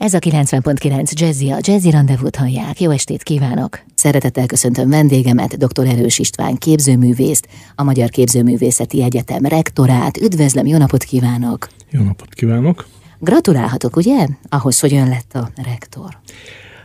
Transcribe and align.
Ez 0.00 0.14
a 0.14 0.18
90.9 0.18 1.12
Jazzy, 1.12 1.50
a 1.50 1.58
Jazzy 1.60 1.90
Rendezvút 1.90 2.36
hallják. 2.36 2.80
Jó 2.80 2.90
estét 2.90 3.22
kívánok! 3.22 3.80
Szeretettel 3.94 4.46
köszöntöm 4.46 4.88
vendégemet, 4.88 5.56
dr. 5.56 5.86
Erős 5.86 6.18
István 6.18 6.56
képzőművészt, 6.56 7.48
a 7.74 7.82
Magyar 7.82 8.08
Képzőművészeti 8.08 9.02
Egyetem 9.02 9.44
rektorát. 9.44 10.16
Üdvözlöm, 10.16 10.66
jó 10.66 10.76
napot 10.78 11.02
kívánok! 11.02 11.68
Jó 11.90 12.02
napot 12.02 12.34
kívánok! 12.34 12.86
Gratulálhatok, 13.18 13.96
ugye? 13.96 14.26
Ahhoz, 14.48 14.80
hogy 14.80 14.94
ön 14.94 15.08
lett 15.08 15.34
a 15.34 15.50
rektor. 15.64 16.18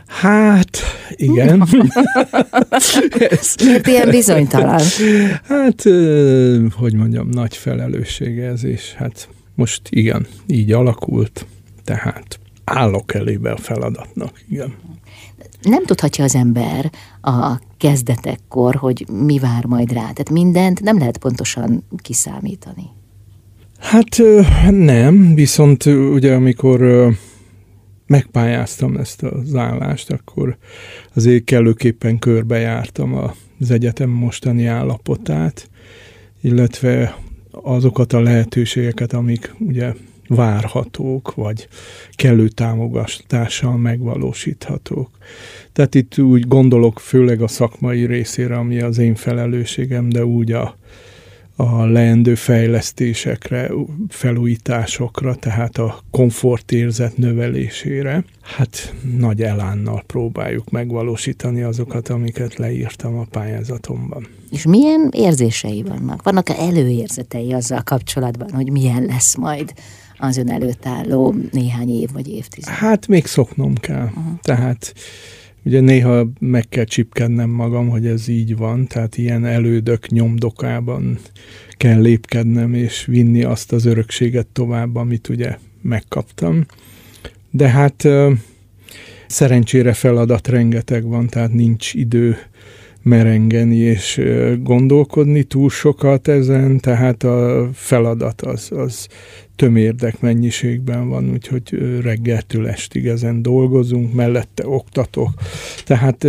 Hát, 0.06 0.78
igen. 1.10 1.62
Ez... 3.30 3.54
Miért 3.64 3.86
ilyen 3.86 4.10
bizonytalan? 4.10 4.80
Hát, 5.42 5.82
hogy 6.72 6.94
mondjam, 6.94 7.28
nagy 7.28 7.56
felelősség 7.56 8.38
ez, 8.38 8.64
és 8.64 8.94
hát 8.94 9.28
most 9.54 9.80
igen, 9.90 10.26
így 10.46 10.72
alakult, 10.72 11.46
tehát 11.84 12.38
állok 12.66 13.14
elébe 13.14 13.52
a 13.52 13.56
feladatnak, 13.56 14.42
igen. 14.48 14.74
Nem 15.62 15.84
tudhatja 15.84 16.24
az 16.24 16.34
ember 16.34 16.90
a 17.20 17.60
kezdetekkor, 17.76 18.74
hogy 18.74 19.06
mi 19.08 19.38
vár 19.38 19.64
majd 19.64 19.92
rá. 19.92 20.00
Tehát 20.00 20.30
mindent 20.30 20.80
nem 20.80 20.98
lehet 20.98 21.18
pontosan 21.18 21.84
kiszámítani. 21.96 22.84
Hát 23.78 24.22
nem, 24.70 25.34
viszont 25.34 25.84
ugye 25.84 26.34
amikor 26.34 27.08
megpályáztam 28.06 28.96
ezt 28.96 29.22
az 29.22 29.54
állást, 29.54 30.10
akkor 30.10 30.56
azért 31.14 31.44
kellőképpen 31.44 32.18
körbejártam 32.18 33.14
az 33.58 33.70
egyetem 33.70 34.10
mostani 34.10 34.66
állapotát, 34.66 35.70
illetve 36.40 37.18
azokat 37.50 38.12
a 38.12 38.20
lehetőségeket, 38.20 39.12
amik 39.12 39.54
ugye 39.58 39.92
várhatók, 40.28 41.34
vagy 41.34 41.68
kellő 42.10 42.48
támogatással 42.48 43.76
megvalósíthatók. 43.76 45.10
Tehát 45.72 45.94
itt 45.94 46.18
úgy 46.18 46.48
gondolok 46.48 47.00
főleg 47.00 47.42
a 47.42 47.48
szakmai 47.48 48.06
részére, 48.06 48.56
ami 48.56 48.80
az 48.80 48.98
én 48.98 49.14
felelősségem, 49.14 50.08
de 50.08 50.24
úgy 50.24 50.52
a, 50.52 50.76
a 51.56 51.84
leendő 51.84 52.34
fejlesztésekre, 52.34 53.70
felújításokra, 54.08 55.34
tehát 55.34 55.78
a 55.78 55.98
komfortérzet 56.10 57.16
növelésére. 57.16 58.24
Hát 58.40 58.94
nagy 59.18 59.42
elánnal 59.42 60.02
próbáljuk 60.06 60.70
megvalósítani 60.70 61.62
azokat, 61.62 62.08
amiket 62.08 62.54
leírtam 62.54 63.18
a 63.18 63.26
pályázatomban. 63.30 64.26
És 64.50 64.66
milyen 64.66 65.10
érzései 65.12 65.82
vannak? 65.82 66.22
Vannak-e 66.22 66.54
előérzetei 66.58 67.52
azzal 67.52 67.82
kapcsolatban, 67.82 68.50
hogy 68.52 68.70
milyen 68.70 69.02
lesz 69.04 69.36
majd 69.36 69.72
az 70.18 70.36
ön 70.36 70.50
előtt 70.50 70.86
álló 70.86 71.34
néhány 71.52 71.88
év 71.88 72.08
vagy 72.12 72.28
évtized? 72.28 72.74
Hát 72.74 73.06
még 73.06 73.26
szoknom 73.26 73.74
kell. 73.74 74.04
Uh-huh. 74.04 74.38
Tehát 74.42 74.94
ugye 75.64 75.80
néha 75.80 76.26
meg 76.38 76.68
kell 76.68 76.84
csipkednem 76.84 77.50
magam, 77.50 77.88
hogy 77.88 78.06
ez 78.06 78.28
így 78.28 78.56
van, 78.56 78.86
tehát 78.86 79.16
ilyen 79.16 79.44
elődök 79.44 80.08
nyomdokában 80.08 81.18
kell 81.70 82.00
lépkednem, 82.00 82.74
és 82.74 83.04
vinni 83.04 83.42
azt 83.42 83.72
az 83.72 83.84
örökséget 83.84 84.46
tovább, 84.46 84.96
amit 84.96 85.28
ugye 85.28 85.58
megkaptam. 85.82 86.66
De 87.50 87.68
hát 87.68 88.08
szerencsére 89.26 89.92
feladat 89.92 90.48
rengeteg 90.48 91.04
van, 91.04 91.26
tehát 91.26 91.52
nincs 91.52 91.94
idő 91.94 92.36
merengeni 93.06 93.76
és 93.76 94.20
gondolkodni 94.62 95.42
túl 95.42 95.70
sokat 95.70 96.28
ezen, 96.28 96.78
tehát 96.78 97.22
a 97.22 97.68
feladat 97.72 98.42
az, 98.42 98.72
az 98.72 99.08
tömérdek 99.56 100.20
mennyiségben 100.20 101.08
van, 101.08 101.30
úgyhogy 101.30 101.98
reggeltől 102.02 102.68
estig 102.68 103.06
ezen 103.06 103.42
dolgozunk, 103.42 104.14
mellette 104.14 104.68
oktatok. 104.68 105.30
Tehát 105.84 106.26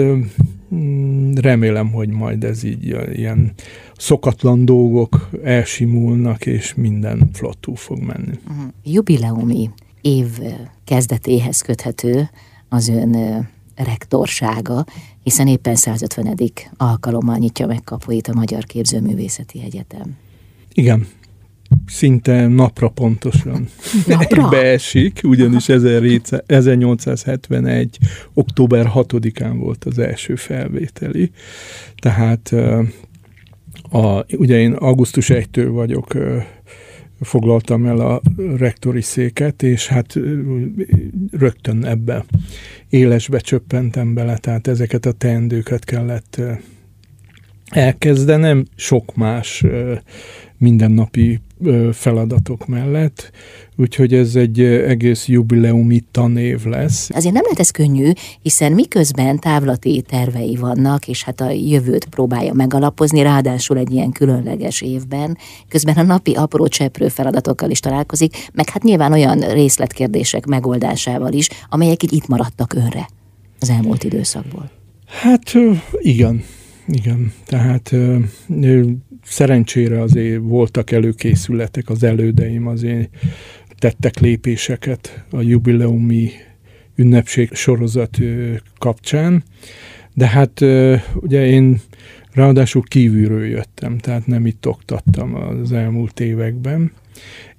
mm, 0.75 1.33
remélem, 1.33 1.91
hogy 1.91 2.09
majd 2.09 2.43
ez 2.43 2.63
így 2.63 2.95
ilyen 3.13 3.53
szokatlan 3.97 4.65
dolgok 4.65 5.29
elsimulnak, 5.43 6.45
és 6.45 6.73
minden 6.75 7.29
flottú 7.33 7.73
fog 7.73 7.99
menni. 7.99 8.39
Jubileumi 8.83 9.69
év 10.01 10.27
kezdetéhez 10.85 11.61
köthető 11.61 12.29
az 12.69 12.87
ön 12.87 13.15
rektorsága, 13.77 14.85
hiszen 15.23 15.47
éppen 15.47 15.75
150. 15.75 16.39
alkalommal 16.77 17.37
nyitja 17.37 17.67
meg 17.67 17.83
kapuit 17.83 18.27
a 18.27 18.33
Magyar 18.33 18.63
Képzőművészeti 18.63 19.61
Egyetem. 19.63 20.15
Igen, 20.73 21.07
szinte 21.87 22.47
napra 22.47 22.89
pontosan 22.89 23.67
napra? 24.07 24.49
beesik, 24.49 25.19
ugyanis 25.23 25.69
1871. 25.69 27.97
október 28.33 28.91
6-án 28.95 29.55
volt 29.57 29.85
az 29.85 29.99
első 29.99 30.35
felvételi. 30.35 31.31
Tehát 31.95 32.53
a, 33.91 34.35
ugye 34.35 34.59
én 34.59 34.73
augusztus 34.73 35.29
1-től 35.31 35.69
vagyok 35.71 36.17
foglaltam 37.21 37.85
el 37.85 37.99
a 37.99 38.21
rektori 38.57 39.01
széket, 39.01 39.63
és 39.63 39.87
hát 39.87 40.19
rögtön 41.31 41.85
ebbe 41.85 42.25
élesbe 42.89 43.39
csöppentem 43.39 44.13
bele, 44.13 44.37
tehát 44.37 44.67
ezeket 44.67 45.05
a 45.05 45.11
teendőket 45.11 45.83
kellett 45.83 46.41
elkezdenem. 47.69 48.65
Sok 48.75 49.15
más 49.15 49.65
mindennapi 50.57 51.39
feladatok 51.91 52.67
mellett, 52.67 53.31
úgyhogy 53.75 54.13
ez 54.13 54.35
egy 54.35 54.59
egész 54.61 55.27
jubileumi 55.27 56.03
tanév 56.11 56.65
lesz. 56.65 57.09
Azért 57.13 57.33
nem 57.33 57.43
lehet 57.43 57.59
ez 57.59 57.69
könnyű, 57.69 58.11
hiszen 58.41 58.71
miközben 58.71 59.39
távlati 59.39 60.01
tervei 60.01 60.55
vannak, 60.55 61.07
és 61.07 61.23
hát 61.23 61.41
a 61.41 61.49
jövőt 61.49 62.05
próbálja 62.05 62.53
megalapozni, 62.53 63.21
ráadásul 63.21 63.77
egy 63.77 63.91
ilyen 63.91 64.11
különleges 64.11 64.81
évben, 64.81 65.37
közben 65.69 65.95
a 65.95 66.03
napi 66.03 66.33
apró 66.33 66.67
cseprő 66.67 67.07
feladatokkal 67.07 67.69
is 67.69 67.79
találkozik, 67.79 68.47
meg 68.53 68.69
hát 68.69 68.83
nyilván 68.83 69.11
olyan 69.11 69.39
részletkérdések 69.39 70.45
megoldásával 70.45 71.33
is, 71.33 71.49
amelyek 71.69 72.03
így 72.03 72.13
itt 72.13 72.27
maradtak 72.27 72.73
önre 72.73 73.07
az 73.59 73.69
elmúlt 73.69 74.03
időszakból. 74.03 74.71
Hát 75.05 75.53
igen, 75.99 76.43
igen. 76.87 77.33
Tehát 77.45 77.95
Szerencsére 79.29 80.01
azért 80.01 80.39
voltak 80.41 80.91
előkészületek, 80.91 81.89
az 81.89 82.03
elődeim 82.03 82.67
azért 82.67 83.09
tettek 83.77 84.19
lépéseket 84.19 85.23
a 85.31 85.41
jubileumi 85.41 86.29
ünnepség 86.95 87.53
sorozat 87.53 88.17
kapcsán, 88.77 89.43
de 90.13 90.27
hát 90.27 90.61
ugye 91.15 91.45
én 91.45 91.81
ráadásul 92.31 92.83
kívülről 92.83 93.45
jöttem, 93.45 93.97
tehát 93.97 94.27
nem 94.27 94.45
itt 94.45 94.67
oktattam 94.67 95.35
az 95.35 95.71
elmúlt 95.71 96.19
években, 96.19 96.91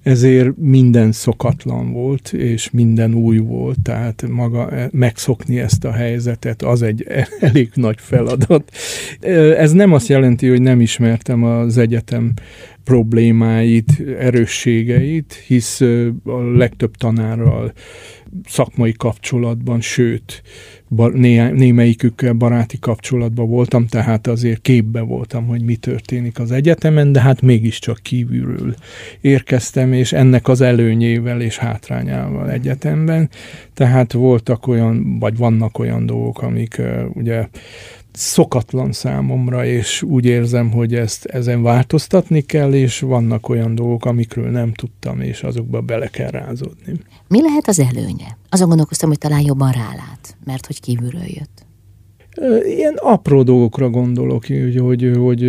ezért 0.03 0.57
minden 0.57 1.11
szokatlan 1.11 1.91
volt, 1.93 2.33
és 2.33 2.69
minden 2.69 3.13
új 3.13 3.37
volt, 3.37 3.77
tehát 3.83 4.23
maga 4.29 4.71
megszokni 4.91 5.59
ezt 5.59 5.85
a 5.85 5.91
helyzetet, 5.91 6.61
az 6.61 6.81
egy 6.81 7.05
elég 7.39 7.69
nagy 7.73 7.97
feladat. 7.99 8.71
Ez 9.57 9.71
nem 9.71 9.93
azt 9.93 10.07
jelenti, 10.07 10.47
hogy 10.47 10.61
nem 10.61 10.81
ismertem 10.81 11.43
az 11.43 11.77
egyetem 11.77 12.33
problémáit, 12.89 14.03
erősségeit, 14.19 15.43
hisz 15.47 15.81
a 16.23 16.41
legtöbb 16.55 16.95
tanárral 16.95 17.73
szakmai 18.45 18.91
kapcsolatban, 18.91 19.81
sőt, 19.81 20.41
bar, 20.87 21.13
né, 21.13 21.49
némelyikükkel 21.49 22.33
baráti 22.33 22.79
kapcsolatban 22.79 23.49
voltam, 23.49 23.87
tehát 23.87 24.27
azért 24.27 24.61
képbe 24.61 25.01
voltam, 25.01 25.45
hogy 25.45 25.61
mi 25.61 25.75
történik 25.75 26.39
az 26.39 26.51
egyetemen, 26.51 27.11
de 27.11 27.21
hát 27.21 27.41
mégiscsak 27.41 27.99
kívülről 28.01 28.75
érkeztem, 29.21 29.93
és 29.93 30.13
ennek 30.13 30.47
az 30.47 30.61
előnyével 30.61 31.41
és 31.41 31.57
hátrányával 31.57 32.51
egyetemben. 32.51 33.29
Tehát 33.73 34.13
voltak 34.13 34.67
olyan, 34.67 35.19
vagy 35.19 35.37
vannak 35.37 35.79
olyan 35.79 36.05
dolgok, 36.05 36.41
amik 36.41 36.81
ugye 37.13 37.47
szokatlan 38.11 38.91
számomra, 38.91 39.65
és 39.65 40.01
úgy 40.01 40.25
érzem, 40.25 40.71
hogy 40.71 40.95
ezt 40.95 41.25
ezen 41.25 41.61
változtatni 41.61 42.41
kell, 42.41 42.73
és 42.73 42.99
vannak 42.99 43.49
olyan 43.49 43.75
dolgok, 43.75 44.05
amikről 44.05 44.49
nem 44.49 44.73
tudtam, 44.73 45.21
és 45.21 45.43
azokba 45.43 45.81
bele 45.81 46.07
kell 46.07 46.29
rázódni. 46.29 46.93
Mi 47.27 47.41
lehet 47.41 47.67
az 47.67 47.79
előnye? 47.79 48.37
Azon 48.49 48.67
gondolkoztam, 48.67 49.09
hogy 49.09 49.17
talán 49.17 49.41
jobban 49.41 49.71
rálát, 49.71 50.37
mert 50.45 50.65
hogy 50.65 50.79
kívülről 50.79 51.25
jött. 51.25 51.67
Ilyen 52.65 52.93
apró 52.95 53.43
dolgokra 53.43 53.89
gondolok, 53.89 54.45
hogy, 54.45 54.77
hogy, 54.79 55.11
hogy 55.17 55.41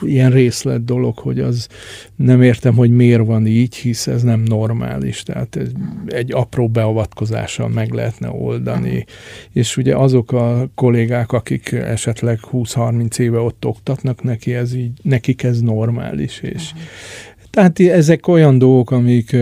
ilyen 0.00 0.30
részlet 0.30 0.84
dolog, 0.84 1.18
hogy 1.18 1.40
az 1.40 1.68
nem 2.16 2.42
értem, 2.42 2.74
hogy 2.74 2.90
miért 2.90 3.26
van 3.26 3.46
így, 3.46 3.74
hisz 3.74 4.06
ez 4.06 4.22
nem 4.22 4.40
normális, 4.40 5.22
tehát 5.22 5.56
ez 5.56 5.68
egy 6.06 6.32
apró 6.32 6.68
beavatkozással 6.68 7.68
meg 7.68 7.92
lehetne 7.92 8.30
oldani. 8.30 9.04
És 9.52 9.76
ugye 9.76 9.96
azok 9.96 10.32
a 10.32 10.70
kollégák, 10.74 11.32
akik 11.32 11.72
esetleg 11.72 12.38
20-30 12.52 13.18
éve 13.18 13.38
ott 13.38 13.66
oktatnak 13.66 14.22
neki, 14.22 14.54
ez 14.54 14.74
így, 14.74 14.92
nekik 15.02 15.42
ez 15.42 15.60
normális, 15.60 16.40
és 16.40 16.72
Tehát 17.50 17.80
ezek 17.80 18.26
olyan 18.28 18.58
dolgok, 18.58 18.90
amik 18.90 19.36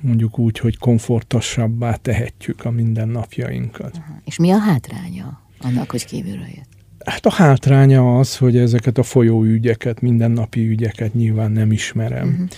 mondjuk 0.00 0.38
úgy, 0.38 0.58
hogy 0.58 0.78
komfortosabbá 0.78 1.94
tehetjük 1.94 2.64
a 2.64 2.70
mindennapjainkat. 2.70 4.00
És 4.24 4.38
mi 4.38 4.50
a 4.50 4.58
hátránya 4.58 5.46
annak, 5.60 5.90
hogy 5.90 6.04
kívülről 6.04 6.48
jött? 6.54 6.76
Hát 7.04 7.26
a 7.26 7.30
hátránya 7.30 8.18
az, 8.18 8.36
hogy 8.36 8.56
ezeket 8.56 8.98
a 8.98 9.02
folyóügyeket, 9.02 10.00
mindennapi 10.00 10.68
ügyeket 10.68 11.14
nyilván 11.14 11.50
nem 11.50 11.72
ismerem. 11.72 12.28
Uh-huh. 12.28 12.48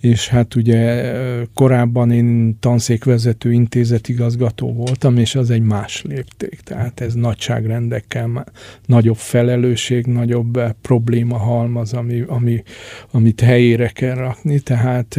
És 0.00 0.28
hát 0.28 0.54
ugye 0.54 1.12
korábban 1.54 2.10
én 2.10 2.58
tanszékvezető 2.60 3.52
intézetigazgató 3.52 4.72
voltam, 4.72 5.16
és 5.16 5.34
az 5.34 5.50
egy 5.50 5.62
más 5.62 6.02
lépték. 6.02 6.60
Tehát 6.60 7.00
ez 7.00 7.14
nagyságrendekkel 7.14 8.44
nagyobb 8.86 9.16
felelősség, 9.16 10.06
nagyobb 10.06 10.60
probléma 10.80 11.36
halmaz, 11.36 11.92
ami, 11.92 12.20
ami, 12.26 12.62
amit 13.10 13.40
helyére 13.40 13.88
kell 13.88 14.14
rakni. 14.14 14.60
Tehát 14.60 15.18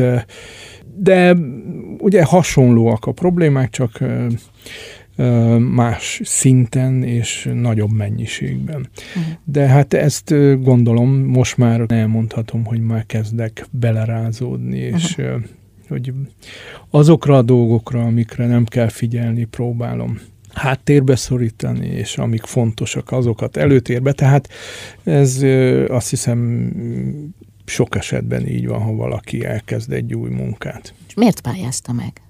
de 0.97 1.35
ugye 1.97 2.23
hasonlóak 2.23 3.05
a 3.05 3.11
problémák, 3.11 3.69
csak 3.69 3.99
más 5.59 6.21
szinten 6.23 7.03
és 7.03 7.49
nagyobb 7.53 7.91
mennyiségben. 7.91 8.89
Uh-huh. 9.15 9.33
De 9.43 9.67
hát 9.67 9.93
ezt 9.93 10.33
gondolom, 10.61 11.09
most 11.15 11.57
már 11.57 11.85
elmondhatom, 11.87 12.65
hogy 12.65 12.79
már 12.79 13.05
kezdek 13.05 13.67
belerázódni, 13.71 14.77
és 14.77 15.17
uh-huh. 15.17 15.41
hogy 15.87 16.13
azokra 16.89 17.37
a 17.37 17.41
dolgokra, 17.41 18.01
amikre 18.03 18.47
nem 18.47 18.65
kell 18.65 18.89
figyelni, 18.89 19.43
próbálom 19.43 20.19
háttérbe 20.53 21.15
szorítani, 21.15 21.87
és 21.87 22.17
amik 22.17 22.43
fontosak, 22.43 23.11
azokat 23.11 23.57
előtérbe. 23.57 24.11
Tehát 24.11 24.49
ez 25.03 25.43
azt 25.87 26.09
hiszem 26.09 26.71
sok 27.65 27.95
esetben 27.95 28.47
így 28.47 28.67
van, 28.67 28.81
ha 28.81 28.93
valaki 28.93 29.45
elkezd 29.45 29.91
egy 29.91 30.13
új 30.13 30.29
munkát. 30.29 30.93
És 31.07 31.13
miért 31.13 31.41
pályázta 31.41 31.91
meg? 31.91 32.21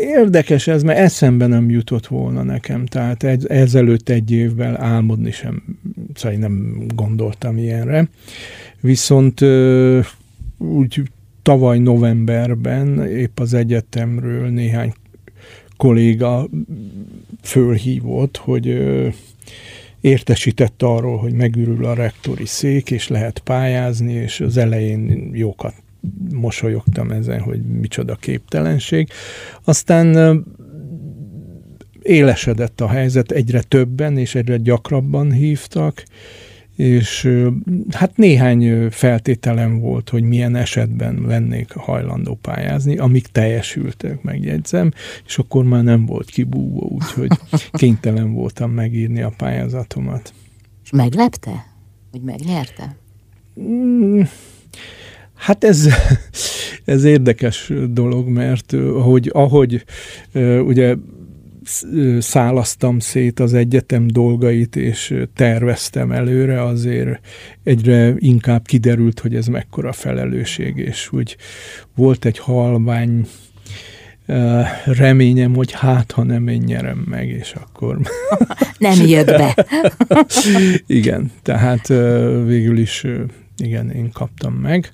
Érdekes 0.00 0.66
ez, 0.66 0.82
mert 0.82 0.98
eszembe 0.98 1.46
nem 1.46 1.70
jutott 1.70 2.06
volna 2.06 2.42
nekem, 2.42 2.86
tehát 2.86 3.22
ez, 3.22 3.44
ezelőtt 3.44 4.08
egy 4.08 4.30
évvel 4.30 4.80
álmodni 4.80 5.30
sem, 5.30 5.62
szóval 6.14 6.38
nem 6.38 6.84
gondoltam 6.94 7.58
ilyenre. 7.58 8.08
Viszont 8.80 9.40
úgy 10.58 11.02
tavaly 11.42 11.78
novemberben 11.78 13.06
épp 13.06 13.40
az 13.40 13.54
egyetemről 13.54 14.48
néhány 14.48 14.92
kolléga 15.76 16.48
fölhívott, 17.42 18.36
hogy 18.36 18.78
értesített 20.00 20.82
arról, 20.82 21.16
hogy 21.16 21.32
megürül 21.32 21.84
a 21.84 21.94
rektori 21.94 22.46
szék, 22.46 22.90
és 22.90 23.08
lehet 23.08 23.38
pályázni, 23.38 24.12
és 24.12 24.40
az 24.40 24.56
elején 24.56 25.30
jókat 25.32 25.74
mosolyogtam 26.32 27.10
ezen, 27.10 27.40
hogy 27.40 27.62
micsoda 27.62 28.14
képtelenség. 28.14 29.08
Aztán 29.64 30.44
élesedett 32.02 32.80
a 32.80 32.88
helyzet, 32.88 33.30
egyre 33.30 33.62
többen 33.62 34.16
és 34.16 34.34
egyre 34.34 34.56
gyakrabban 34.56 35.32
hívtak, 35.32 36.02
és 36.78 37.28
hát 37.90 38.16
néhány 38.16 38.90
feltételem 38.90 39.78
volt, 39.78 40.08
hogy 40.08 40.22
milyen 40.22 40.56
esetben 40.56 41.24
lennék 41.26 41.72
hajlandó 41.72 42.34
pályázni, 42.34 42.96
amik 42.96 43.26
teljesültek, 43.26 44.22
megjegyzem, 44.22 44.92
és 45.26 45.38
akkor 45.38 45.64
már 45.64 45.82
nem 45.82 46.06
volt 46.06 46.30
kibúvó, 46.30 46.88
úgyhogy 46.90 47.30
kénytelen 47.80 48.32
voltam 48.32 48.70
megírni 48.70 49.22
a 49.22 49.32
pályázatomat. 49.36 50.32
És 50.84 50.90
meglepte, 50.90 51.66
hogy 52.10 52.22
megnyerte? 52.22 52.96
Hát 55.38 55.64
ez, 55.64 55.88
ez 56.84 57.04
érdekes 57.04 57.72
dolog, 57.90 58.28
mert 58.28 58.74
hogy 59.02 59.30
ahogy 59.32 59.84
ugye 60.64 60.94
szálasztam 62.18 62.98
szét 62.98 63.40
az 63.40 63.54
egyetem 63.54 64.06
dolgait, 64.06 64.76
és 64.76 65.14
terveztem 65.34 66.12
előre, 66.12 66.62
azért 66.62 67.20
egyre 67.64 68.14
inkább 68.18 68.66
kiderült, 68.66 69.20
hogy 69.20 69.34
ez 69.34 69.46
mekkora 69.46 69.92
felelősség, 69.92 70.76
és 70.76 71.12
úgy 71.12 71.36
volt 71.94 72.24
egy 72.24 72.38
halvány 72.38 73.26
reményem, 74.84 75.54
hogy 75.54 75.72
hát, 75.72 76.12
ha 76.12 76.22
nem 76.22 76.48
én 76.48 76.62
nyerem 76.66 77.04
meg, 77.08 77.28
és 77.28 77.54
akkor... 77.54 77.98
nem 78.78 79.06
jött 79.06 79.26
be. 79.26 79.66
Igen, 80.86 81.30
tehát 81.42 81.86
végül 82.44 82.78
is 82.78 83.06
igen, 83.58 83.90
én 83.90 84.10
kaptam 84.12 84.54
meg, 84.54 84.92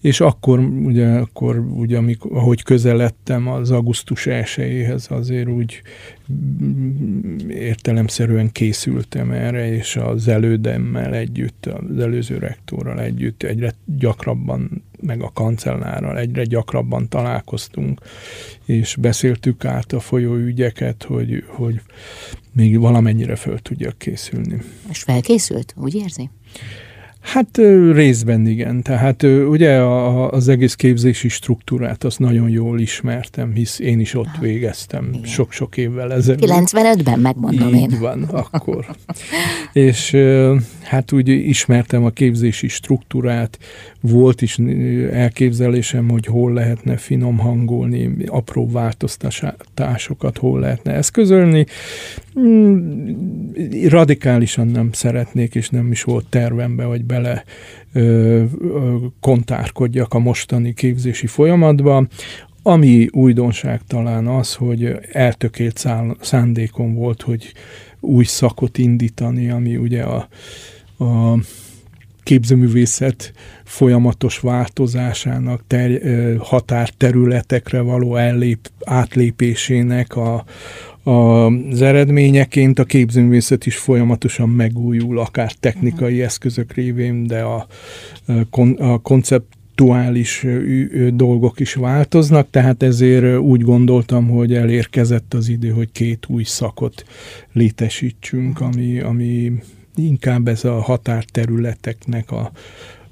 és 0.00 0.20
akkor 0.20 0.58
ugye, 0.58 1.08
akkor 1.08 1.58
ugye 1.58 1.96
amikor, 1.96 2.36
ahogy 2.36 2.62
közeledtem 2.62 3.48
az 3.48 3.70
augusztus 3.70 4.26
1 4.26 4.92
azért 5.08 5.48
úgy 5.48 5.82
értelemszerűen 7.48 8.52
készültem 8.52 9.30
erre, 9.30 9.72
és 9.72 9.96
az 9.96 10.28
elődemmel 10.28 11.14
együtt, 11.14 11.66
az 11.66 11.98
előző 11.98 12.38
rektorral 12.38 13.00
együtt 13.00 13.42
egyre 13.42 13.74
gyakrabban, 13.84 14.84
meg 15.00 15.22
a 15.22 15.30
kancellárral 15.34 16.18
egyre 16.18 16.44
gyakrabban 16.44 17.08
találkoztunk, 17.08 18.00
és 18.64 18.96
beszéltük 18.96 19.64
át 19.64 19.92
a 19.92 20.00
folyóügyeket, 20.00 21.02
hogy, 21.02 21.44
hogy 21.46 21.80
még 22.52 22.78
valamennyire 22.78 23.36
föl 23.36 23.58
tudjak 23.58 23.98
készülni. 23.98 24.58
És 24.90 25.02
felkészült, 25.02 25.74
úgy 25.76 25.94
érzi? 25.94 26.30
Hát 27.24 27.56
részben 27.92 28.46
igen. 28.46 28.82
Tehát 28.82 29.22
ugye 29.22 29.82
az 30.30 30.48
egész 30.48 30.74
képzési 30.74 31.28
struktúrát 31.28 32.04
azt 32.04 32.18
nagyon 32.18 32.48
jól 32.48 32.80
ismertem, 32.80 33.52
hisz 33.52 33.78
én 33.78 34.00
is 34.00 34.14
ott 34.14 34.36
végeztem 34.40 35.10
sok-sok 35.22 35.76
évvel 35.76 36.12
ezelőtt. 36.12 36.44
95-ben 36.44 37.18
megmondom 37.18 37.74
Így 37.74 37.92
én. 37.92 37.98
Van, 38.00 38.22
akkor. 38.50 38.86
És 39.72 40.16
hát 40.82 41.12
úgy 41.12 41.28
ismertem 41.28 42.04
a 42.04 42.10
képzési 42.10 42.68
struktúrát, 42.68 43.58
volt 44.10 44.42
is 44.42 44.58
elképzelésem, 45.12 46.08
hogy 46.08 46.26
hol 46.26 46.52
lehetne 46.52 46.96
finom 46.96 47.38
hangolni, 47.38 48.10
apró 48.26 48.70
változtatásokat 48.70 50.38
hol 50.38 50.60
lehetne 50.60 50.92
eszközölni. 50.92 51.66
Hmm, 52.34 53.52
radikálisan 53.88 54.66
nem 54.66 54.92
szeretnék, 54.92 55.54
és 55.54 55.68
nem 55.68 55.90
is 55.90 56.02
volt 56.02 56.26
tervembe, 56.28 56.84
hogy 56.84 57.04
bele 57.04 57.44
kontárkodjak 59.20 60.14
a 60.14 60.18
mostani 60.18 60.74
képzési 60.74 61.26
folyamatba. 61.26 62.06
Ami 62.62 63.08
újdonság 63.12 63.80
talán 63.86 64.26
az, 64.26 64.54
hogy 64.54 64.96
eltökélt 65.12 65.88
szándékom 66.20 66.94
volt, 66.94 67.22
hogy 67.22 67.52
új 68.00 68.24
szakot 68.24 68.78
indítani, 68.78 69.50
ami 69.50 69.76
ugye 69.76 70.02
a, 70.02 70.28
a 71.04 71.38
képzőművészet 72.24 73.32
folyamatos 73.64 74.38
változásának, 74.38 75.64
ter, 75.66 76.00
határterületekre 76.38 77.80
való 77.80 78.16
ellép, 78.16 78.70
átlépésének 78.84 80.16
a, 80.16 80.44
a, 81.02 81.46
az 81.46 81.82
eredményeként 81.82 82.78
a 82.78 82.84
képzőművészet 82.84 83.66
is 83.66 83.76
folyamatosan 83.76 84.48
megújul, 84.48 85.18
akár 85.18 85.52
technikai 85.52 86.12
uh-huh. 86.12 86.24
eszközök 86.24 86.72
révén, 86.72 87.26
de 87.26 87.40
a, 87.40 87.66
a 88.78 88.98
koncept 88.98 89.46
aktuális 89.76 90.46
dolgok 91.14 91.60
is 91.60 91.74
változnak, 91.74 92.50
tehát 92.50 92.82
ezért 92.82 93.38
úgy 93.38 93.60
gondoltam, 93.60 94.28
hogy 94.28 94.54
elérkezett 94.54 95.34
az 95.34 95.48
idő, 95.48 95.68
hogy 95.68 95.92
két 95.92 96.26
új 96.28 96.42
szakot 96.42 97.04
létesítsünk, 97.52 98.60
ami, 98.60 99.00
ami 99.00 99.52
inkább 99.94 100.48
ez 100.48 100.64
a 100.64 100.82
határterületeknek 100.82 102.30
a, 102.30 102.50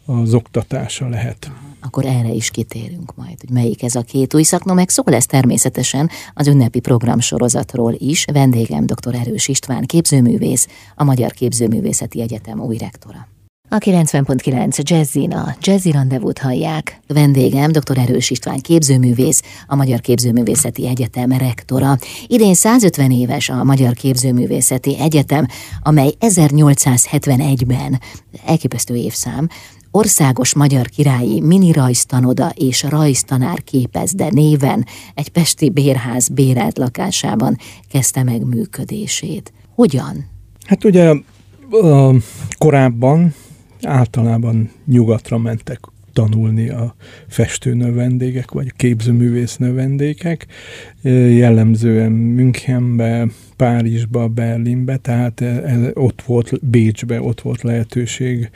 az 0.07 0.35
oktatása 0.35 1.09
lehet. 1.09 1.51
Akkor 1.81 2.07
erre 2.07 2.29
is 2.29 2.51
kitérünk 2.51 3.15
majd, 3.15 3.41
hogy 3.41 3.51
melyik 3.51 3.83
ez 3.83 3.95
a 3.95 4.03
két 4.03 4.35
új 4.35 4.43
szakma, 4.43 4.75
meg 4.75 4.89
szó 4.89 5.03
lesz 5.07 5.27
természetesen 5.27 6.11
az 6.35 6.47
ünnepi 6.47 6.81
programsorozatról 6.81 7.95
is. 7.99 8.25
Vendégem 8.33 8.87
dr. 8.87 9.15
Erős 9.15 9.49
István 9.49 9.85
képzőművész, 9.85 10.69
a 10.95 11.05
Magyar 11.05 11.33
Képzőművészeti 11.33 12.21
Egyetem 12.21 12.61
új 12.61 12.77
rektora. 12.77 13.29
A 13.73 13.79
90.9 13.79 14.83
Jazzin 14.83 15.33
a 15.33 15.55
Jazzy 15.61 15.91
Rendezvút 15.91 16.39
hallják. 16.39 17.01
Vendégem 17.07 17.73
dr. 17.73 17.99
Erős 17.99 18.31
István 18.31 18.59
képzőművész, 18.59 19.43
a 19.67 19.75
Magyar 19.75 20.01
Képzőművészeti 20.01 20.89
Egyetem 20.89 21.33
rektora. 21.33 21.97
Idén 22.27 22.55
150 22.55 23.11
éves 23.11 23.49
a 23.49 23.65
Magyar 23.65 23.93
Képzőművészeti 23.93 24.99
Egyetem, 25.01 25.47
amely 25.83 26.11
1871-ben, 26.21 28.01
elképesztő 28.47 28.95
évszám, 28.95 29.49
országos 29.91 30.55
magyar 30.55 30.87
királyi 30.87 31.41
mini 31.41 31.73
rajztanoda 31.73 32.53
és 32.55 32.83
rajztanár 32.83 33.63
képezde 33.63 34.29
néven 34.31 34.87
egy 35.15 35.29
pesti 35.29 35.71
bérház 35.71 36.29
bérelt 36.29 36.79
lakásában 36.79 37.57
kezdte 37.91 38.23
meg 38.23 38.47
működését. 38.47 39.53
Hogyan? 39.75 40.27
Hát 40.67 40.85
ugye 40.85 41.15
korábban 42.59 43.35
általában 43.87 44.71
nyugatra 44.87 45.39
mentek 45.39 45.81
tanulni 46.13 46.69
a 46.69 46.95
festőnövendégek, 47.29 48.51
vagy 48.51 48.73
képzőművész 48.77 49.57
növendékek, 49.57 50.47
jellemzően 51.03 52.13
Münchenbe, 52.13 53.27
Párizsba, 53.57 54.29
Berlinbe, 54.29 54.97
tehát 54.97 55.41
ez, 55.41 55.79
ott 55.93 56.23
volt, 56.23 56.67
Bécsbe, 56.67 57.23
ott 57.23 57.41
volt 57.41 57.63
lehetőség 57.63 58.51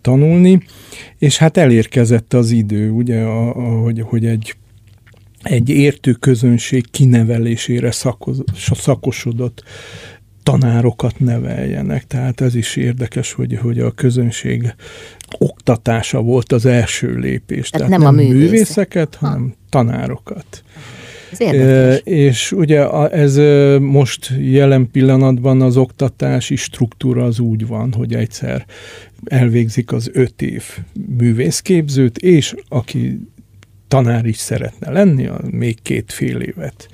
tanulni, 0.00 0.62
és 1.18 1.38
hát 1.38 1.56
elérkezett 1.56 2.34
az 2.34 2.50
idő, 2.50 2.90
ugye, 2.90 3.20
a, 3.20 3.56
a, 3.56 3.80
hogy, 3.80 4.00
hogy 4.00 4.26
egy 4.26 4.56
egy 5.42 5.68
értő 5.68 6.12
közönség 6.12 6.90
kinevelésére 6.90 7.90
szakos, 7.90 8.36
szakosodott 8.74 9.62
tanárokat 10.50 11.18
neveljenek. 11.18 12.06
Tehát 12.06 12.40
ez 12.40 12.54
is 12.54 12.76
érdekes, 12.76 13.32
hogy, 13.32 13.58
hogy 13.62 13.78
a 13.78 13.90
közönség 13.90 14.74
oktatása 15.38 16.20
volt 16.20 16.52
az 16.52 16.66
első 16.66 17.14
lépés. 17.14 17.70
Tehát, 17.70 17.88
Tehát 17.88 18.02
nem, 18.04 18.14
nem 18.14 18.26
a 18.26 18.32
művészeket, 18.32 19.14
ha. 19.14 19.26
hanem 19.26 19.54
tanárokat. 19.68 20.62
Ez 21.38 22.00
és 22.04 22.52
ugye 22.52 23.08
ez 23.08 23.36
most 23.80 24.32
jelen 24.40 24.90
pillanatban 24.90 25.60
az 25.60 25.76
oktatási 25.76 26.56
struktúra 26.56 27.24
az 27.24 27.38
úgy 27.38 27.66
van, 27.66 27.92
hogy 27.92 28.14
egyszer 28.14 28.66
elvégzik 29.24 29.92
az 29.92 30.10
öt 30.12 30.42
év 30.42 30.64
művészképzőt, 31.18 32.18
és 32.18 32.54
aki 32.68 33.20
tanár 33.88 34.26
is 34.26 34.36
szeretne 34.36 34.90
lenni, 34.90 35.26
a 35.26 35.40
még 35.50 35.82
két 35.82 36.12
fél 36.12 36.40
évet 36.40 36.88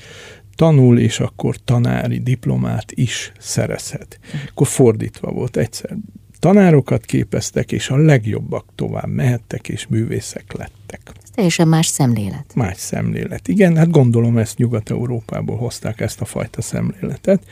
tanul, 0.54 0.99
és 0.99 1.20
akkor 1.20 1.56
tanári 1.64 2.18
diplomát 2.18 2.92
is 2.92 3.32
szerezhet. 3.38 4.18
Akkor 4.50 4.66
fordítva 4.66 5.30
volt 5.30 5.56
egyszer. 5.56 5.96
Tanárokat 6.38 7.04
képeztek, 7.04 7.73
és 7.73 7.90
a 7.90 7.96
legjobbak 7.96 8.64
tovább 8.75 9.08
mehettek, 9.08 9.68
és 9.68 9.87
művészek 9.87 10.52
lettek. 10.52 11.00
Ez 11.23 11.30
teljesen 11.30 11.68
más 11.68 11.87
szemlélet. 11.87 12.54
Más 12.54 12.76
szemlélet. 12.76 13.49
Igen, 13.49 13.76
hát 13.76 13.90
gondolom 13.90 14.38
ezt 14.38 14.58
Nyugat-Európából 14.58 15.56
hozták 15.56 16.00
ezt 16.00 16.20
a 16.20 16.25
fajta 16.25 16.62
szemléletet. 16.62 17.42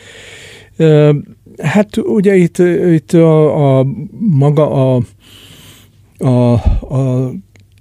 Hát 1.62 1.97
ugye 1.97 2.37
itt, 2.37 2.59
itt 2.92 3.12
a, 3.12 3.78
a 3.78 3.87
maga 4.18 4.94
a, 4.97 5.02
a, 6.18 6.52
a 6.94 7.32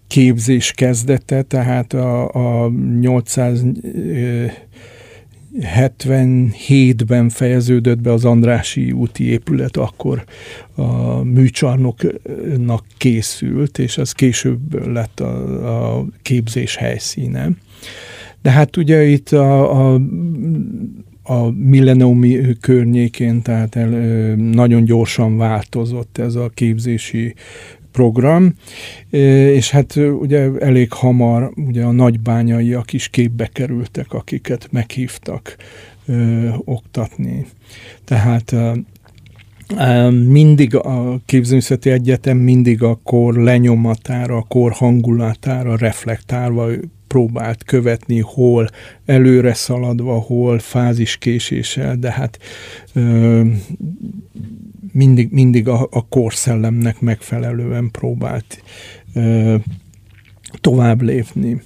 képzés 0.08 0.72
kezdete, 0.72 1.42
tehát 1.42 1.94
a, 1.94 2.30
a 2.64 2.70
800 3.00 3.64
77-ben 5.60 7.30
fejeződött 7.30 8.02
be 8.02 8.12
az 8.12 8.26
Andrási 8.26 8.92
úti 8.92 9.24
épület, 9.24 9.78
akkor 9.78 10.24
a 10.76 11.24
műcsarnoknak 11.24 12.86
készült, 12.98 13.80
és 13.80 13.98
az 13.98 14.12
később 14.12 14.88
lett 14.94 15.20
a, 15.20 15.98
a 15.98 16.06
képzés 16.22 16.76
helyszíne. 16.76 17.50
De 18.42 18.50
hát 18.50 18.78
ugye 18.78 19.04
itt 19.04 19.30
a, 19.30 19.94
a 19.94 20.02
a 21.24 21.50
milleniumi 21.52 22.58
környékén, 22.60 23.42
tehát 23.42 23.76
el, 23.76 23.90
nagyon 24.36 24.84
gyorsan 24.84 25.38
változott 25.38 26.18
ez 26.18 26.36
a 26.36 26.50
képzési 26.54 27.34
program, 27.92 28.54
és 29.10 29.70
hát 29.70 29.96
ugye 29.96 30.50
elég 30.60 30.92
hamar 30.94 31.52
ugye 31.56 31.84
a 31.84 31.92
nagybányaiak 31.92 32.94
is 32.94 33.08
képbe 33.08 33.48
kerültek, 33.48 34.14
akiket 34.14 34.68
meghívtak 34.72 35.56
ö, 36.06 36.48
oktatni. 36.66 37.46
Tehát 38.06 38.56
mindig 40.28 40.76
a 40.76 41.20
képzőművészeti 41.26 41.90
egyetem 41.90 42.38
mindig 42.38 42.84
a 42.84 43.00
kor 43.04 43.36
lenyomatára, 43.36 44.38
a 44.38 44.46
kor 44.48 44.72
hangulatára 44.72 45.76
reflektálva 45.76 46.68
próbált 47.08 47.64
követni, 47.64 48.20
hol 48.20 48.70
előre 49.06 49.54
szaladva, 49.54 50.20
hol 50.20 50.60
fáziskéséssel, 50.60 51.96
de 51.96 52.12
hát 52.12 52.38
ö, 52.94 53.42
mindig, 54.92 55.32
mindig 55.32 55.68
a, 55.68 55.88
a 55.92 56.08
korszellemnek 56.10 57.00
megfelelően 57.00 57.92
próbált 57.92 58.64
tovább 60.62 61.02
lépni. 61.02 61.62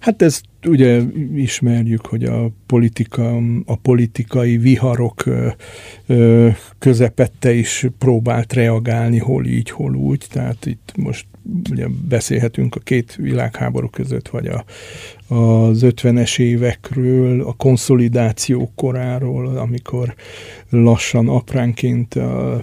Hát 0.00 0.22
ezt 0.22 0.44
ugye 0.66 1.00
ismerjük, 1.34 2.06
hogy 2.06 2.24
a, 2.24 2.50
politika, 2.66 3.36
a 3.64 3.76
politikai 3.76 4.56
viharok 4.56 5.24
közepette 6.78 7.52
is 7.52 7.86
próbált 7.98 8.52
reagálni, 8.52 9.18
hol 9.18 9.46
így, 9.46 9.70
hol 9.70 9.94
úgy. 9.94 10.26
Tehát 10.30 10.66
itt 10.66 10.92
most 10.96 11.26
ugye 11.70 11.86
beszélhetünk 12.08 12.74
a 12.74 12.80
két 12.80 13.14
világháború 13.14 13.88
között, 13.88 14.28
vagy 14.28 14.46
a, 14.46 14.64
az 15.34 15.80
50-es 15.84 16.38
évekről, 16.38 17.42
a 17.42 17.52
konszolidáció 17.52 18.72
koráról, 18.74 19.46
amikor 19.46 20.14
lassan 20.70 21.28
apránként 21.28 22.14
a, 22.14 22.62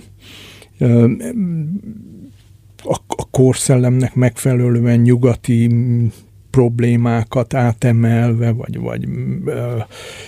a, 2.86 2.96
a 3.08 3.27
korszellemnek 3.32 4.15
megfelelően 4.15 5.00
nyugati 5.00 5.70
problémákat 6.56 7.54
átemelve, 7.54 8.51
vagy, 8.51 8.80
vagy 8.80 9.08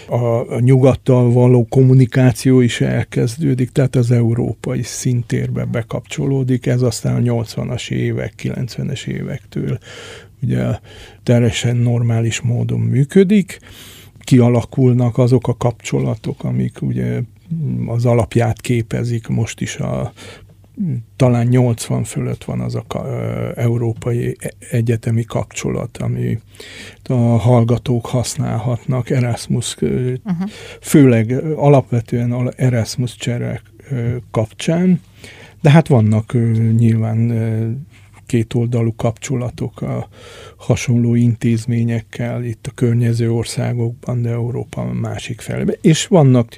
a, 0.07 0.53
a 0.53 0.59
nyugattal 0.59 1.31
való 1.31 1.65
kommunikáció 1.69 2.59
is 2.59 2.81
elkezdődik, 2.81 3.69
tehát 3.69 3.95
az 3.95 4.11
európai 4.11 4.81
szintérbe 4.81 5.65
bekapcsolódik, 5.65 6.65
ez 6.65 6.81
aztán 6.81 7.15
a 7.15 7.33
80-as 7.33 7.91
évek, 7.91 8.33
90-es 8.43 9.07
évektől 9.07 9.77
ugye 10.41 10.65
teljesen 11.23 11.75
normális 11.75 12.41
módon 12.41 12.79
működik, 12.79 13.59
kialakulnak 14.19 15.17
azok 15.17 15.47
a 15.47 15.57
kapcsolatok, 15.57 16.43
amik 16.43 16.81
ugye 16.81 17.21
az 17.85 18.05
alapját 18.05 18.61
képezik 18.61 19.27
most 19.27 19.61
is 19.61 19.75
a 19.75 20.13
talán 21.15 21.47
80 21.47 22.03
fölött 22.03 22.43
van 22.43 22.59
az 22.59 22.75
a 22.75 22.85
európai 23.55 24.35
e-, 24.39 24.51
egyetemi 24.69 25.23
kapcsolat, 25.23 25.97
ami 25.97 26.39
a 27.03 27.13
hallgatók 27.13 28.05
használhatnak 28.05 29.09
Erasmus, 29.09 29.75
uh-huh. 29.75 30.49
főleg 30.81 31.31
alapvetően 31.55 32.53
Erasmus 32.55 33.15
cserek 33.15 33.61
kapcsán, 34.31 35.01
de 35.61 35.69
hát 35.69 35.87
vannak 35.87 36.33
nyilván 36.77 37.31
kétoldalú 38.25 38.95
kapcsolatok 38.95 39.81
a 39.81 40.07
hasonló 40.57 41.15
intézményekkel 41.15 42.43
itt 42.43 42.67
a 42.67 42.71
környező 42.71 43.31
országokban, 43.31 44.21
de 44.21 44.29
Európa 44.29 44.93
másik 44.93 45.41
felében. 45.41 45.75
És 45.81 46.07
vannak 46.07 46.57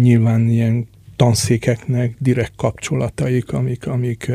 nyilván 0.00 0.48
ilyen 0.48 0.88
tanszékeknek 1.22 2.16
direkt 2.18 2.52
kapcsolataik, 2.56 3.52
amik, 3.52 3.86
amik 3.86 4.32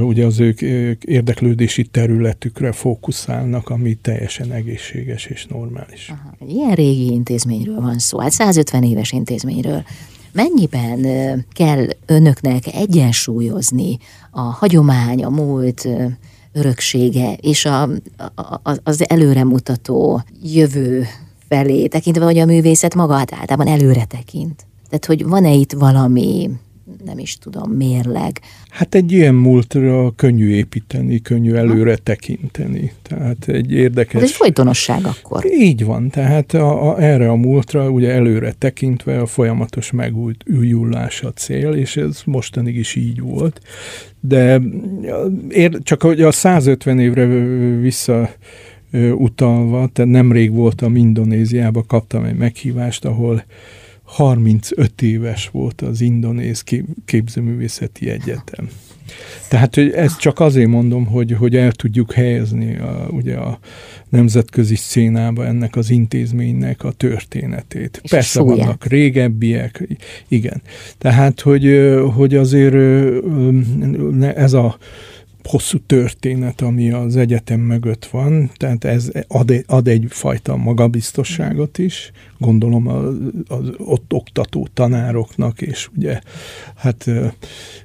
ugye 0.00 0.26
az 0.26 0.40
ők 0.40 0.60
érdeklődési 1.04 1.84
területükre 1.84 2.72
fókuszálnak, 2.72 3.68
ami 3.68 3.94
teljesen 3.94 4.52
egészséges 4.52 5.26
és 5.26 5.46
normális. 5.46 6.08
Aha, 6.08 6.50
ilyen 6.50 6.74
régi 6.74 7.12
intézményről 7.12 7.80
van 7.80 7.98
szó, 7.98 8.18
hát 8.18 8.30
150 8.30 8.82
éves 8.82 9.12
intézményről. 9.12 9.84
Mennyiben 10.32 11.00
kell 11.52 11.86
önöknek 12.06 12.66
egyensúlyozni 12.74 13.98
a 14.30 14.40
hagyomány, 14.40 15.24
a 15.24 15.30
múlt 15.30 15.88
öröksége 16.52 17.32
és 17.32 17.64
a, 17.64 17.82
a, 17.82 18.60
az 18.82 19.08
előremutató 19.08 20.22
jövő 20.42 21.06
felé, 21.48 21.86
tekintve, 21.86 22.24
hogy 22.24 22.38
a 22.38 22.44
művészet 22.44 22.94
maga 22.94 23.14
hát 23.14 23.34
általában 23.34 23.66
előre 23.72 24.04
tekint? 24.04 24.68
Tehát, 24.90 25.04
hogy 25.04 25.24
van-e 25.24 25.52
itt 25.52 25.72
valami, 25.72 26.50
nem 27.04 27.18
is 27.18 27.38
tudom, 27.38 27.70
mérleg? 27.70 28.40
Hát 28.68 28.94
egy 28.94 29.12
ilyen 29.12 29.34
múltra 29.34 30.12
könnyű 30.16 30.48
építeni, 30.48 31.20
könnyű 31.20 31.52
előre 31.52 31.96
tekinteni. 31.96 32.92
Tehát 33.02 33.48
egy 33.48 33.72
érdekes... 33.72 34.22
Ez 34.22 34.28
egy 34.28 34.34
folytonosság 34.34 35.04
akkor. 35.04 35.44
Így 35.46 35.84
van, 35.84 36.08
tehát 36.08 36.54
a, 36.54 36.90
a, 36.90 37.02
erre 37.02 37.30
a 37.30 37.34
múltra 37.34 37.90
ugye 37.90 38.10
előre 38.10 38.52
tekintve 38.52 39.20
a 39.20 39.26
folyamatos 39.26 39.90
megújulás 39.90 41.22
a 41.22 41.32
cél, 41.32 41.72
és 41.72 41.96
ez 41.96 42.22
mostanig 42.24 42.76
is 42.76 42.94
így 42.94 43.20
volt. 43.20 43.60
De 44.20 44.60
ér, 45.48 45.78
csak 45.82 46.02
hogy 46.02 46.22
a 46.22 46.32
150 46.32 46.98
évre 46.98 47.26
vissza 47.80 48.30
utalva, 49.14 49.88
tehát 49.92 50.10
nemrég 50.10 50.52
voltam 50.52 50.96
Indonéziába, 50.96 51.84
kaptam 51.86 52.24
egy 52.24 52.36
meghívást, 52.36 53.04
ahol 53.04 53.44
35 54.10 55.02
éves 55.02 55.48
volt 55.48 55.80
az 55.80 56.00
Indonéz 56.00 56.64
képzőművészeti 57.04 58.10
egyetem. 58.10 58.68
Tehát 59.48 59.74
hogy 59.74 59.90
ezt 59.90 60.18
csak 60.18 60.40
azért 60.40 60.68
mondom, 60.68 61.06
hogy, 61.06 61.32
hogy 61.32 61.56
el 61.56 61.72
tudjuk 61.72 62.12
helyezni 62.12 62.76
a, 62.76 63.08
ugye 63.10 63.36
a 63.36 63.58
nemzetközi 64.08 64.76
szcénába 64.76 65.46
ennek 65.46 65.76
az 65.76 65.90
intézménynek 65.90 66.84
a 66.84 66.92
történetét. 66.92 68.00
És 68.02 68.10
Persze 68.10 68.40
a 68.40 68.44
vannak 68.44 68.86
régebbiek, 68.86 69.88
igen. 70.28 70.62
Tehát, 70.98 71.40
hogy, 71.40 71.92
hogy 72.14 72.34
azért 72.34 72.74
ez 74.20 74.52
a 74.52 74.78
hosszú 75.44 75.78
történet, 75.86 76.60
ami 76.60 76.90
az 76.90 77.16
egyetem 77.16 77.60
mögött 77.60 78.04
van, 78.04 78.50
tehát 78.56 78.84
ez 78.84 79.10
ad, 79.28 79.64
ad 79.66 79.88
egyfajta 79.88 80.56
magabiztosságot 80.56 81.78
is, 81.78 82.12
gondolom 82.40 82.88
az, 82.88 83.14
az 83.48 83.70
ott 83.78 84.12
oktató 84.12 84.68
tanároknak, 84.74 85.60
és 85.60 85.88
ugye, 85.96 86.20
hát, 86.76 87.10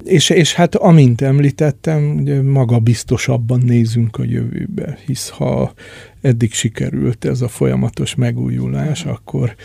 és, 0.04 0.30
és 0.30 0.54
hát 0.54 0.76
amint 0.76 1.22
említettem, 1.22 2.16
ugye 2.16 2.42
magabiztosabban 2.42 3.62
nézünk 3.66 4.18
a 4.18 4.24
jövőbe, 4.24 4.98
hisz 5.06 5.30
ha 5.30 5.74
eddig 6.22 6.54
sikerült 6.54 7.26
ez 7.26 7.42
a 7.42 7.48
folyamatos 7.48 8.16
megújulás, 8.16 9.06
akkor 9.06 9.56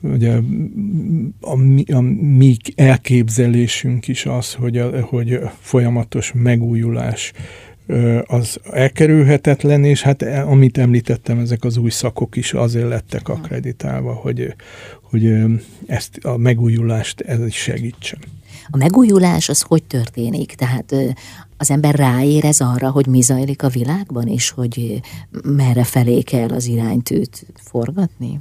ugye 0.00 0.32
a, 0.32 0.42
a, 1.40 1.58
a 1.92 2.00
mi 2.00 2.56
elképzelésünk 2.74 4.08
is 4.08 4.26
az, 4.26 4.54
hogy 4.54 4.78
a, 4.78 5.00
hogy 5.00 5.38
folyamatos 5.60 6.32
megújulás 6.34 7.32
az 8.26 8.58
elkerülhetetlen, 8.70 9.84
és 9.84 10.02
hát 10.02 10.22
e, 10.22 10.46
amit 10.46 10.78
említettem, 10.78 11.38
ezek 11.38 11.64
az 11.64 11.76
új 11.76 11.90
szakok 11.90 12.36
is 12.36 12.52
azért 12.52 12.88
lettek 12.88 13.28
akreditálva, 13.28 14.12
hogy, 14.12 14.54
hogy 15.02 15.34
ezt 15.86 16.16
a 16.16 16.36
megújulást 16.36 17.20
ez 17.20 17.46
is 17.46 17.56
segítsen. 17.56 18.18
A 18.70 18.76
megújulás 18.76 19.48
az 19.48 19.60
hogy 19.60 19.82
történik? 19.82 20.54
Tehát 20.54 20.94
az 21.56 21.70
ember 21.70 21.94
ráérez 21.94 22.60
arra, 22.60 22.90
hogy 22.90 23.06
mi 23.06 23.20
zajlik 23.20 23.62
a 23.62 23.68
világban, 23.68 24.28
és 24.28 24.50
hogy 24.50 25.00
merre 25.44 25.84
felé 25.84 26.20
kell 26.20 26.48
az 26.48 26.66
iránytűt 26.66 27.46
forgatni? 27.54 28.40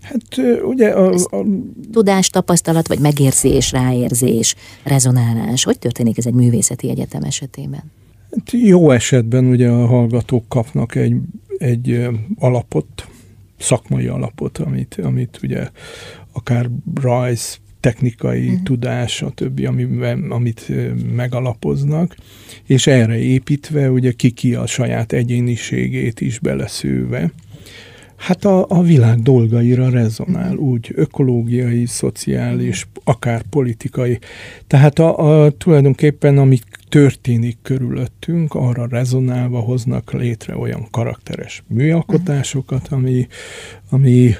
Hát 0.00 0.40
ugye 0.62 0.88
a, 0.88 1.12
a... 1.12 1.44
Tudás, 1.92 2.30
tapasztalat, 2.30 2.88
vagy 2.88 2.98
megérzés, 2.98 3.72
ráérzés, 3.72 4.54
rezonálás. 4.82 5.64
Hogy 5.64 5.78
történik 5.78 6.18
ez 6.18 6.26
egy 6.26 6.34
művészeti 6.34 6.90
egyetem 6.90 7.22
esetében? 7.22 7.82
Hát 8.34 8.50
jó 8.50 8.90
esetben 8.90 9.44
ugye 9.44 9.68
a 9.68 9.86
hallgatók 9.86 10.48
kapnak 10.48 10.94
egy, 10.94 11.16
egy 11.58 12.08
alapot, 12.38 13.08
szakmai 13.58 14.06
alapot, 14.06 14.58
amit, 14.58 14.98
amit 15.02 15.40
ugye 15.42 15.68
akár 16.32 16.70
rajz, 16.94 17.58
technikai 17.80 18.46
uh-huh. 18.46 18.62
tudás, 18.62 19.22
a 19.22 19.30
többi, 19.30 19.66
amiben, 19.66 20.30
amit 20.30 20.72
megalapoznak, 21.14 22.16
és 22.66 22.86
erre 22.86 23.18
építve 23.18 23.90
ugye 23.90 24.12
ki-ki 24.12 24.54
a 24.54 24.66
saját 24.66 25.12
egyéniségét 25.12 26.20
is 26.20 26.38
beleszőve, 26.38 27.32
hát 28.16 28.44
a, 28.44 28.66
a 28.68 28.82
világ 28.82 29.22
dolgaira 29.22 29.90
rezonál, 29.90 30.56
úgy 30.56 30.92
ökológiai, 30.94 31.86
szociális, 31.86 32.88
akár 33.04 33.42
politikai. 33.50 34.18
Tehát 34.66 34.98
a, 34.98 35.44
a, 35.44 35.50
tulajdonképpen, 35.50 36.38
ami 36.38 36.58
történik 36.88 37.58
körülöttünk, 37.62 38.54
arra 38.54 38.86
rezonálva 38.86 39.60
hoznak 39.60 40.12
létre 40.12 40.56
olyan 40.56 40.86
karakteres 40.90 41.62
műalkotásokat, 41.66 42.88
ami, 42.88 43.26
ami 43.90 44.34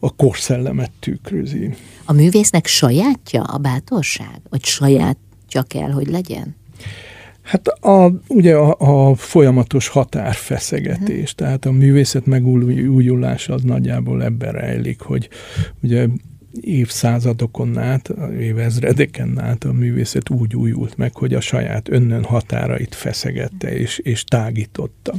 a 0.00 0.14
korszellemet 0.16 0.90
tükrözi. 1.00 1.74
A 2.04 2.12
művésznek 2.12 2.66
sajátja 2.66 3.42
a 3.42 3.58
bátorság? 3.58 4.40
Vagy 4.48 4.64
sajátja 4.64 5.62
kell, 5.62 5.90
hogy 5.90 6.08
legyen? 6.08 6.54
Hát 7.42 7.68
a, 7.68 8.12
ugye 8.28 8.54
a, 8.54 8.76
a 9.10 9.14
folyamatos 9.14 9.88
határfeszegetés, 9.88 11.08
uh-huh. 11.08 11.36
tehát 11.36 11.64
a 11.64 11.72
művészet 11.72 12.26
megújulása 12.26 13.54
az 13.54 13.62
nagyjából 13.62 14.24
ebben 14.24 14.52
rejlik, 14.52 15.00
hogy 15.00 15.28
ugye 15.82 16.06
évszázadokon 16.60 17.78
át, 17.78 18.12
évezredeken 18.40 19.40
át 19.40 19.64
a 19.64 19.72
művészet 19.72 20.30
úgy 20.30 20.56
újult 20.56 20.96
meg, 20.96 21.16
hogy 21.16 21.34
a 21.34 21.40
saját 21.40 21.88
önnön 21.88 22.24
határait 22.24 22.94
feszegette 22.94 23.76
és, 23.76 23.98
és 23.98 24.24
tágította. 24.24 25.14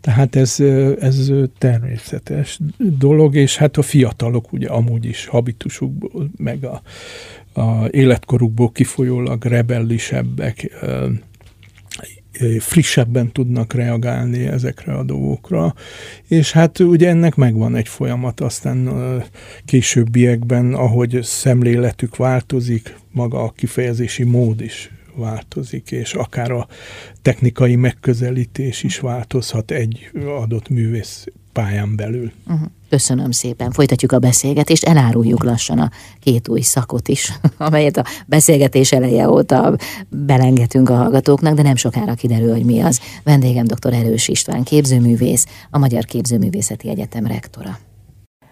Tehát 0.00 0.36
ez, 0.36 0.60
ez 1.00 1.32
természetes 1.58 2.58
dolog, 2.78 3.34
és 3.34 3.56
hát 3.56 3.76
a 3.76 3.82
fiatalok 3.82 4.52
ugye 4.52 4.68
amúgy 4.68 5.04
is 5.04 5.26
habitusukból, 5.26 6.30
meg 6.36 6.64
a, 6.64 6.82
a 7.60 7.86
életkorukból 7.90 8.72
kifolyólag 8.72 9.44
rebellisebbek, 9.44 10.70
frissebben 12.58 13.32
tudnak 13.32 13.72
reagálni 13.72 14.46
ezekre 14.46 14.94
a 14.94 15.02
dolgokra, 15.02 15.74
és 16.28 16.52
hát 16.52 16.78
ugye 16.78 17.08
ennek 17.08 17.34
megvan 17.34 17.76
egy 17.76 17.88
folyamat, 17.88 18.40
aztán 18.40 18.88
későbbiekben, 19.64 20.74
ahogy 20.74 21.18
szemléletük 21.22 22.16
változik, 22.16 22.94
maga 23.10 23.42
a 23.42 23.50
kifejezési 23.50 24.24
mód 24.24 24.60
is 24.60 24.90
változik, 25.14 25.90
és 25.90 26.14
akár 26.14 26.50
a 26.50 26.66
technikai 27.22 27.76
megközelítés 27.76 28.82
is 28.82 28.98
változhat 28.98 29.70
egy 29.70 30.10
adott 30.26 30.68
művész 30.68 31.26
pályán 31.62 31.96
belül. 31.96 32.32
Uh-huh. 32.46 32.68
Köszönöm 32.88 33.30
szépen. 33.30 33.70
Folytatjuk 33.70 34.12
a 34.12 34.18
beszélgetést, 34.18 34.84
eláruljuk 34.84 35.44
lassan 35.44 35.78
a 35.78 35.90
két 36.20 36.48
új 36.48 36.60
szakot 36.60 37.08
is, 37.08 37.32
amelyet 37.56 37.96
a 37.96 38.04
beszélgetés 38.26 38.92
eleje 38.92 39.28
óta 39.28 39.76
belengetünk 40.08 40.88
a 40.88 40.94
hallgatóknak, 40.94 41.54
de 41.54 41.62
nem 41.62 41.76
sokára 41.76 42.14
kiderül, 42.14 42.52
hogy 42.52 42.64
mi 42.64 42.80
az. 42.80 43.00
Vendégem 43.24 43.64
dr. 43.64 43.92
Erős 43.92 44.28
István, 44.28 44.62
képzőművész, 44.62 45.46
a 45.70 45.78
Magyar 45.78 46.04
Képzőművészeti 46.04 46.88
Egyetem 46.88 47.26
rektora. 47.26 47.78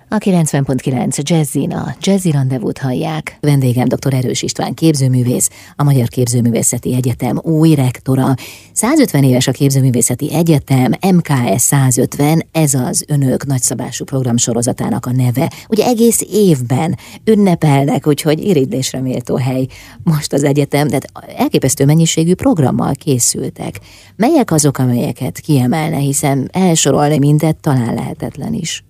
A 0.08 0.18
90.9 0.18 1.22
Jazzin 1.22 1.72
a 1.72 1.94
Jazzy 2.00 2.30
Rendezvút 2.30 2.78
hallják. 2.78 3.36
Vendégem 3.40 3.88
dr. 3.88 4.14
Erős 4.14 4.42
István 4.42 4.74
képzőművész, 4.74 5.50
a 5.76 5.82
Magyar 5.82 6.08
Képzőművészeti 6.08 6.94
Egyetem 6.94 7.40
új 7.42 7.74
rektora. 7.74 8.34
150 8.72 9.24
éves 9.24 9.46
a 9.46 9.52
Képzőművészeti 9.52 10.34
Egyetem, 10.34 10.92
MKS 11.14 11.62
150, 11.62 12.46
ez 12.52 12.74
az 12.74 13.04
önök 13.08 13.46
nagyszabású 13.46 14.04
programsorozatának 14.04 15.06
a 15.06 15.12
neve. 15.12 15.52
Ugye 15.68 15.84
egész 15.84 16.20
évben 16.30 16.96
ünnepelnek, 17.24 18.06
úgyhogy 18.06 18.44
irigylésre 18.44 19.00
méltó 19.00 19.36
hely 19.36 19.66
most 20.02 20.32
az 20.32 20.44
egyetem, 20.44 20.88
de 20.88 20.98
elképesztő 21.36 21.84
mennyiségű 21.84 22.34
programmal 22.34 22.92
készültek. 22.94 23.80
Melyek 24.16 24.50
azok, 24.50 24.78
amelyeket 24.78 25.38
kiemelne, 25.38 25.98
hiszen 25.98 26.48
elsorolni 26.52 27.18
mindet 27.18 27.56
talán 27.56 27.94
lehetetlen 27.94 28.54
is. 28.54 28.84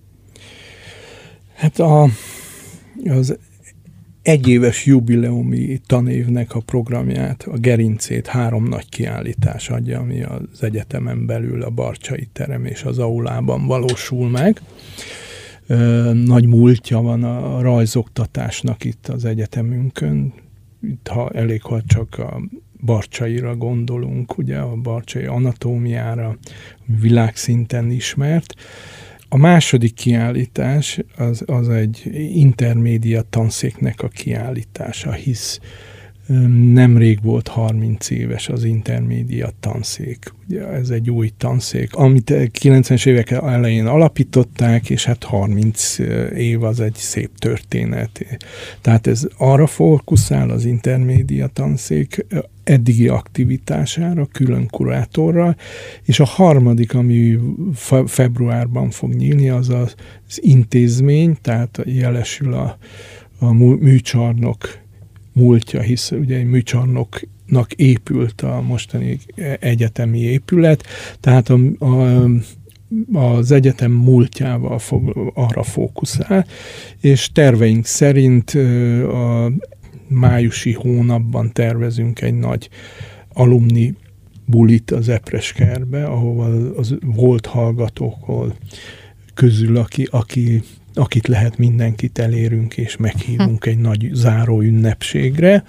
Hát 1.57 1.79
a, 1.79 2.07
az 3.05 3.37
egyéves 4.21 4.85
jubileumi 4.85 5.81
tanévnek 5.85 6.55
a 6.55 6.59
programját, 6.59 7.43
a 7.51 7.57
gerincét 7.57 8.27
három 8.27 8.63
nagy 8.63 8.89
kiállítás 8.89 9.69
adja, 9.69 9.99
ami 9.99 10.23
az 10.23 10.63
egyetemen 10.63 11.25
belül 11.25 11.61
a 11.61 11.69
Barcsai 11.69 12.29
terem 12.33 12.65
és 12.65 12.83
az 12.83 12.99
aulában 12.99 13.67
valósul 13.67 14.29
meg. 14.29 14.61
Nagy 16.13 16.47
múltja 16.47 17.01
van 17.01 17.23
a 17.23 17.61
rajzoktatásnak 17.61 18.83
itt 18.83 19.07
az 19.07 19.25
egyetemünkön. 19.25 20.33
Itt 20.81 21.07
ha 21.07 21.29
elég, 21.29 21.61
ha 21.61 21.81
csak 21.87 22.19
a 22.19 22.41
Barcsaira 22.85 23.55
gondolunk, 23.55 24.37
ugye 24.37 24.57
a 24.57 24.75
Barcsai 24.75 25.25
anatómiára, 25.25 26.37
világszinten 27.01 27.91
ismert 27.91 28.53
a 29.29 29.37
második 29.37 29.93
kiállítás 29.93 30.99
az, 31.17 31.43
az 31.45 31.69
egy 31.69 32.09
intermédia 32.13 33.21
tanszéknek 33.21 34.01
a 34.01 34.07
kiállítása, 34.07 35.11
hisz 35.11 35.59
nemrég 36.73 37.19
volt 37.21 37.47
30 37.47 38.09
éves 38.09 38.49
az 38.49 38.63
intermédia 38.63 39.49
tanszék. 39.59 40.33
Ugye 40.47 40.67
ez 40.67 40.89
egy 40.89 41.09
új 41.09 41.31
tanszék, 41.37 41.93
amit 41.93 42.31
90-es 42.33 43.05
évek 43.05 43.31
elején 43.31 43.85
alapították, 43.85 44.89
és 44.89 45.05
hát 45.05 45.23
30 45.23 45.97
év 46.35 46.63
az 46.63 46.79
egy 46.79 46.95
szép 46.95 47.37
történet. 47.37 48.25
Tehát 48.81 49.07
ez 49.07 49.27
arra 49.37 49.67
fókuszál 49.67 50.49
az 50.49 50.65
intermédia 50.65 51.47
tanszék, 51.47 52.25
eddigi 52.63 53.07
aktivitására, 53.07 54.25
külön 54.25 54.67
kurátorral, 54.67 55.55
és 56.03 56.19
a 56.19 56.25
harmadik, 56.25 56.93
ami 56.93 57.37
februárban 58.05 58.89
fog 58.89 59.13
nyílni, 59.13 59.49
az 59.49 59.69
az 59.69 59.95
intézmény, 60.35 61.37
tehát 61.41 61.81
jelesül 61.85 62.53
a, 62.53 62.77
a 63.39 63.53
műcsarnok 63.53 64.85
múltja, 65.37 65.81
hisz 65.81 66.11
ugye 66.11 66.37
egy 66.37 66.45
műcsarnoknak 66.45 67.71
épült 67.75 68.41
a 68.41 68.61
mostani 68.61 69.19
egyetemi 69.59 70.19
épület, 70.19 70.83
tehát 71.19 71.49
a, 71.49 71.85
a 71.85 72.25
az 73.13 73.51
egyetem 73.51 73.91
múltjával 73.91 74.79
fog, 74.79 75.31
arra 75.33 75.63
fókuszál, 75.63 76.45
és 77.01 77.31
terveink 77.31 77.85
szerint 77.85 78.49
a 79.11 79.51
májusi 80.07 80.73
hónapban 80.73 81.51
tervezünk 81.53 82.21
egy 82.21 82.33
nagy 82.33 82.69
alumni 83.33 83.95
bulit 84.45 84.91
az 84.91 85.09
Epreskerbe, 85.09 86.05
ahol 86.05 86.73
az 86.77 86.97
volt 87.05 87.45
hallgatókról 87.45 88.55
közül, 89.33 89.77
aki, 89.77 90.07
aki 90.11 90.61
akit 90.97 91.27
lehet 91.27 91.57
mindenkit 91.57 92.19
elérünk, 92.19 92.77
és 92.77 92.97
meghívunk 92.97 93.65
egy 93.71 93.77
nagy 93.77 94.09
záró 94.13 94.61
ünnepségre, 94.61 95.63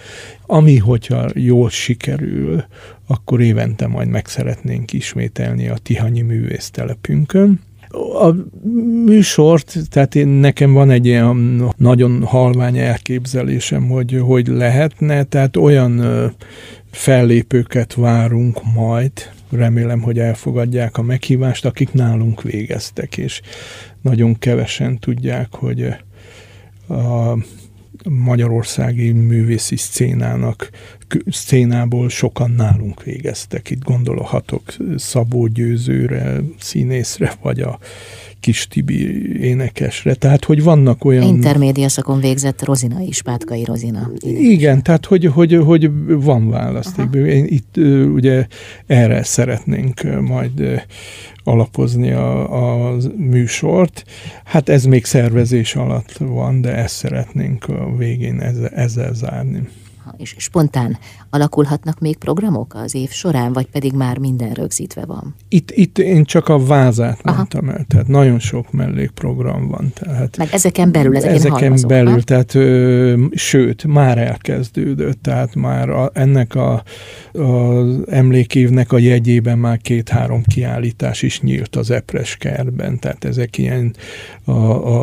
ami, 0.47 0.77
hogyha 0.77 1.29
jól 1.35 1.71
sikerül, 1.71 2.64
akkor 3.07 3.41
évente 3.41 3.87
majd 3.87 4.09
meg 4.09 4.27
szeretnénk 4.27 4.93
ismételni 4.93 5.69
a 5.69 5.77
Tihanyi 5.77 6.21
művésztelepünkön. 6.21 7.61
A 8.21 8.35
műsort, 9.05 9.77
tehát 9.91 10.14
én, 10.14 10.29
nekem 10.29 10.73
van 10.73 10.91
egy 10.91 11.07
ilyen 11.07 11.64
nagyon 11.77 12.23
halvány 12.23 12.79
elképzelésem, 12.79 13.88
hogy 13.88 14.19
hogy 14.21 14.47
lehetne, 14.47 15.23
tehát 15.23 15.57
olyan 15.57 16.03
fellépőket 16.91 17.95
várunk 17.95 18.61
majd, 18.75 19.12
remélem, 19.51 20.01
hogy 20.01 20.19
elfogadják 20.19 20.99
a 20.99 21.03
meghívást, 21.03 21.64
akik 21.64 21.93
nálunk 21.93 22.43
végeztek, 22.43 23.17
és 23.17 23.41
nagyon 24.03 24.39
kevesen 24.39 24.99
tudják, 24.99 25.55
hogy 25.55 25.83
a 26.89 27.37
magyarországi 28.09 29.13
művészi 29.13 29.77
szcénának, 29.77 30.71
szcénából 31.27 32.09
sokan 32.09 32.51
nálunk 32.51 33.03
végeztek. 33.03 33.71
Itt 33.71 33.85
gondolhatok 33.85 34.63
Szabó 34.97 35.47
Győzőre, 35.47 36.41
színészre, 36.59 37.33
vagy 37.43 37.61
a 37.61 37.79
Kis 38.40 38.66
Tibi 38.66 39.33
énekesre. 39.40 40.14
Tehát, 40.14 40.44
hogy 40.44 40.62
vannak 40.62 41.05
olyan... 41.05 41.22
Intermédia 41.22 41.88
szakon 41.88 42.20
végzett 42.20 42.64
Rozina 42.64 43.01
is, 43.01 43.22
Pátkai 43.22 43.64
Rozina. 43.64 44.11
Igen, 44.24 44.83
tehát, 44.83 45.07
hogy, 45.07 45.24
hogy, 45.24 45.55
hogy 45.55 45.90
van 46.07 46.48
választék. 46.48 47.07
Aha. 47.12 47.27
Én 47.27 47.44
itt 47.48 47.77
ugye 48.14 48.46
erre 48.87 49.22
szeretnénk 49.22 50.20
majd 50.20 50.83
alapozni 51.44 52.11
a, 52.11 52.90
a 52.90 52.96
műsort. 53.16 54.05
Hát 54.44 54.68
ez 54.68 54.85
még 54.85 55.05
szervezés 55.05 55.74
alatt 55.74 56.12
van, 56.18 56.61
de 56.61 56.74
ezt 56.74 56.94
szeretnénk 56.94 57.68
a 57.68 57.96
végén 57.96 58.40
ezzel, 58.40 58.68
ezzel 58.68 59.14
zárni 59.14 59.62
és 60.16 60.35
spontán 60.38 60.99
alakulhatnak 61.31 61.99
még 61.99 62.16
programok 62.16 62.75
az 62.75 62.94
év 62.94 63.11
során, 63.11 63.53
vagy 63.53 63.66
pedig 63.66 63.92
már 63.92 64.18
minden 64.18 64.53
rögzítve 64.53 65.05
van? 65.05 65.35
Itt, 65.49 65.71
itt 65.71 65.99
én 65.99 66.25
csak 66.25 66.49
a 66.49 66.59
vázát 66.64 67.18
Aha. 67.23 67.37
mondtam 67.37 67.68
el, 67.68 67.85
tehát 67.88 68.07
nagyon 68.07 68.38
sok 68.38 68.73
mellékprogram 68.73 69.68
van. 69.68 69.92
Tehát 69.94 70.37
Meg 70.37 70.49
ezeken 70.53 70.92
belül, 70.92 71.16
ezek 71.16 71.31
Ezeken 71.31 71.77
belül, 71.87 72.12
ha? 72.12 72.21
tehát 72.21 72.55
ö, 72.55 73.25
sőt, 73.33 73.85
már 73.85 74.18
elkezdődött, 74.18 75.23
tehát 75.23 75.55
már 75.55 75.90
a, 75.90 76.11
ennek 76.14 76.55
a, 76.55 76.83
az 77.33 77.97
emlékévnek 78.07 78.92
a 78.92 78.99
jegyében 78.99 79.59
már 79.59 79.79
két-három 79.79 80.42
kiállítás 80.42 81.23
is 81.23 81.40
nyílt 81.40 81.77
az 81.77 81.90
Epres 81.90 82.37
kertben, 82.37 82.99
tehát 82.99 83.25
ezek 83.25 83.59
ilyen 83.59 83.94
a, 84.44 84.53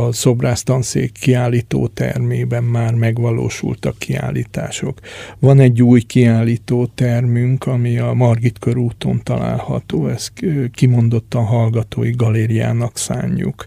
a 0.06 0.12
szobrásztanszék 0.12 1.12
kiállító 1.12 1.88
termében 1.88 2.64
már 2.64 2.94
megvalósultak 2.94 3.98
kiállítások. 3.98 4.95
Van 5.40 5.60
egy 5.60 5.82
új 5.82 6.02
kiállító 6.02 6.86
termünk, 6.86 7.66
ami 7.66 7.98
a 7.98 8.14
Margit 8.14 8.60
körúton 8.60 9.22
található, 9.24 10.08
ezt 10.08 10.32
kimondottan 10.72 11.44
hallgatói 11.44 12.12
galériának 12.12 12.98
szánjuk. 12.98 13.66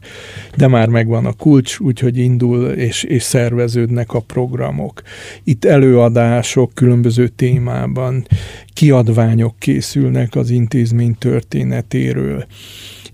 De 0.57 0.67
már 0.67 0.89
megvan 0.89 1.27
a 1.27 1.33
kulcs, 1.33 1.79
úgyhogy 1.79 2.19
indul 2.19 2.67
és, 2.67 3.03
és 3.03 3.23
szerveződnek 3.23 4.13
a 4.13 4.21
programok. 4.21 5.03
Itt 5.45 5.65
előadások 5.65 6.75
különböző 6.75 7.29
témában, 7.29 8.27
kiadványok 8.73 9.59
készülnek 9.59 10.35
az 10.35 10.51
intézmény 10.51 11.15
történetéről. 11.19 12.47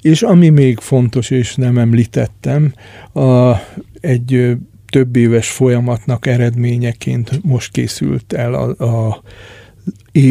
És 0.00 0.22
ami 0.22 0.48
még 0.48 0.78
fontos, 0.78 1.30
és 1.30 1.54
nem 1.54 1.78
említettem, 1.78 2.74
a, 3.12 3.54
egy 4.00 4.56
több 4.94 5.16
éves 5.16 5.50
folyamatnak 5.50 6.26
eredményeként 6.26 7.42
most 7.42 7.72
készült 7.72 8.32
el 8.32 8.54
a, 8.54 8.84
a, 8.84 9.22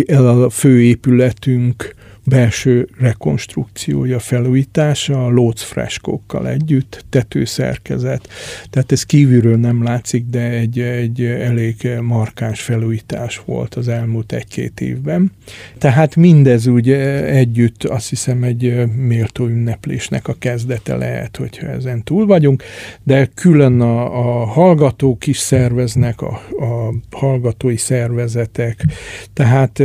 el 0.06 0.28
a 0.28 0.50
főépületünk 0.50 1.96
belső 2.26 2.90
rekonstrukciója, 3.00 4.20
felújítása 4.20 5.26
a 5.26 5.30
lóc 5.30 5.62
freskókkal 5.62 6.48
együtt, 6.48 7.06
tetőszerkezet. 7.10 8.28
Tehát 8.70 8.92
ez 8.92 9.04
kívülről 9.04 9.58
nem 9.58 9.84
látszik, 9.84 10.26
de 10.26 10.50
egy, 10.50 10.80
egy 10.80 11.24
elég 11.24 11.88
markáns 12.02 12.62
felújítás 12.62 13.42
volt 13.46 13.76
az 13.76 13.88
elmúlt 13.88 14.32
egy-két 14.32 14.82
évben. 14.82 15.32
Tehát 15.78 16.16
mindez 16.16 16.68
ugye 16.68 17.26
együtt 17.26 17.84
azt 17.84 18.10
hiszem 18.10 18.44
egy 18.44 18.86
méltó 18.96 19.46
ünneplésnek 19.46 20.28
a 20.28 20.36
kezdete 20.40 20.96
lehet, 20.96 21.38
hogyha 21.38 21.68
ezen 21.68 22.04
túl 22.04 22.26
vagyunk, 22.26 22.64
de 23.04 23.26
külön 23.26 23.82
a, 23.82 24.20
a 24.20 24.46
hallgatók 24.46 25.28
is 25.28 25.38
szerveznek, 25.38 26.22
a, 26.22 26.42
a 26.60 26.94
hallgatói 27.12 27.78
szervezetek, 27.78 28.86
tehát 29.34 29.82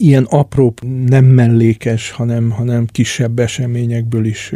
ilyen 0.00 0.24
apró, 0.24 0.74
nem 1.06 1.24
mellékes, 1.24 2.10
hanem, 2.10 2.50
hanem 2.50 2.86
kisebb 2.86 3.38
eseményekből 3.38 4.24
is 4.24 4.52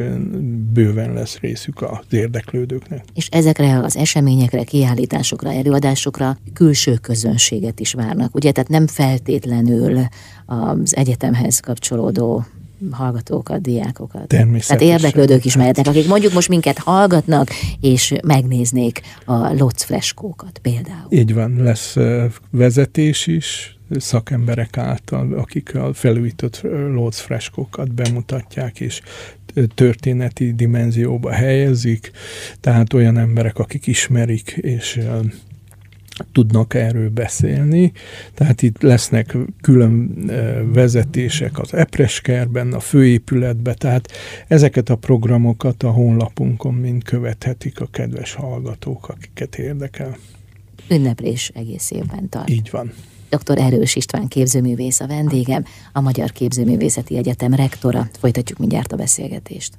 bőven 0.72 1.12
lesz 1.12 1.38
részük 1.38 1.82
az 1.82 1.98
érdeklődőknek. 2.10 3.04
És 3.14 3.28
ezekre 3.28 3.78
az 3.78 3.96
eseményekre, 3.96 4.62
kiállításokra, 4.62 5.52
előadásokra 5.52 6.38
külső 6.52 6.94
közönséget 6.94 7.80
is 7.80 7.92
várnak, 7.92 8.34
ugye? 8.34 8.52
Tehát 8.52 8.70
nem 8.70 8.86
feltétlenül 8.86 9.98
az 10.46 10.96
egyetemhez 10.96 11.60
kapcsolódó 11.60 12.44
hallgatókat, 12.90 13.60
diákokat. 13.60 14.28
Természetesen. 14.28 14.78
Tehát 14.78 14.94
érdeklődők 14.94 15.44
is 15.44 15.56
mehetnek, 15.56 15.86
akik 15.86 16.08
mondjuk 16.08 16.32
most 16.32 16.48
minket 16.48 16.78
hallgatnak, 16.78 17.48
és 17.80 18.14
megnéznék 18.26 19.00
a 19.24 19.52
Lotz 19.52 19.82
freskókat 19.82 20.58
például. 20.58 21.06
Így 21.08 21.34
van, 21.34 21.62
lesz 21.62 21.96
vezetés 22.50 23.26
is, 23.26 23.73
szakemberek 23.90 24.76
által, 24.76 25.32
akik 25.32 25.74
a 25.74 25.94
felújított 25.94 26.62
Lodz 26.92 27.18
freskókat 27.18 27.94
bemutatják, 27.94 28.80
és 28.80 29.00
történeti 29.74 30.54
dimenzióba 30.54 31.30
helyezik, 31.30 32.10
tehát 32.60 32.92
olyan 32.92 33.18
emberek, 33.18 33.58
akik 33.58 33.86
ismerik, 33.86 34.50
és 34.50 35.00
tudnak 36.32 36.74
erről 36.74 37.10
beszélni. 37.10 37.92
Tehát 38.34 38.62
itt 38.62 38.82
lesznek 38.82 39.36
külön 39.60 40.24
vezetések 40.72 41.58
az 41.58 41.74
Epreskerben, 41.74 42.72
a 42.72 42.80
főépületben, 42.80 43.74
tehát 43.78 44.12
ezeket 44.48 44.88
a 44.88 44.96
programokat 44.96 45.82
a 45.82 45.90
honlapunkon 45.90 46.74
mind 46.74 47.04
követhetik 47.04 47.80
a 47.80 47.86
kedves 47.86 48.34
hallgatók, 48.34 49.08
akiket 49.08 49.58
érdekel. 49.58 50.16
Ünneplés 50.90 51.50
egész 51.54 51.90
évben 51.90 52.28
tart. 52.28 52.50
Így 52.50 52.70
van. 52.70 52.92
Dr. 53.36 53.58
Erős 53.58 53.96
István 53.96 54.28
képzőművész 54.28 55.00
a 55.00 55.06
vendégem, 55.06 55.64
a 55.92 56.00
Magyar 56.00 56.32
Képzőművészeti 56.32 57.16
Egyetem 57.16 57.54
rektora. 57.54 58.08
Folytatjuk 58.18 58.58
mindjárt 58.58 58.92
a 58.92 58.96
beszélgetést. 58.96 59.72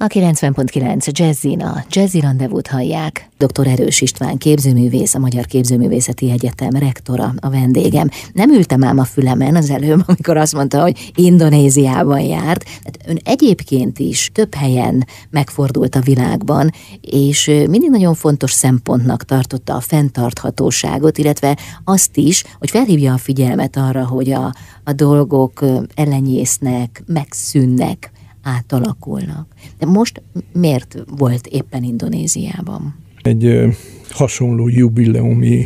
A 0.00 0.06
90.9 0.06 1.18
Jazzin 1.18 1.62
a 1.62 1.84
Jazzy 1.90 2.20
Rendezvút 2.20 2.66
hallják. 2.66 3.28
Dr. 3.38 3.66
Erős 3.66 4.00
István 4.00 4.38
képzőművész, 4.38 5.14
a 5.14 5.18
Magyar 5.18 5.46
Képzőművészeti 5.46 6.30
Egyetem 6.30 6.70
rektora 6.70 7.34
a 7.40 7.50
vendégem. 7.50 8.08
Nem 8.32 8.50
ültem 8.50 8.84
ám 8.84 8.98
a 8.98 9.04
fülemen 9.04 9.56
az 9.56 9.70
előbb, 9.70 10.02
amikor 10.06 10.36
azt 10.36 10.54
mondta, 10.54 10.82
hogy 10.82 11.12
Indonéziában 11.14 12.20
járt. 12.20 12.64
Hát 12.84 12.98
ön 13.06 13.18
egyébként 13.24 13.98
is 13.98 14.30
több 14.32 14.54
helyen 14.54 15.06
megfordult 15.30 15.94
a 15.94 16.00
világban, 16.00 16.70
és 17.00 17.46
mindig 17.46 17.90
nagyon 17.90 18.14
fontos 18.14 18.52
szempontnak 18.52 19.24
tartotta 19.24 19.74
a 19.74 19.80
fenntarthatóságot, 19.80 21.18
illetve 21.18 21.56
azt 21.84 22.16
is, 22.16 22.44
hogy 22.58 22.70
felhívja 22.70 23.12
a 23.12 23.18
figyelmet 23.18 23.76
arra, 23.76 24.06
hogy 24.06 24.30
a, 24.30 24.54
a 24.84 24.92
dolgok 24.92 25.64
ellenyésznek, 25.94 27.02
megszűnnek, 27.06 28.12
átalakulnak. 28.48 29.46
De 29.78 29.86
most 29.86 30.22
miért 30.52 31.04
volt 31.16 31.46
éppen 31.46 31.82
Indonéziában? 31.82 32.94
Egy 33.22 33.68
hasonló 34.10 34.68
jubileumi 34.68 35.64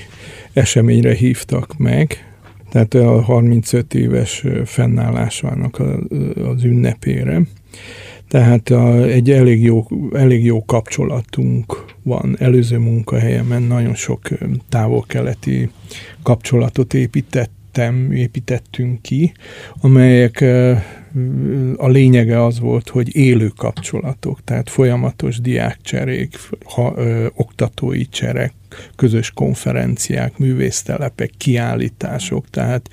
eseményre 0.53 1.15
hívtak 1.15 1.77
meg, 1.77 2.33
tehát 2.71 2.95
a 2.95 3.21
35 3.21 3.95
éves 3.95 4.45
fennállásának 4.65 5.83
az 6.45 6.65
ünnepére. 6.65 7.43
Tehát 8.29 8.69
a, 8.69 9.03
egy 9.03 9.31
elég 9.31 9.63
jó, 9.63 9.87
elég 10.13 10.45
jó 10.45 10.65
kapcsolatunk 10.65 11.85
van. 12.03 12.37
Előző 12.39 12.79
munkahelyemen 12.79 13.63
nagyon 13.63 13.95
sok 13.95 14.29
távol-keleti 14.69 15.71
kapcsolatot 16.23 16.95
építettem, 17.73 18.13
építettünk 18.13 19.03
ki, 19.03 19.33
amelyek 19.81 20.41
a 21.77 21.89
lényege 21.89 22.45
az 22.45 22.61
volt, 22.61 22.89
hogy 22.89 23.17
élő 23.17 23.49
kapcsolatok, 23.57 24.45
tehát 24.45 24.71
folyamatos 24.71 25.41
diákcserék, 25.41 26.37
ha, 26.65 26.93
ö, 26.97 27.27
oktatói 27.35 28.07
cserek, 28.07 28.53
közös 28.97 29.31
konferenciák, 29.31 30.39
művésztelepek, 30.39 31.31
kiállítások, 31.37 32.51
tehát 32.51 32.89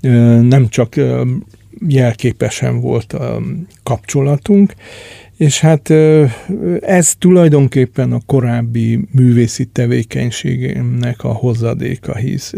ö, 0.00 0.40
nem 0.40 0.68
csak 0.68 0.96
ö, 0.96 1.24
jelképesen 1.88 2.80
volt 2.80 3.12
a 3.12 3.42
kapcsolatunk, 3.82 4.74
és 5.36 5.60
hát 5.60 5.90
ez 6.80 7.14
tulajdonképpen 7.18 8.12
a 8.12 8.20
korábbi 8.26 9.08
művészi 9.12 9.64
tevékenységemnek 9.64 11.24
a 11.24 11.32
hozadéka, 11.32 12.16
hisz 12.16 12.52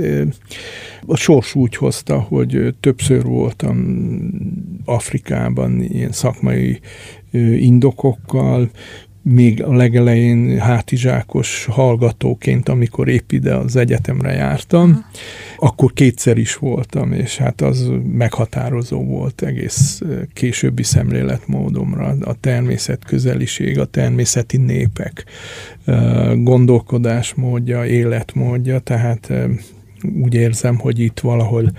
a 1.06 1.16
sors 1.16 1.54
úgy 1.54 1.76
hozta, 1.76 2.18
hogy 2.20 2.74
többször 2.80 3.22
voltam 3.22 4.06
Afrikában 4.84 5.82
ilyen 5.82 6.12
szakmai 6.12 6.80
indokokkal, 7.58 8.70
még 9.30 9.62
a 9.62 9.72
legelején 9.72 10.58
hátizsákos 10.58 11.64
hallgatóként, 11.64 12.68
amikor 12.68 13.08
épp 13.08 13.32
ide 13.32 13.54
az 13.54 13.76
egyetemre 13.76 14.32
jártam, 14.32 14.90
Aha. 14.90 15.04
akkor 15.56 15.92
kétszer 15.92 16.38
is 16.38 16.56
voltam, 16.56 17.12
és 17.12 17.36
hát 17.36 17.60
az 17.60 17.90
meghatározó 18.12 19.04
volt 19.04 19.42
egész 19.42 20.02
későbbi 20.32 20.82
szemléletmódomra, 20.82 22.14
a 22.20 22.34
természet 22.40 23.04
közeliség, 23.04 23.78
a 23.78 23.84
természeti 23.84 24.56
népek 24.56 25.24
gondolkodásmódja, 26.34 27.86
életmódja, 27.86 28.78
tehát 28.78 29.32
úgy 30.22 30.34
érzem, 30.34 30.78
hogy 30.78 30.98
itt 30.98 31.20
valahol 31.20 31.72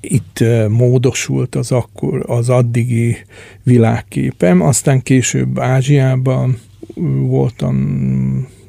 itt 0.00 0.44
módosult 0.68 1.54
az, 1.54 1.72
akkor, 1.72 2.24
az 2.26 2.48
addigi 2.48 3.16
világképem, 3.62 4.60
aztán 4.60 5.02
később 5.02 5.58
Ázsiában 5.58 6.58
voltam 7.26 7.76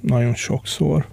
nagyon 0.02 0.36
sokszor. 0.36 1.08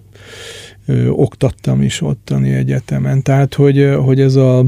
Oktattam 1.08 1.82
is 1.82 2.02
ottani 2.02 2.52
egyetemen. 2.52 3.22
Tehát, 3.22 3.54
hogy, 3.54 3.94
hogy 4.04 4.20
ez 4.20 4.34
a, 4.34 4.64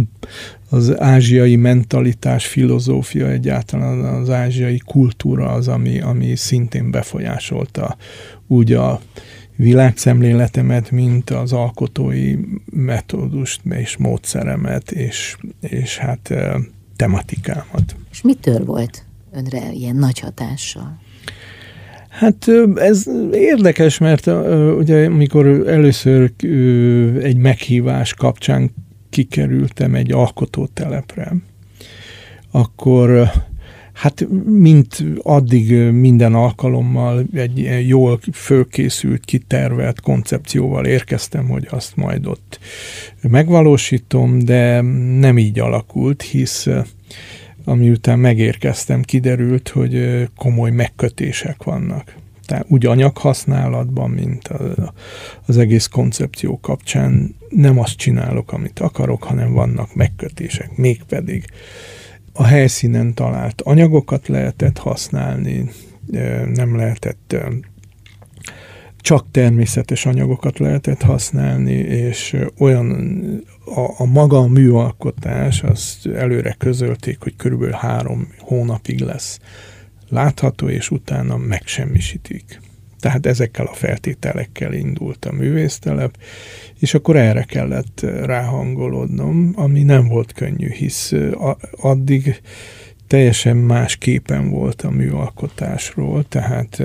az 0.71 1.01
ázsiai 1.01 1.57
mentalitás, 1.57 2.47
filozófia, 2.47 3.31
egyáltalán 3.31 3.99
az 3.99 4.31
ázsiai 4.31 4.83
kultúra 4.85 5.49
az, 5.49 5.69
ami, 5.69 6.01
ami 6.01 6.37
szintén 6.37 6.91
befolyásolta 6.91 7.97
úgy 8.47 8.73
a 8.73 9.01
világszemléletemet, 9.57 10.91
mint 10.91 11.31
az 11.31 11.53
alkotói 11.53 12.35
metódust 12.65 13.61
és 13.65 13.97
módszeremet, 13.97 14.91
és, 14.91 15.37
és 15.61 15.97
hát 15.97 16.35
tematikámat. 16.97 17.97
És 18.11 18.23
mitől 18.23 18.65
volt 18.65 19.05
önre 19.33 19.73
ilyen 19.73 19.97
nagy 19.97 20.19
hatással? 20.19 20.99
Hát 22.17 22.47
ez 22.75 23.07
érdekes, 23.33 23.99
mert 23.99 24.27
ugye 24.77 25.07
amikor 25.07 25.47
először 25.47 26.33
egy 27.23 27.37
meghívás 27.37 28.15
kapcsán 28.15 28.71
kikerültem 29.11 29.95
egy 29.95 30.13
alkotótelepre, 30.13 31.33
akkor 32.51 33.31
hát 33.93 34.27
mint 34.45 35.05
addig 35.23 35.91
minden 35.93 36.35
alkalommal 36.35 37.27
egy 37.35 37.87
jól 37.89 38.21
fölkészült, 38.33 39.25
kitervelt 39.25 40.01
koncepcióval 40.01 40.87
érkeztem, 40.87 41.49
hogy 41.49 41.67
azt 41.71 41.97
majd 41.97 42.27
ott 42.27 42.59
megvalósítom, 43.21 44.39
de 44.39 44.81
nem 45.19 45.39
így 45.39 45.59
alakult, 45.59 46.23
hisz 46.23 46.69
ami 47.69 47.91
után 47.91 48.19
megérkeztem, 48.19 49.03
kiderült, 49.03 49.69
hogy 49.69 50.25
komoly 50.37 50.71
megkötések 50.71 51.63
vannak. 51.63 52.15
Tehát 52.47 52.67
úgy 52.69 52.87
anyaghasználatban, 52.87 54.11
mint 54.11 54.51
az 55.47 55.59
egész 55.59 55.87
koncepció 55.87 56.61
kapcsán 56.61 57.35
nem 57.49 57.79
azt 57.79 57.97
csinálok, 57.97 58.53
amit 58.53 58.79
akarok, 58.79 59.23
hanem 59.23 59.53
vannak 59.53 59.95
megkötések. 59.95 60.77
Mégpedig 60.77 61.45
a 62.33 62.45
helyszínen 62.45 63.15
talált 63.15 63.61
anyagokat 63.61 64.29
lehetett 64.29 64.79
használni, 64.79 65.71
nem 66.55 66.77
lehetett 66.77 67.37
csak 69.07 69.31
természetes 69.31 70.07
anyagokat 70.07 70.59
lehetett 70.59 71.03
használni, 71.03 71.73
és 71.73 72.37
olyan 72.59 72.91
a, 73.65 74.03
a 74.03 74.05
maga 74.05 74.39
a 74.39 74.47
műalkotás, 74.47 75.63
azt 75.63 76.07
előre 76.07 76.55
közölték, 76.59 77.21
hogy 77.21 77.37
körülbelül 77.37 77.75
három 77.75 78.29
hónapig 78.39 79.01
lesz 79.01 79.39
látható, 80.09 80.69
és 80.69 80.91
utána 80.91 81.37
megsemmisítik. 81.37 82.61
Tehát 83.01 83.27
ezekkel 83.27 83.67
a 83.67 83.75
feltételekkel 83.75 84.73
indult 84.73 85.25
a 85.25 85.33
művésztelep, 85.33 86.19
és 86.79 86.95
akkor 86.95 87.17
erre 87.17 87.43
kellett 87.43 88.07
ráhangolódnom, 88.25 89.53
ami 89.57 89.83
nem 89.83 90.09
volt 90.09 90.33
könnyű, 90.33 90.71
hisz 90.71 91.13
addig 91.77 92.41
teljesen 93.07 93.57
más 93.57 93.97
képen 93.97 94.51
volt 94.51 94.83
a 94.83 94.91
műalkotásról, 94.91 96.25
tehát 96.29 96.83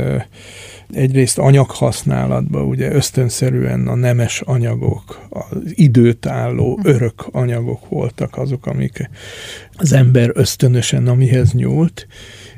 egyrészt 0.89 1.37
anyaghasználatban 1.37 2.67
ugye 2.67 2.93
ösztönszerűen 2.93 3.87
a 3.87 3.95
nemes 3.95 4.41
anyagok, 4.41 5.27
az 5.29 5.57
időt 5.65 6.25
álló 6.25 6.79
örök 6.83 7.27
anyagok 7.31 7.89
voltak 7.89 8.37
azok, 8.37 8.65
amik 8.65 9.09
az 9.73 9.93
ember 9.93 10.31
ösztönösen 10.33 11.07
amihez 11.07 11.53
nyúlt, 11.53 12.07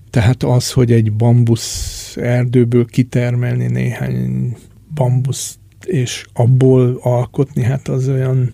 tehát 0.09 0.43
az, 0.43 0.71
hogy 0.71 0.91
egy 0.91 1.13
bambusz 1.13 2.17
erdőből 2.17 2.85
kitermelni 2.85 3.65
néhány 3.67 4.55
bambusz 4.93 5.57
és 5.85 6.25
abból 6.33 6.99
alkotni, 7.01 7.63
hát 7.63 7.87
az 7.87 8.09
olyan, 8.09 8.51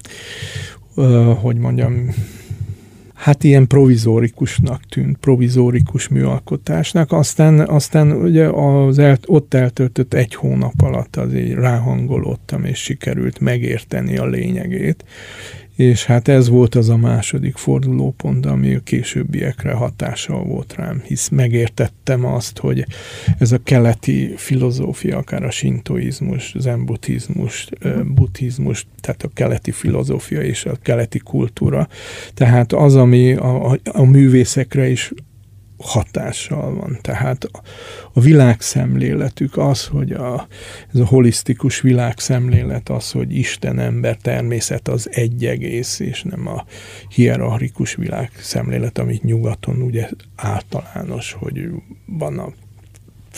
hogy 1.42 1.58
mondjam, 1.58 2.10
hát 3.20 3.44
ilyen 3.44 3.68
provizórikusnak 3.68 4.82
tűnt, 4.90 5.18
provizórikus 5.18 6.08
műalkotásnak. 6.08 7.12
Aztán, 7.12 7.60
aztán 7.60 8.12
ugye 8.12 8.48
az 8.48 9.00
el, 9.00 9.18
ott 9.26 9.54
eltöltött 9.54 10.14
egy 10.14 10.36
hónap 10.36 10.82
alatt 10.82 11.16
azért 11.16 11.60
ráhangolódtam, 11.60 12.66
és 12.66 12.80
sikerült 12.80 13.40
megérteni 13.40 14.18
a 14.18 14.26
lényegét. 14.26 15.04
És 15.80 16.06
hát 16.06 16.28
ez 16.28 16.50
volt 16.50 16.76
az 16.76 16.90
a 16.90 16.98
második 16.98 17.56
fordulópont, 17.56 18.46
ami 18.46 18.76
a 18.76 18.80
későbbiekre 18.80 19.72
hatással 19.72 20.44
volt 20.44 20.76
rám, 20.78 21.02
hisz 21.06 21.30
megértettem 21.30 22.26
azt, 22.26 22.58
hogy 22.58 22.86
ez 23.38 23.52
a 23.52 23.64
keleti 23.64 24.34
filozófia, 24.36 25.18
akár 25.18 25.44
a 25.44 25.52
sintoizmus, 25.52 26.54
zen-buddhizmus, 26.58 27.70
buddhizmus, 28.06 28.88
tehát 29.02 29.24
a 29.24 29.30
keleti 29.34 29.72
filozófia 29.72 30.42
és 30.42 30.66
a 30.66 30.78
keleti 30.82 31.20
kultúra, 31.20 31.88
tehát 32.34 32.74
az, 32.74 32.96
ami 32.96 33.34
a, 33.34 33.72
a, 33.72 33.78
a 33.84 34.04
művészekre 34.04 34.90
is 34.90 35.12
hatással 35.80 36.76
van. 36.76 36.98
Tehát 37.02 37.50
a, 38.14 38.20
világszemléletük 38.20 39.58
az, 39.58 39.86
hogy 39.86 40.12
a, 40.12 40.48
ez 40.94 41.00
a 41.00 41.06
holisztikus 41.06 41.82
világszemlélet 41.82 42.90
az, 42.90 43.12
hogy 43.12 43.36
Isten, 43.36 43.80
ember, 43.80 44.18
természet 44.18 44.88
az 44.88 45.10
egy 45.12 45.46
egész, 45.46 46.00
és 46.00 46.24
nem 46.24 46.48
a 46.48 46.66
hierarchikus 47.10 47.96
világszemlélet, 47.96 48.98
amit 48.98 49.24
nyugaton 49.24 49.82
ugye 49.82 50.10
általános, 50.36 51.34
hogy 51.34 51.70
van 52.06 52.40
a 52.40 52.54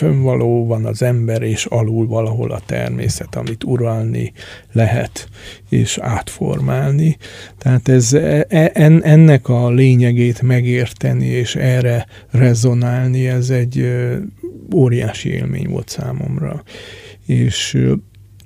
fönnvaló 0.01 0.65
van 0.65 0.85
az 0.85 1.01
ember, 1.01 1.41
és 1.41 1.65
alul 1.65 2.07
valahol 2.07 2.51
a 2.51 2.61
természet, 2.65 3.35
amit 3.35 3.63
uralni 3.63 4.33
lehet, 4.71 5.29
és 5.69 5.97
átformálni. 5.97 7.17
Tehát 7.57 7.87
ez, 7.87 8.13
e, 8.13 8.45
e, 8.49 8.71
ennek 9.03 9.49
a 9.49 9.69
lényegét 9.69 10.41
megérteni, 10.41 11.25
és 11.25 11.55
erre 11.55 12.05
rezonálni, 12.31 13.27
ez 13.27 13.49
egy 13.49 13.91
óriási 14.75 15.29
élmény 15.29 15.69
volt 15.69 15.89
számomra. 15.89 16.63
És 17.25 17.77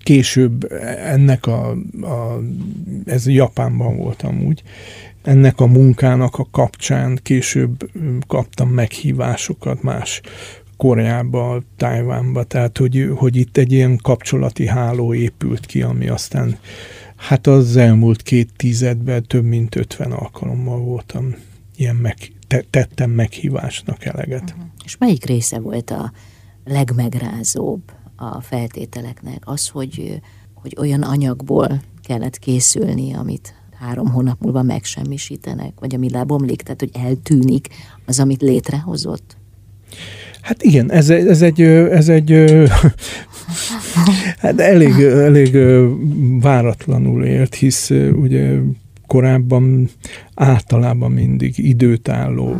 később 0.03 0.71
ennek 1.05 1.45
a, 1.45 1.69
a 2.01 2.41
ez 3.05 3.27
Japánban 3.27 3.97
voltam 3.97 4.45
úgy, 4.45 4.63
ennek 5.23 5.59
a 5.59 5.65
munkának 5.65 6.35
a 6.35 6.47
kapcsán 6.51 7.19
később 7.23 7.89
kaptam 8.27 8.69
meghívásokat 8.69 9.81
más 9.81 10.21
Koreába, 10.77 11.61
Tájvánba, 11.77 12.43
tehát 12.43 12.77
hogy, 12.77 13.09
hogy 13.15 13.35
itt 13.35 13.57
egy 13.57 13.71
ilyen 13.71 13.97
kapcsolati 14.01 14.67
háló 14.67 15.13
épült 15.13 15.65
ki, 15.65 15.81
ami 15.81 16.07
aztán 16.07 16.57
hát 17.15 17.47
az 17.47 17.75
elmúlt 17.75 18.21
két 18.21 18.49
tizedben 18.55 19.23
több 19.23 19.43
mint 19.43 19.75
50 19.75 20.11
alkalommal 20.11 20.79
voltam 20.79 21.35
ilyen 21.75 21.95
meg, 21.95 22.15
te, 22.47 22.63
tettem 22.69 23.09
meghívásnak 23.09 24.05
eleget. 24.05 24.49
Uh-huh. 24.49 24.65
És 24.85 24.97
melyik 24.97 25.25
része 25.25 25.59
volt 25.59 25.91
a 25.91 26.11
legmegrázóbb 26.65 27.81
a 28.15 28.41
feltételeknek? 28.41 29.41
Az, 29.45 29.67
hogy, 29.67 30.21
hogy 30.53 30.75
olyan 30.79 31.01
anyagból 31.01 31.81
kellett 32.01 32.37
készülni, 32.37 33.13
amit 33.13 33.53
három 33.79 34.11
hónap 34.11 34.41
múlva 34.41 34.61
megsemmisítenek, 34.61 35.79
vagy 35.79 35.95
ami 35.95 36.09
lebomlik, 36.09 36.61
tehát 36.61 36.79
hogy 36.79 36.91
eltűnik 36.93 37.67
az, 38.05 38.19
amit 38.19 38.41
létrehozott? 38.41 39.37
Hát 40.45 40.63
igen, 40.63 40.91
ez, 40.91 41.09
ez 41.09 41.41
egy, 41.41 41.61
ez 41.61 42.09
egy 42.09 42.31
hát 44.41 44.59
elég, 44.59 45.01
elég 45.01 45.57
váratlanul 46.41 47.25
ért, 47.25 47.55
hisz 47.55 47.89
ugye 48.21 48.57
korábban 49.07 49.89
általában 50.35 51.11
mindig 51.11 51.53
időtálló, 51.57 52.55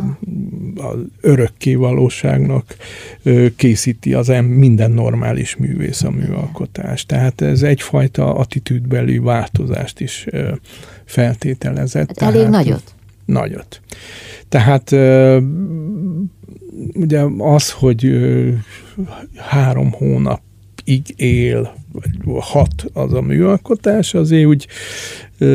az 0.76 0.98
örökké 1.20 1.74
valóságnak 1.74 2.76
készíti 3.56 4.14
az 4.14 4.28
em, 4.28 4.44
minden 4.44 4.90
normális 4.90 5.56
művész 5.56 6.02
a 6.02 6.10
műalkotás. 6.10 7.06
Tehát 7.06 7.40
ez 7.40 7.62
egyfajta 7.62 8.34
attitűdbeli 8.34 9.18
változást 9.18 10.00
is 10.00 10.26
feltételezett. 11.04 12.20
Hát 12.20 12.22
elég 12.22 12.48
tehát, 12.48 12.64
nagyot? 12.64 12.94
Nagyot. 13.24 13.80
Tehát 14.48 14.94
ugye 16.94 17.20
az, 17.38 17.70
hogy 17.70 18.10
három 19.36 19.92
hónapig 19.92 21.02
él, 21.16 21.74
vagy 21.92 22.10
hat 22.40 22.86
az 22.92 23.12
a 23.12 23.20
műalkotás, 23.20 24.14
azért 24.14 24.46
úgy 24.46 24.66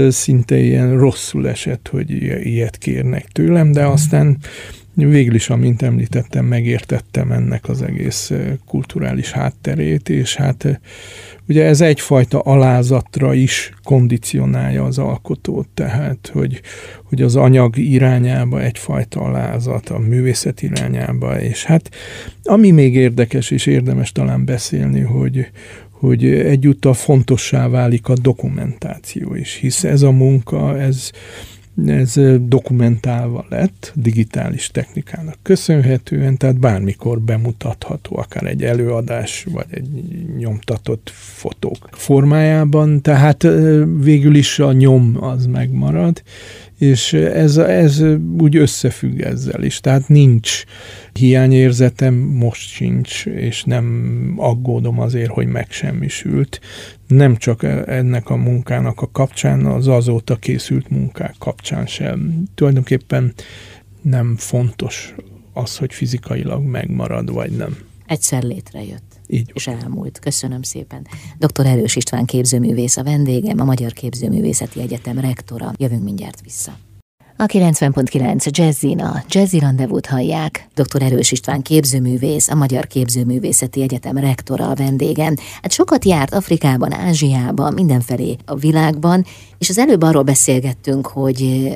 szinte 0.07 0.57
ilyen 0.57 0.97
rosszul 0.97 1.47
esett, 1.47 1.88
hogy 1.88 2.12
ilyet 2.45 2.77
kérnek 2.77 3.27
tőlem, 3.27 3.71
de 3.71 3.86
aztán 3.86 4.38
végül 5.09 5.35
is, 5.35 5.49
amint 5.49 5.81
említettem, 5.81 6.45
megértettem 6.45 7.31
ennek 7.31 7.69
az 7.69 7.81
egész 7.81 8.31
kulturális 8.65 9.31
hátterét, 9.31 10.09
és 10.09 10.35
hát 10.35 10.79
ugye 11.47 11.65
ez 11.65 11.81
egyfajta 11.81 12.39
alázatra 12.39 13.33
is 13.33 13.73
kondicionálja 13.83 14.83
az 14.83 14.97
alkotót, 14.97 15.67
tehát 15.73 16.29
hogy, 16.33 16.61
hogy 17.03 17.21
az 17.21 17.35
anyag 17.35 17.77
irányába 17.77 18.61
egyfajta 18.61 19.21
alázat, 19.21 19.89
a 19.89 19.99
művészet 19.99 20.61
irányába, 20.61 21.41
és 21.41 21.63
hát 21.63 21.89
ami 22.43 22.71
még 22.71 22.95
érdekes 22.95 23.51
és 23.51 23.65
érdemes 23.65 24.11
talán 24.11 24.45
beszélni, 24.45 24.99
hogy, 24.99 25.51
hogy 25.89 26.25
egyúttal 26.25 26.93
fontossá 26.93 27.67
válik 27.67 28.07
a 28.07 28.13
dokumentáció 28.21 29.35
is, 29.35 29.53
hisz 29.53 29.83
ez 29.83 30.01
a 30.01 30.11
munka, 30.11 30.79
ez, 30.79 31.11
ez 31.86 32.19
dokumentálva 32.41 33.45
lett 33.49 33.91
digitális 33.95 34.67
technikának 34.67 35.38
köszönhetően, 35.41 36.38
tehát 36.38 36.60
bármikor 36.60 37.21
bemutatható, 37.21 38.17
akár 38.17 38.45
egy 38.45 38.63
előadás, 38.63 39.45
vagy 39.51 39.65
egy 39.69 39.88
nyomtatott 40.38 41.10
fotók 41.13 41.89
formájában, 41.91 43.01
tehát 43.01 43.47
végül 43.99 44.36
is 44.36 44.60
a 44.60 44.71
nyom 44.71 45.17
az 45.19 45.45
megmarad, 45.45 46.23
és 46.82 47.13
ez, 47.13 47.58
ez 47.58 48.04
úgy 48.39 48.56
összefügg 48.56 49.20
ezzel 49.20 49.63
is. 49.63 49.80
Tehát 49.80 50.08
nincs 50.08 50.63
hiányérzetem, 51.13 52.13
most 52.13 52.70
sincs, 52.70 53.26
és 53.26 53.63
nem 53.63 54.34
aggódom 54.38 55.00
azért, 55.00 55.30
hogy 55.30 55.48
megsemmisült. 55.48 56.60
Nem 57.08 57.36
csak 57.36 57.63
ennek 57.88 58.30
a 58.30 58.36
munkának 58.36 59.02
a 59.02 59.12
kapcsán, 59.12 59.65
az 59.65 59.88
azóta 59.88 60.36
készült 60.36 60.89
munkák 60.89 61.36
kapcsán 61.39 61.86
sem. 61.86 62.44
Tulajdonképpen 62.56 63.34
nem 64.02 64.36
fontos 64.38 65.15
az, 65.54 65.78
hogy 65.78 65.94
fizikailag 65.94 66.63
megmarad, 66.63 67.34
vagy 67.34 67.52
nem. 67.52 67.78
Egyszer 68.06 68.44
létrejött. 68.44 69.11
Így. 69.32 69.52
És 69.54 69.67
elmúlt. 69.67 70.20
Köszönöm 70.20 70.62
szépen. 70.62 71.08
Dr. 71.38 71.65
Erős 71.65 71.96
István 71.96 72.26
képzőművész 72.26 72.98
a 72.98 73.04
vendégem, 73.04 73.60
a 73.60 73.63
Magyar 73.63 73.94
Képzőművészeti 73.94 74.82
Egyetem 74.82 75.20
rektora. 75.20 75.72
Jövünk 75.78 76.04
mindjárt 76.04 76.41
vissza. 76.44 76.78
A 77.38 77.46
90.9 77.46 78.50
Jazzina, 78.50 79.24
Jazzy 79.28 79.60
Rendezvút 79.60 80.06
hallják. 80.06 80.67
Dr. 80.76 81.02
Erős 81.02 81.32
István 81.32 81.62
képzőművész, 81.62 82.50
a 82.50 82.56
Magyar 82.56 82.88
Képzőművészeti 82.88 83.82
Egyetem 83.82 84.17
rektora 84.17 84.70
a 84.70 84.76
vendégem. 84.76 85.36
Hát 85.62 85.72
sokat 85.72 86.06
járt 86.06 86.34
Afrikában, 86.34 86.94
Ázsiában, 86.94 87.74
mindenfelé 87.74 88.36
a 88.46 88.56
világban, 88.56 89.26
és 89.58 89.70
az 89.70 89.78
előbb 89.78 90.02
arról 90.02 90.24
beszélgettünk, 90.24 91.08
hogy 91.08 91.70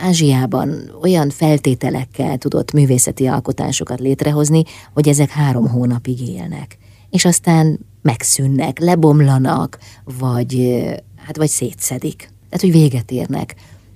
Ázsiában 0.00 0.98
olyan 1.02 1.30
feltételekkel 1.30 2.38
tudott 2.38 2.72
művészeti 2.72 3.26
alkotásokat 3.26 4.00
létrehozni, 4.00 4.62
hogy 4.92 5.08
ezek 5.08 5.30
három 5.30 5.68
hónapig 5.68 6.28
élnek 6.28 6.78
és 7.10 7.24
aztán 7.24 7.78
megszűnnek, 8.02 8.78
lebomlanak, 8.78 9.78
vagy, 10.18 10.84
hát 11.16 11.36
vagy 11.36 11.48
szétszedik. 11.48 12.16
Tehát, 12.16 12.60
hogy 12.60 12.72
véget 12.72 13.10
érnek. 13.10 13.54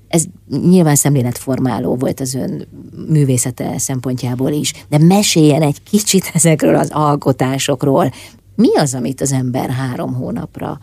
Ez 0.08 0.24
nyilván 0.68 0.94
szemléletformáló 0.94 1.96
volt 1.96 2.20
az 2.20 2.34
ön 2.34 2.68
művészete 3.08 3.78
szempontjából 3.78 4.50
is, 4.50 4.72
de 4.88 4.98
meséljen 4.98 5.62
egy 5.62 5.82
kicsit 5.82 6.30
ezekről 6.34 6.74
az 6.74 6.90
alkotásokról. 6.90 8.12
Mi 8.54 8.76
az, 8.76 8.94
amit 8.94 9.20
az 9.20 9.32
ember 9.32 9.70
három 9.70 10.14
hónapra 10.14 10.78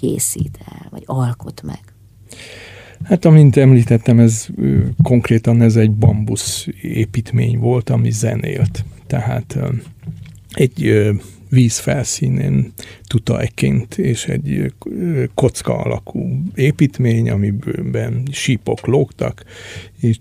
készít 0.00 0.58
el, 0.64 0.86
vagy 0.90 1.02
alkot 1.06 1.62
meg? 1.62 1.80
Hát, 3.04 3.24
amint 3.24 3.56
említettem, 3.56 4.18
ez 4.18 4.46
konkrétan 5.02 5.62
ez 5.62 5.76
egy 5.76 5.90
bambusz 5.90 6.66
építmény 6.82 7.58
volt, 7.58 7.90
ami 7.90 8.10
zenélt. 8.10 8.84
Tehát 9.06 9.58
egy 10.50 11.10
víz 11.48 11.78
felszínén 11.78 12.72
tutajként, 13.06 13.98
és 13.98 14.26
egy 14.26 14.72
kocka 15.34 15.78
alakú 15.78 16.42
építmény, 16.54 17.30
amiben 17.30 18.22
sípok 18.30 18.86
lógtak, 18.86 19.44
és 20.00 20.16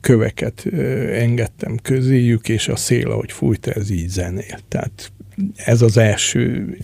köveket 0.00 0.66
engedtem 1.12 1.76
közéjük, 1.82 2.48
és 2.48 2.68
a 2.68 2.76
szél, 2.76 3.10
ahogy 3.10 3.32
fújt, 3.32 3.66
ez 3.66 3.90
így 3.90 4.08
zenélt. 4.08 4.64
Tehát 4.68 5.12
ez 5.56 5.82
az 5.82 5.96
első 5.96 6.76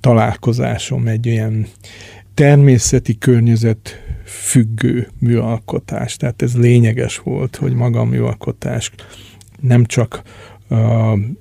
találkozásom 0.00 1.06
egy 1.06 1.28
olyan 1.28 1.66
természeti 2.34 3.18
környezet 3.18 4.02
függő 4.24 5.08
műalkotás. 5.18 6.16
Tehát 6.16 6.42
ez 6.42 6.56
lényeges 6.56 7.18
volt, 7.18 7.56
hogy 7.56 7.74
maga 7.74 8.00
a 8.00 8.04
műalkotás 8.04 8.90
nem 9.60 9.84
csak 9.84 10.22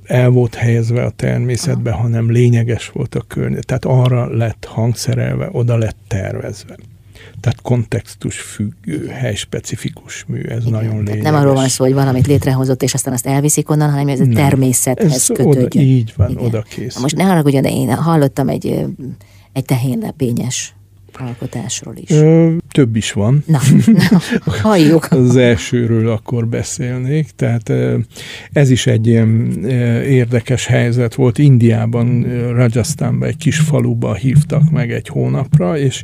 el 0.03 0.29
volt 0.29 0.55
helyezve 0.55 1.03
a 1.03 1.09
természetbe, 1.09 1.91
Aha. 1.91 2.01
hanem 2.01 2.31
lényeges 2.31 2.89
volt 2.89 3.15
a 3.15 3.21
környezet. 3.27 3.65
Tehát 3.65 3.85
arra 3.85 4.35
lett 4.37 4.65
hangszerelve, 4.65 5.49
oda 5.51 5.77
lett 5.77 5.97
tervezve. 6.07 6.75
Tehát 7.39 7.61
kontextus 7.61 8.39
függő, 8.39 9.07
helyspecifikus 9.07 10.25
mű, 10.27 10.41
ez 10.41 10.65
Igen, 10.65 10.71
nagyon 10.71 10.95
lényeges. 10.95 11.23
Nem 11.23 11.35
arról 11.35 11.53
van 11.53 11.67
szó, 11.67 11.83
hogy 11.83 11.93
valamit 11.93 12.27
létrehozott, 12.27 12.83
és 12.83 12.93
aztán 12.93 13.13
azt 13.13 13.25
elviszik 13.25 13.69
onnan, 13.69 13.89
hanem 13.89 14.07
ez 14.07 14.19
a 14.19 14.27
természethez 14.33 15.13
ez 15.13 15.27
kötődjön. 15.27 15.63
Oda, 15.63 15.79
így 15.79 16.13
van, 16.15 16.29
Igen. 16.29 16.43
oda 16.43 16.61
kész. 16.61 16.99
Most 16.99 17.15
ne 17.15 17.23
haragudjon, 17.23 17.61
de 17.61 17.69
én 17.69 17.93
hallottam 17.93 18.49
egy, 18.49 18.85
egy 19.53 19.65
tehénlepényes 19.65 20.73
alkotásról 21.19 21.95
is. 21.95 22.09
Ö, 22.09 22.55
több 22.71 22.95
is 22.95 23.11
van. 23.11 23.43
Na, 23.47 23.59
na 24.09 24.19
halljuk. 24.61 25.07
Az 25.19 25.35
elsőről 25.35 26.09
akkor 26.09 26.47
beszélnék. 26.47 27.29
Tehát 27.35 27.71
ez 28.51 28.69
is 28.69 28.87
egy 28.87 29.07
ilyen 29.07 29.63
érdekes 30.03 30.65
helyzet 30.65 31.15
volt. 31.15 31.37
Indiában, 31.37 32.23
Rajasztánban, 32.53 33.27
egy 33.27 33.37
kis 33.37 33.59
faluba 33.59 34.13
hívtak 34.13 34.69
meg 34.71 34.91
egy 34.91 35.07
hónapra, 35.07 35.77
és 35.77 36.03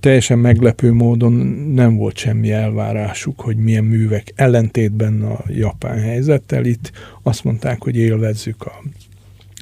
teljesen 0.00 0.38
meglepő 0.38 0.92
módon 0.92 1.32
nem 1.74 1.96
volt 1.96 2.16
semmi 2.16 2.50
elvárásuk, 2.50 3.40
hogy 3.40 3.56
milyen 3.56 3.84
művek 3.84 4.32
ellentétben 4.34 5.22
a 5.22 5.44
japán 5.48 5.98
helyzettel. 5.98 6.64
Itt 6.64 6.92
azt 7.22 7.44
mondták, 7.44 7.82
hogy 7.82 7.96
élvezzük 7.96 8.62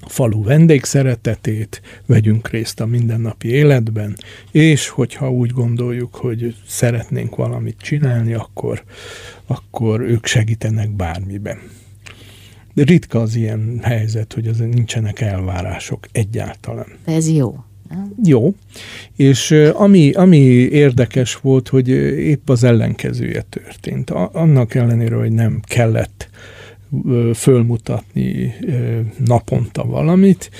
a 0.08 0.10
falu 0.10 0.42
vendégszeretetét, 0.42 1.82
vegyünk 2.06 2.48
részt 2.48 2.80
a 2.80 2.86
mindennapi 2.86 3.48
életben, 3.48 4.16
és 4.50 4.88
hogyha 4.88 5.30
úgy 5.30 5.50
gondoljuk, 5.50 6.14
hogy 6.14 6.54
szeretnénk 6.66 7.36
valamit 7.36 7.76
csinálni, 7.78 8.32
akkor, 8.32 8.82
akkor 9.46 10.00
ők 10.00 10.26
segítenek 10.26 10.90
bármiben. 10.90 11.58
De 12.74 12.84
ritka 12.84 13.20
az 13.20 13.34
ilyen 13.34 13.78
helyzet, 13.82 14.32
hogy 14.32 14.46
az 14.46 14.58
nincsenek 14.58 15.20
elvárások 15.20 16.06
egyáltalán. 16.12 16.88
Ez 17.04 17.30
jó. 17.30 17.64
Jó, 18.24 18.54
és 19.16 19.50
ami, 19.72 20.12
ami 20.12 20.38
érdekes 20.70 21.36
volt, 21.36 21.68
hogy 21.68 21.88
épp 22.18 22.48
az 22.48 22.64
ellenkezője 22.64 23.42
történt. 23.42 24.10
Annak 24.10 24.74
ellenére, 24.74 25.14
hogy 25.14 25.32
nem 25.32 25.60
kellett 25.64 26.28
fölmutatni 27.34 28.54
naponta 29.24 29.84
valamit. 29.84 30.50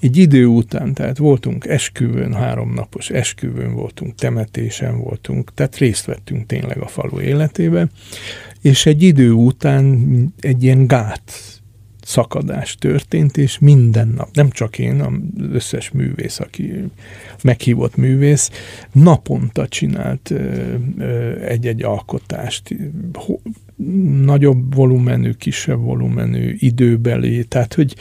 Egy 0.00 0.16
idő 0.16 0.46
után, 0.46 0.94
tehát 0.94 1.18
voltunk 1.18 1.66
esküvőn, 1.66 2.34
háromnapos 2.34 3.10
esküvőn 3.10 3.74
voltunk, 3.74 4.14
temetésen 4.14 4.98
voltunk, 4.98 5.54
tehát 5.54 5.76
részt 5.76 6.04
vettünk 6.04 6.46
tényleg 6.46 6.78
a 6.78 6.86
falu 6.86 7.20
életében, 7.20 7.90
és 8.62 8.86
egy 8.86 9.02
idő 9.02 9.32
után 9.32 10.34
egy 10.40 10.62
ilyen 10.62 10.86
gát 10.86 11.59
szakadás 12.10 12.76
történt, 12.76 13.36
és 13.36 13.58
minden 13.58 14.12
nap, 14.16 14.28
nem 14.32 14.50
csak 14.50 14.78
én, 14.78 15.00
az 15.00 15.12
összes 15.52 15.90
művész, 15.90 16.40
aki 16.40 16.84
meghívott 17.42 17.96
művész, 17.96 18.50
naponta 18.92 19.68
csinált 19.68 20.34
egy-egy 21.46 21.82
alkotást, 21.82 22.76
nagyobb 24.24 24.74
volumenű, 24.74 25.32
kisebb 25.32 25.80
volumenű, 25.80 26.56
időbeli, 26.58 27.44
tehát 27.44 27.74
hogy, 27.74 27.94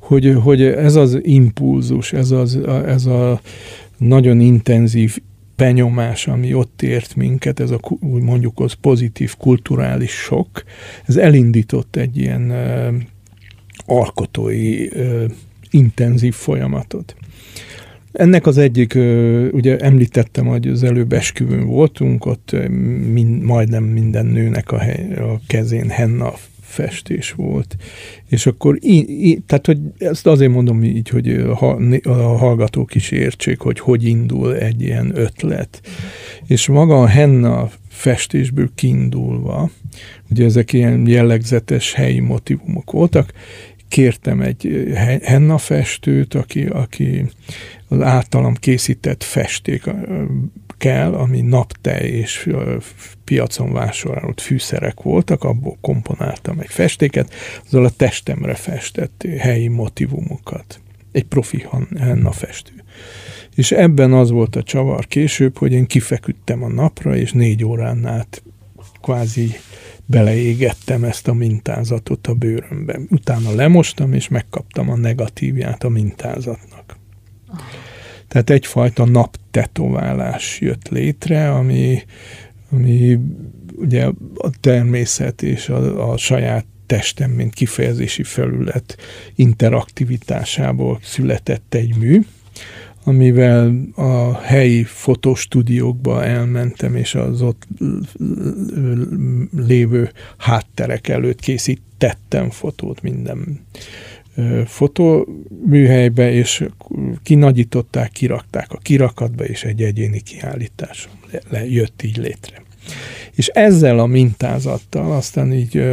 hogy, 0.00 0.36
hogy 0.42 0.62
ez 0.62 0.94
az 0.94 1.18
impulzus, 1.22 2.12
ez, 2.12 2.30
az, 2.30 2.56
ez 2.86 3.06
a 3.06 3.40
nagyon 3.98 4.40
intenzív 4.40 5.18
benyomás, 5.56 6.26
ami 6.26 6.54
ott 6.54 6.82
ért 6.82 7.16
minket, 7.16 7.60
ez 7.60 7.70
a 7.70 7.80
mondjuk 8.00 8.60
az 8.60 8.72
pozitív 8.72 9.36
kulturális 9.36 10.12
sok, 10.12 10.48
ez 11.04 11.16
elindított 11.16 11.96
egy 11.96 12.16
ilyen 12.16 12.52
alkotói 13.86 14.86
uh, 14.86 15.24
intenzív 15.70 16.34
folyamatot. 16.34 17.14
Ennek 18.12 18.46
az 18.46 18.58
egyik, 18.58 18.94
ugye 19.52 19.78
említettem, 19.78 20.46
hogy 20.46 20.68
az 20.68 20.82
előbb 20.82 21.12
esküvőn 21.12 21.66
voltunk, 21.66 22.26
ott 22.26 22.56
mind, 23.12 23.42
majdnem 23.42 23.84
minden 23.84 24.26
nőnek 24.26 24.72
a, 24.72 24.78
hely, 24.78 25.14
a 25.14 25.40
kezén 25.46 25.88
henna 25.88 26.32
festés 26.60 27.32
volt. 27.32 27.76
És 28.28 28.46
akkor, 28.46 28.78
í, 28.80 29.26
í, 29.28 29.38
tehát 29.46 29.66
hogy 29.66 29.78
ezt 29.98 30.26
azért 30.26 30.52
mondom 30.52 30.82
így, 30.82 31.08
hogy 31.08 31.28
a, 31.28 31.78
a 32.02 32.36
hallgatók 32.36 32.94
is 32.94 33.10
értsék, 33.10 33.60
hogy 33.60 33.78
hogy 33.78 34.04
indul 34.04 34.56
egy 34.56 34.82
ilyen 34.82 35.10
ötlet. 35.14 35.80
És 36.46 36.66
maga 36.66 37.02
a 37.02 37.06
henna 37.06 37.70
festésből 37.88 38.70
kiindulva, 38.74 39.70
ugye 40.30 40.44
ezek 40.44 40.72
ilyen 40.72 41.06
jellegzetes 41.06 41.92
helyi 41.92 42.20
motivumok 42.20 42.90
voltak, 42.90 43.32
kértem 43.94 44.40
egy 44.40 44.92
henna 45.22 45.58
festőt, 45.58 46.34
aki, 46.34 46.64
aki 46.66 47.24
az 47.88 48.00
általam 48.00 48.54
készített 48.54 49.22
festék 49.22 49.90
kell, 50.78 51.14
ami 51.14 51.40
naptej 51.40 52.08
és 52.08 52.50
piacon 53.24 53.72
vásárolt 53.72 54.40
fűszerek 54.40 55.02
voltak, 55.02 55.44
abból 55.44 55.76
komponáltam 55.80 56.60
egy 56.60 56.70
festéket, 56.70 57.34
azzal 57.66 57.84
a 57.84 57.90
testemre 57.90 58.54
festett 58.54 59.26
helyi 59.38 59.68
motivumokat. 59.68 60.80
Egy 61.12 61.24
profi 61.24 61.66
henna 61.98 62.32
festő. 62.32 62.72
És 63.54 63.72
ebben 63.72 64.12
az 64.12 64.30
volt 64.30 64.56
a 64.56 64.62
csavar 64.62 65.06
később, 65.06 65.58
hogy 65.58 65.72
én 65.72 65.86
kifeküdtem 65.86 66.62
a 66.62 66.68
napra, 66.68 67.16
és 67.16 67.32
négy 67.32 67.64
órán 67.64 68.06
át 68.06 68.42
kvázi 69.04 69.56
beleégettem 70.06 71.04
ezt 71.04 71.28
a 71.28 71.32
mintázatot 71.32 72.26
a 72.26 72.34
bőrömbe. 72.34 73.00
Utána 73.10 73.54
lemostam, 73.54 74.12
és 74.12 74.28
megkaptam 74.28 74.90
a 74.90 74.96
negatívját 74.96 75.84
a 75.84 75.88
mintázatnak. 75.88 76.96
Tehát 78.28 78.50
egyfajta 78.50 79.04
naptetoválás 79.04 80.60
jött 80.60 80.88
létre, 80.88 81.50
ami, 81.50 82.02
ami 82.70 83.18
ugye 83.76 84.06
a 84.34 84.50
természet 84.60 85.42
és 85.42 85.68
a, 85.68 86.10
a 86.10 86.16
saját 86.16 86.66
testem, 86.86 87.30
mint 87.30 87.54
kifejezési 87.54 88.22
felület 88.22 88.96
interaktivitásából 89.34 90.98
született 91.02 91.74
egy 91.74 91.96
mű, 91.96 92.20
amivel 93.04 93.74
a 93.94 94.38
helyi 94.38 94.82
fotostúdiókba 94.82 96.24
elmentem, 96.24 96.96
és 96.96 97.14
az 97.14 97.42
ott 97.42 97.66
lévő 99.56 100.10
hátterek 100.36 101.08
előtt 101.08 101.40
készítettem 101.40 102.50
fotót 102.50 103.02
minden 103.02 103.60
fotóműhelybe, 104.66 106.32
és 106.32 106.64
kinagyították, 107.22 108.10
kirakták 108.10 108.72
a 108.72 108.78
kirakatba, 108.78 109.44
és 109.44 109.64
egy 109.64 109.82
egyéni 109.82 110.20
kiállítás 110.20 111.08
jött 111.68 112.02
így 112.02 112.16
létre. 112.16 112.62
És 113.34 113.48
ezzel 113.48 113.98
a 113.98 114.06
mintázattal 114.06 115.12
aztán 115.12 115.52
így 115.52 115.84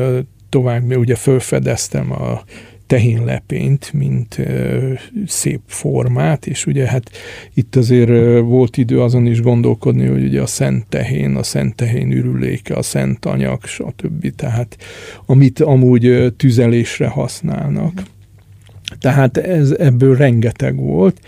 tovább, 0.49 0.95
ugye 0.95 1.16
fölfedeztem 1.16 2.12
a 2.12 2.43
tehénlepényt, 2.91 3.93
mint 3.93 4.37
ö, 4.37 4.93
szép 5.25 5.59
formát, 5.65 6.47
és 6.47 6.65
ugye 6.65 6.87
hát 6.87 7.11
itt 7.53 7.75
azért 7.75 8.09
ö, 8.09 8.41
volt 8.41 8.77
idő 8.77 9.01
azon 9.01 9.25
is 9.25 9.41
gondolkodni, 9.41 10.05
hogy 10.05 10.23
ugye 10.23 10.41
a 10.41 10.45
szent 10.45 10.87
tehén, 10.87 11.35
a 11.35 11.43
szent 11.43 11.75
tehén 11.75 12.11
ürüléke, 12.11 12.75
a 12.75 12.81
szent 12.81 13.25
anyag, 13.25 13.65
stb. 13.65 14.35
Tehát 14.35 14.77
amit 15.25 15.59
amúgy 15.59 16.05
ö, 16.05 16.29
tüzelésre 16.29 17.07
használnak. 17.07 18.03
Tehát 18.99 19.37
ez, 19.37 19.71
ebből 19.71 20.15
rengeteg 20.15 20.75
volt, 20.75 21.19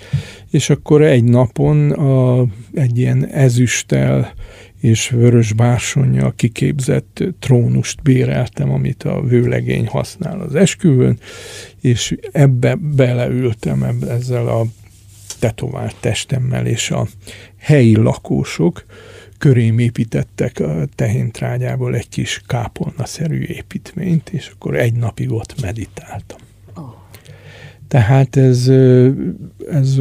és 0.51 0.70
akkor 0.70 1.01
egy 1.01 1.24
napon 1.24 1.91
a, 1.91 2.45
egy 2.74 2.97
ilyen 2.97 3.28
ezüsttel 3.28 4.34
és 4.84 5.10
vörös 5.10 5.54
bársonyjal 5.54 6.34
kiképzett 6.36 7.24
trónust 7.40 8.02
béreltem, 8.02 8.72
amit 8.72 9.04
a 9.04 9.22
vőlegény 9.22 9.88
használ 9.88 10.40
az 10.40 10.56
esküvőn, 10.56 11.20
és 11.82 12.16
ebbe 12.32 12.76
beleültem 12.76 13.84
ebbe, 13.84 14.12
ezzel 14.12 14.48
a 14.48 14.66
tetovált 15.40 15.96
testemmel, 16.00 16.66
és 16.66 16.92
a 16.92 17.08
helyi 17.58 17.96
lakósok 17.96 18.86
körém 19.38 19.80
építettek 19.80 20.60
a 20.60 20.86
tehéntrágyából 20.96 21.96
egy 21.96 22.10
kis 22.10 22.42
kápolnaszerű 22.48 23.42
építményt, 23.42 24.30
és 24.30 24.52
akkor 24.56 24.76
egy 24.76 24.94
napig 24.94 25.32
ott 25.32 25.62
meditáltam. 25.62 26.40
Tehát 27.88 28.36
ez, 28.36 28.68
ez 29.70 29.98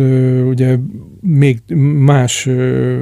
ugye 0.47 0.76
még 1.24 1.62
más 1.98 2.44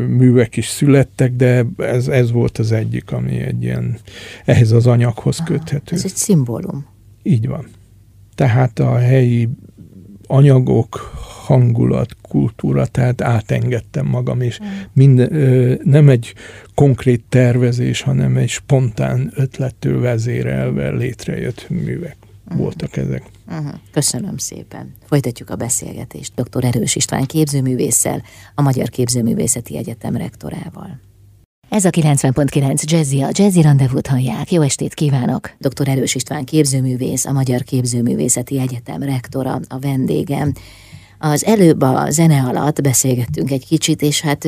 művek 0.08 0.56
is 0.56 0.66
születtek, 0.66 1.32
de 1.32 1.66
ez, 1.76 2.08
ez 2.08 2.32
volt 2.32 2.58
az 2.58 2.72
egyik, 2.72 3.12
ami 3.12 3.38
egy 3.38 3.62
ilyen, 3.62 3.98
ehhez 4.44 4.72
az 4.72 4.86
anyaghoz 4.86 5.38
Aha, 5.38 5.48
köthető. 5.48 5.96
Ez 5.96 6.04
egy 6.04 6.14
szimbólum. 6.14 6.86
Így 7.22 7.48
van. 7.48 7.66
Tehát 8.34 8.78
a 8.78 8.96
helyi 8.96 9.48
anyagok, 10.26 10.94
hangulat, 11.44 12.16
kultúra, 12.22 12.86
tehát 12.86 13.20
átengedtem 13.20 14.06
magam, 14.06 14.40
és 14.40 14.60
mm. 14.62 14.66
minden, 14.92 15.30
nem 15.84 16.08
egy 16.08 16.34
konkrét 16.74 17.24
tervezés, 17.28 18.00
hanem 18.00 18.36
egy 18.36 18.48
spontán 18.48 19.32
ötlettől 19.34 20.00
vezérelve 20.00 20.90
létrejött 20.90 21.66
művek 21.68 22.16
voltak 22.56 22.96
ezek. 22.96 23.22
Uh-huh. 23.48 23.74
Köszönöm 23.92 24.36
szépen. 24.36 24.94
Folytatjuk 25.06 25.50
a 25.50 25.56
beszélgetést 25.56 26.34
dr. 26.34 26.64
Erős 26.64 26.96
István 26.96 27.26
képzőművésszel, 27.26 28.22
a 28.54 28.62
Magyar 28.62 28.88
Képzőművészeti 28.88 29.76
Egyetem 29.76 30.16
rektorával. 30.16 31.00
Ez 31.68 31.84
a 31.84 31.90
90.9 31.90 32.82
Jazzy, 32.82 33.22
a 33.22 33.28
Jazzy 33.32 33.62
Rendezvút 33.62 34.06
hallják. 34.06 34.52
Jó 34.52 34.62
estét 34.62 34.94
kívánok! 34.94 35.50
Dr. 35.58 35.88
Erős 35.88 36.14
István 36.14 36.44
képzőművész, 36.44 37.24
a 37.24 37.32
Magyar 37.32 37.62
Képzőművészeti 37.62 38.60
Egyetem 38.60 39.02
rektora, 39.02 39.60
a 39.68 39.78
vendégem. 39.78 40.52
Az 41.18 41.44
előbb 41.44 41.80
a 41.80 42.10
zene 42.10 42.42
alatt 42.42 42.82
beszélgettünk 42.82 43.50
egy 43.50 43.66
kicsit, 43.66 44.02
és 44.02 44.20
hát 44.20 44.46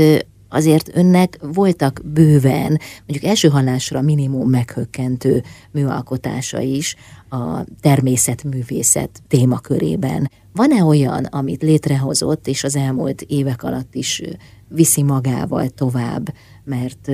azért 0.48 0.96
önnek 0.96 1.38
voltak 1.40 2.00
bőven, 2.04 2.80
mondjuk 3.06 3.30
első 3.30 3.48
hallásra 3.48 4.00
minimum 4.00 4.50
meghökkentő 4.50 5.42
műalkotása 5.70 6.60
is 6.60 6.96
a 7.32 7.64
természetművészet 7.80 9.22
témakörében. 9.28 10.30
Van-e 10.52 10.84
olyan, 10.84 11.24
amit 11.24 11.62
létrehozott, 11.62 12.46
és 12.46 12.64
az 12.64 12.76
elmúlt 12.76 13.22
évek 13.22 13.62
alatt 13.62 13.94
is 13.94 14.22
viszi 14.68 15.02
magával 15.02 15.68
tovább, 15.68 16.34
mert, 16.64 17.10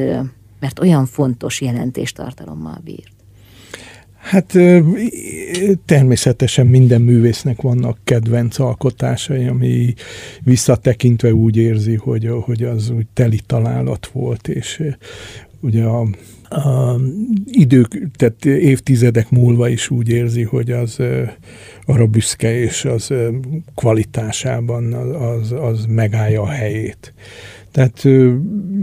mert 0.61 0.79
olyan 0.81 1.07
fontos 1.07 1.61
jelentéstartalommal 1.61 2.81
bírt? 2.85 3.12
Hát 4.16 4.53
természetesen 5.85 6.66
minden 6.66 7.01
művésznek 7.01 7.61
vannak 7.61 7.99
kedvenc 8.05 8.59
alkotásai, 8.59 9.47
ami 9.47 9.95
visszatekintve 10.43 11.35
úgy 11.35 11.57
érzi, 11.57 11.95
hogy, 11.95 12.31
hogy 12.45 12.62
az 12.62 12.91
úgy 12.91 13.07
teli 13.12 13.41
találat 13.47 14.07
volt, 14.07 14.49
és 14.49 14.83
ugye 15.61 15.85
a, 15.85 16.09
a 16.49 17.01
idők, 17.44 18.09
tehát 18.16 18.44
évtizedek 18.44 19.30
múlva 19.30 19.68
is 19.68 19.90
úgy 19.90 20.09
érzi, 20.09 20.42
hogy 20.42 20.70
az 20.70 20.99
arra 21.86 22.07
büszke, 22.07 22.59
és 22.61 22.84
az 22.84 23.12
kvalitásában 23.74 24.92
az, 24.92 25.53
az 25.53 25.84
megállja 25.88 26.42
a 26.42 26.49
helyét. 26.49 27.14
Tehát 27.72 28.05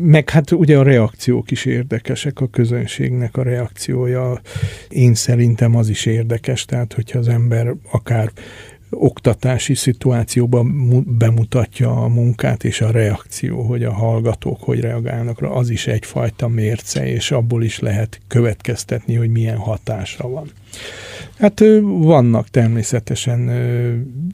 meg 0.02 0.30
hát 0.30 0.52
ugye 0.52 0.78
a 0.78 0.84
reakciók 0.84 1.52
is 1.52 1.66
érdekesek, 1.66 2.40
a 2.40 2.48
közönségnek 2.48 3.38
a 3.38 3.44
reakciója. 3.44 4.42
Én 4.90 5.14
szerintem 5.14 5.76
az 5.76 5.90
is 5.90 6.06
érdekes, 6.06 6.66
tehát 6.66 6.94
hogyha 6.94 7.20
az 7.20 7.28
ember 7.28 7.76
akár 7.92 8.32
oktatási 8.98 9.74
szituációban 9.74 10.68
bemutatja 11.18 11.92
a 11.92 12.08
munkát 12.08 12.64
és 12.64 12.82
a 12.82 12.92
reakció, 12.92 13.62
hogy 13.62 13.84
a 13.84 13.94
hallgatók 13.94 14.64
hogy 14.64 14.80
reagálnak 14.80 15.42
rá, 15.42 15.48
az 15.48 15.70
is 15.70 15.88
egyfajta 15.88 16.48
mérce, 16.48 17.08
és 17.08 17.32
abból 17.32 17.64
is 17.64 17.80
lehet 17.80 18.20
következtetni, 18.28 19.16
hogy 19.16 19.30
milyen 19.30 19.58
hatása 19.58 20.30
van. 20.30 20.52
Hát 21.40 21.64
vannak 21.84 22.50
természetesen, 22.50 23.52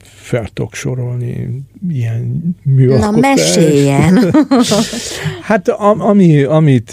fel 0.02 0.48
tudok 0.52 0.74
sorolni 0.74 1.62
ilyen 1.88 2.56
műalkotás. 2.62 3.10
Na, 3.10 3.20
meséljen! 3.20 4.34
hát 5.48 5.68
ami, 5.98 6.42
amit 6.42 6.92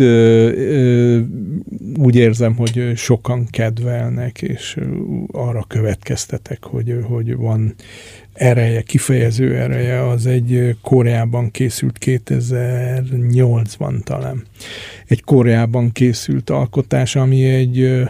úgy 1.98 2.16
érzem, 2.16 2.56
hogy 2.56 2.92
sokan 2.96 3.48
kedvelnek, 3.52 4.42
és 4.42 4.78
arra 5.32 5.66
következtetek, 5.68 6.64
hogy, 6.64 6.96
hogy 7.04 7.36
van 7.36 7.76
ereje, 8.34 8.82
kifejező 8.82 9.56
ereje, 9.56 10.08
az 10.08 10.26
egy 10.26 10.76
Koreában 10.82 11.52
készült 11.52 11.98
2008-ban 12.06 14.04
talán. 14.04 14.44
Egy 15.08 15.24
Koreában 15.24 15.92
készült 15.92 16.50
alkotás, 16.50 17.16
ami 17.16 17.44
egy, 17.44 18.10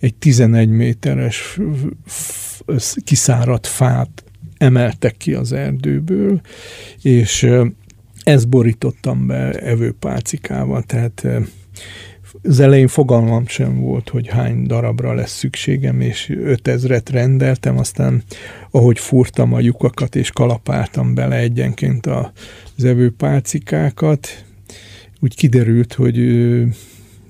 egy 0.00 0.14
11 0.14 0.68
méteres 0.68 1.58
kiszáradt 3.04 3.66
fát 3.66 4.24
emeltek 4.58 5.16
ki 5.16 5.34
az 5.34 5.52
erdőből, 5.52 6.40
és 7.02 7.48
ezt 8.22 8.48
borítottam 8.48 9.26
be 9.26 9.50
evőpálcikával, 9.50 10.82
tehát 10.82 11.26
az 12.42 12.60
elején 12.60 12.88
fogalmam 12.88 13.46
sem 13.46 13.80
volt, 13.80 14.08
hogy 14.08 14.28
hány 14.28 14.66
darabra 14.66 15.14
lesz 15.14 15.36
szükségem, 15.36 16.00
és 16.00 16.32
5000-et 16.34 17.06
rendeltem, 17.10 17.78
aztán 17.78 18.22
ahogy 18.70 18.98
furtam 18.98 19.52
a 19.52 19.60
lyukakat, 19.60 20.16
és 20.16 20.30
kalapáltam 20.30 21.14
bele 21.14 21.36
egyenként 21.36 22.06
az 22.06 22.84
evőpálcikákat, 22.84 24.44
úgy 25.20 25.36
kiderült, 25.36 25.92
hogy 25.92 26.18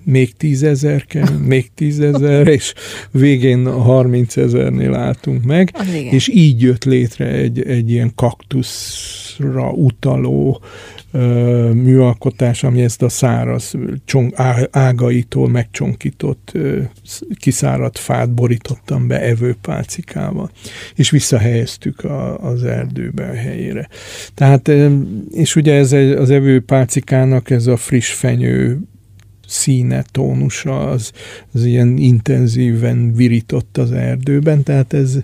még 0.06 0.36
tízezer 0.36 1.04
kell, 1.04 1.28
még 1.44 1.70
tízezer, 1.74 2.46
és 2.46 2.74
végén 3.10 3.72
30 3.72 4.36
ezernél 4.36 4.94
álltunk 4.94 5.44
meg, 5.44 5.74
és 6.10 6.28
így 6.28 6.62
jött 6.62 6.84
létre 6.84 7.26
egy, 7.26 7.62
egy 7.62 7.90
ilyen 7.90 8.12
kaktuszra 8.14 9.70
utaló 9.70 10.62
ö, 11.12 11.70
műalkotás, 11.72 12.62
ami 12.62 12.82
ezt 12.82 13.02
a 13.02 13.08
száraz 13.08 13.74
csong, 14.04 14.32
ágaitól 14.70 15.48
megcsonkított 15.48 16.50
ö, 16.52 16.80
kiszáradt 17.34 17.98
fát 17.98 18.30
borítottam 18.30 19.06
be 19.06 19.20
evőpálcikával, 19.20 20.50
és 20.94 21.10
visszahelyeztük 21.10 22.04
a, 22.04 22.38
az 22.38 22.64
erdőbe 22.64 23.28
a 23.28 23.34
helyére. 23.34 23.88
Tehát, 24.34 24.70
és 25.30 25.56
ugye 25.56 25.74
ez 25.74 25.92
az 25.92 26.30
evőpálcikának 26.30 27.50
ez 27.50 27.66
a 27.66 27.76
friss 27.76 28.12
fenyő 28.12 28.80
színe, 29.46 30.04
tónusa 30.10 30.90
az, 30.90 31.12
az 31.52 31.64
ilyen 31.64 31.96
intenzíven 31.96 33.12
virított 33.12 33.76
az 33.78 33.92
erdőben, 33.92 34.62
tehát 34.62 34.92
ez 34.92 35.18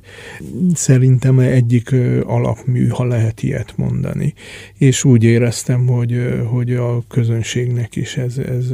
szerintem 0.75 1.39
egyik 1.39 1.95
alapmű, 2.25 2.87
ha 2.89 3.05
lehet 3.05 3.43
ilyet 3.43 3.77
mondani. 3.77 4.35
És 4.79 5.05
úgy 5.05 5.25
éreztem, 5.25 5.87
hogy, 5.87 6.43
hogy 6.49 6.73
a 6.73 7.03
közönségnek 7.09 7.97
is 7.97 8.17
ez, 8.17 8.39
ez, 8.39 8.71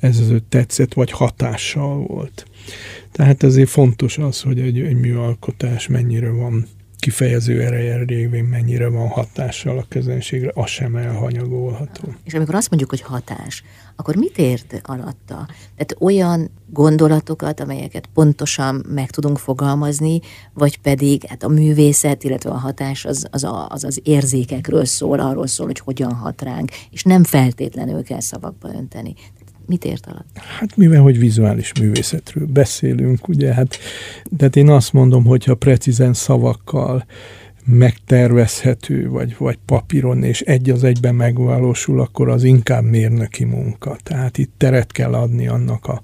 ez, 0.00 0.18
ez 0.20 0.32
tetszett, 0.48 0.94
vagy 0.94 1.10
hatással 1.10 2.06
volt. 2.06 2.46
Tehát 3.12 3.42
ezért 3.42 3.68
fontos 3.68 4.18
az, 4.18 4.40
hogy 4.40 4.60
egy, 4.60 4.80
egy 4.80 4.96
műalkotás 4.96 5.88
mennyire 5.88 6.30
van 6.30 6.66
kifejező 7.04 7.62
ereje 7.62 8.04
révén 8.04 8.44
mennyire 8.44 8.88
van 8.88 9.08
hatással 9.08 9.78
a 9.78 9.84
közönségre, 9.88 10.50
az 10.54 10.68
sem 10.68 10.96
elhanyagolható. 10.96 12.14
És 12.24 12.34
amikor 12.34 12.54
azt 12.54 12.70
mondjuk, 12.70 12.90
hogy 12.90 13.00
hatás, 13.00 13.62
akkor 13.96 14.16
mit 14.16 14.38
ért 14.38 14.80
alatta? 14.82 15.46
Tehát 15.76 15.96
olyan 15.98 16.50
gondolatokat, 16.66 17.60
amelyeket 17.60 18.08
pontosan 18.14 18.84
meg 18.88 19.10
tudunk 19.10 19.38
fogalmazni, 19.38 20.20
vagy 20.52 20.78
pedig 20.78 21.24
hát 21.26 21.42
a 21.42 21.48
művészet, 21.48 22.24
illetve 22.24 22.50
a 22.50 22.58
hatás 22.58 23.04
az 23.04 23.26
az, 23.30 23.44
a, 23.44 23.68
az 23.68 23.84
az 23.84 24.00
érzékekről 24.02 24.84
szól, 24.84 25.20
arról 25.20 25.46
szól, 25.46 25.66
hogy 25.66 25.78
hogyan 25.78 26.14
hat 26.14 26.42
ránk, 26.42 26.70
és 26.90 27.02
nem 27.02 27.24
feltétlenül 27.24 28.02
kell 28.02 28.20
szavakba 28.20 28.68
önteni. 28.74 29.14
Mit 29.66 29.84
ért 29.84 30.06
alatt? 30.06 30.38
Hát 30.58 30.76
mivel, 30.76 31.02
hogy 31.02 31.18
vizuális 31.18 31.72
művészetről 31.80 32.46
beszélünk, 32.46 33.28
ugye, 33.28 33.54
hát, 33.54 33.78
tehát 34.36 34.56
én 34.56 34.68
azt 34.68 34.92
mondom, 34.92 35.24
hogyha 35.24 35.54
precízen 35.54 36.12
szavakkal 36.12 37.04
megtervezhető, 37.64 39.08
vagy, 39.08 39.36
vagy 39.38 39.58
papíron, 39.66 40.22
és 40.22 40.40
egy 40.40 40.70
az 40.70 40.84
egyben 40.84 41.14
megvalósul, 41.14 42.00
akkor 42.00 42.28
az 42.28 42.44
inkább 42.44 42.84
mérnöki 42.84 43.44
munka. 43.44 43.96
Tehát 44.02 44.38
itt 44.38 44.52
teret 44.56 44.92
kell 44.92 45.14
adni 45.14 45.48
annak 45.48 45.86
a, 45.86 46.02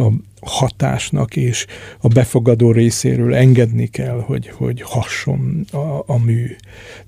a 0.00 0.12
hatásnak, 0.40 1.36
és 1.36 1.66
a 2.00 2.08
befogadó 2.08 2.72
részéről 2.72 3.34
engedni 3.34 3.86
kell, 3.86 4.20
hogy, 4.20 4.48
hogy 4.48 4.82
hasson 4.82 5.64
a, 5.72 6.02
a 6.06 6.18
mű. 6.24 6.56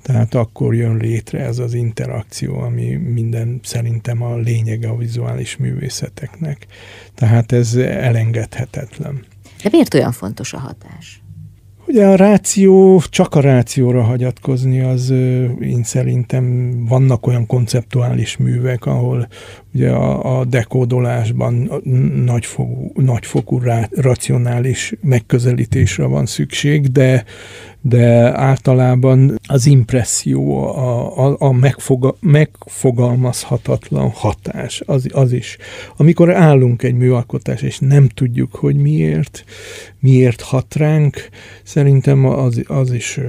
Tehát 0.03 0.34
akkor 0.34 0.74
jön 0.74 0.97
létre 0.97 1.45
ez 1.45 1.59
az 1.59 1.74
interakció, 1.74 2.59
ami 2.59 2.95
minden 2.95 3.61
szerintem 3.62 4.22
a 4.22 4.36
lényege 4.36 4.88
a 4.88 4.97
vizuális 4.97 5.57
művészeteknek. 5.57 6.66
Tehát 7.14 7.53
ez 7.53 7.74
elengedhetetlen. 7.74 9.24
De 9.62 9.68
miért 9.72 9.95
olyan 9.95 10.12
fontos 10.12 10.53
a 10.53 10.59
hatás? 10.59 11.22
Ugye 11.91 12.07
a 12.07 12.14
ráció, 12.14 13.03
csak 13.11 13.34
a 13.34 13.41
rációra 13.41 14.03
hagyatkozni, 14.03 14.80
az 14.80 15.11
én 15.61 15.82
szerintem 15.82 16.74
vannak 16.88 17.26
olyan 17.26 17.47
konceptuális 17.47 18.36
művek, 18.36 18.86
ahol 18.86 19.28
ugye 19.75 19.91
a, 19.91 20.39
a 20.39 20.45
dekódolásban 20.45 21.83
nagyfokú, 22.25 22.93
nagyfokú 22.95 23.59
rá, 23.59 23.89
racionális 23.91 24.95
megközelítésre 25.01 26.05
van 26.05 26.27
szükség, 26.27 26.93
de 26.93 27.25
de 27.83 28.39
általában 28.39 29.39
az 29.47 29.66
impresszió, 29.66 30.66
a, 30.66 31.18
a, 31.27 31.37
a 31.39 31.53
megfoga, 31.53 32.16
megfogalmazhatatlan 32.21 34.11
hatás, 34.11 34.83
az, 34.87 35.07
az 35.12 35.33
is. 35.33 35.57
Amikor 35.97 36.35
állunk 36.35 36.83
egy 36.83 36.95
műalkotás, 36.95 37.62
és 37.62 37.79
nem 37.79 38.09
tudjuk, 38.09 38.55
hogy 38.55 38.77
miért, 38.77 39.45
miért 39.99 40.41
hat 40.41 40.75
ránk, 40.75 41.29
szerintem 41.62 42.25
az, 42.25 42.62
az 42.66 42.93
is 42.93 43.21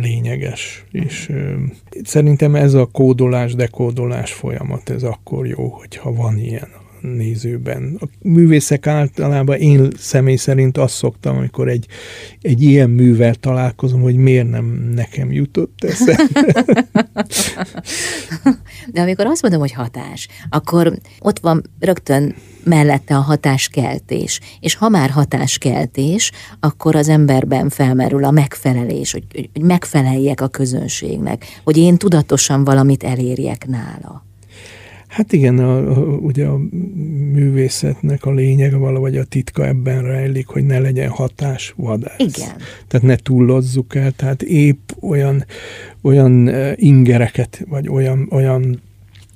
lényeges. 0.00 0.84
És 0.90 1.30
szerintem 2.04 2.54
ez 2.54 2.74
a 2.74 2.88
kódolás, 2.92 3.54
dekódolás 3.54 4.32
folyamat, 4.32 4.90
ez 4.90 5.02
akkor 5.02 5.46
jó, 5.46 5.68
hogyha 5.68 6.12
van 6.12 6.38
ilyen 6.38 6.79
nézőben. 7.00 7.96
A 8.00 8.04
művészek 8.22 8.86
általában 8.86 9.56
én 9.56 9.88
személy 9.98 10.36
szerint 10.36 10.78
azt 10.78 10.94
szoktam, 10.94 11.36
amikor 11.36 11.68
egy, 11.68 11.86
egy 12.40 12.62
ilyen 12.62 12.90
művel 12.90 13.34
találkozom, 13.34 14.00
hogy 14.00 14.16
miért 14.16 14.50
nem 14.50 14.90
nekem 14.94 15.32
jutott 15.32 15.84
eszembe. 15.84 16.64
De 18.92 19.00
amikor 19.00 19.26
azt 19.26 19.42
mondom, 19.42 19.60
hogy 19.60 19.72
hatás, 19.72 20.28
akkor 20.48 20.98
ott 21.20 21.38
van 21.38 21.62
rögtön 21.78 22.34
mellette 22.64 23.16
a 23.16 23.20
hatáskeltés. 23.20 24.40
És 24.60 24.74
ha 24.74 24.88
már 24.88 25.10
hatáskeltés, 25.10 26.32
akkor 26.60 26.96
az 26.96 27.08
emberben 27.08 27.68
felmerül 27.68 28.24
a 28.24 28.30
megfelelés, 28.30 29.12
hogy, 29.12 29.24
hogy 29.32 29.62
megfeleljek 29.62 30.40
a 30.40 30.48
közönségnek, 30.48 31.60
hogy 31.64 31.76
én 31.76 31.96
tudatosan 31.96 32.64
valamit 32.64 33.04
elérjek 33.04 33.66
nála. 33.66 34.29
Hát 35.10 35.32
igen, 35.32 35.58
a, 35.58 35.76
a, 35.76 36.00
ugye 36.04 36.46
a 36.46 36.58
művészetnek 37.32 38.24
a 38.24 38.32
lényege 38.32 38.76
valahogy 38.76 39.16
a 39.16 39.24
titka 39.24 39.66
ebben 39.66 40.02
rejlik, 40.02 40.46
hogy 40.46 40.64
ne 40.64 40.78
legyen 40.78 41.08
hatás 41.08 41.72
vadász. 41.76 42.18
Igen. 42.18 42.56
Tehát 42.88 43.06
ne 43.06 43.16
túllozzuk 43.16 43.94
el, 43.94 44.10
tehát 44.10 44.42
épp 44.42 44.90
olyan, 45.00 45.44
olyan 46.02 46.48
e, 46.48 46.72
ingereket, 46.76 47.64
vagy 47.68 47.88
olyan, 47.88 48.28
olyan 48.30 48.80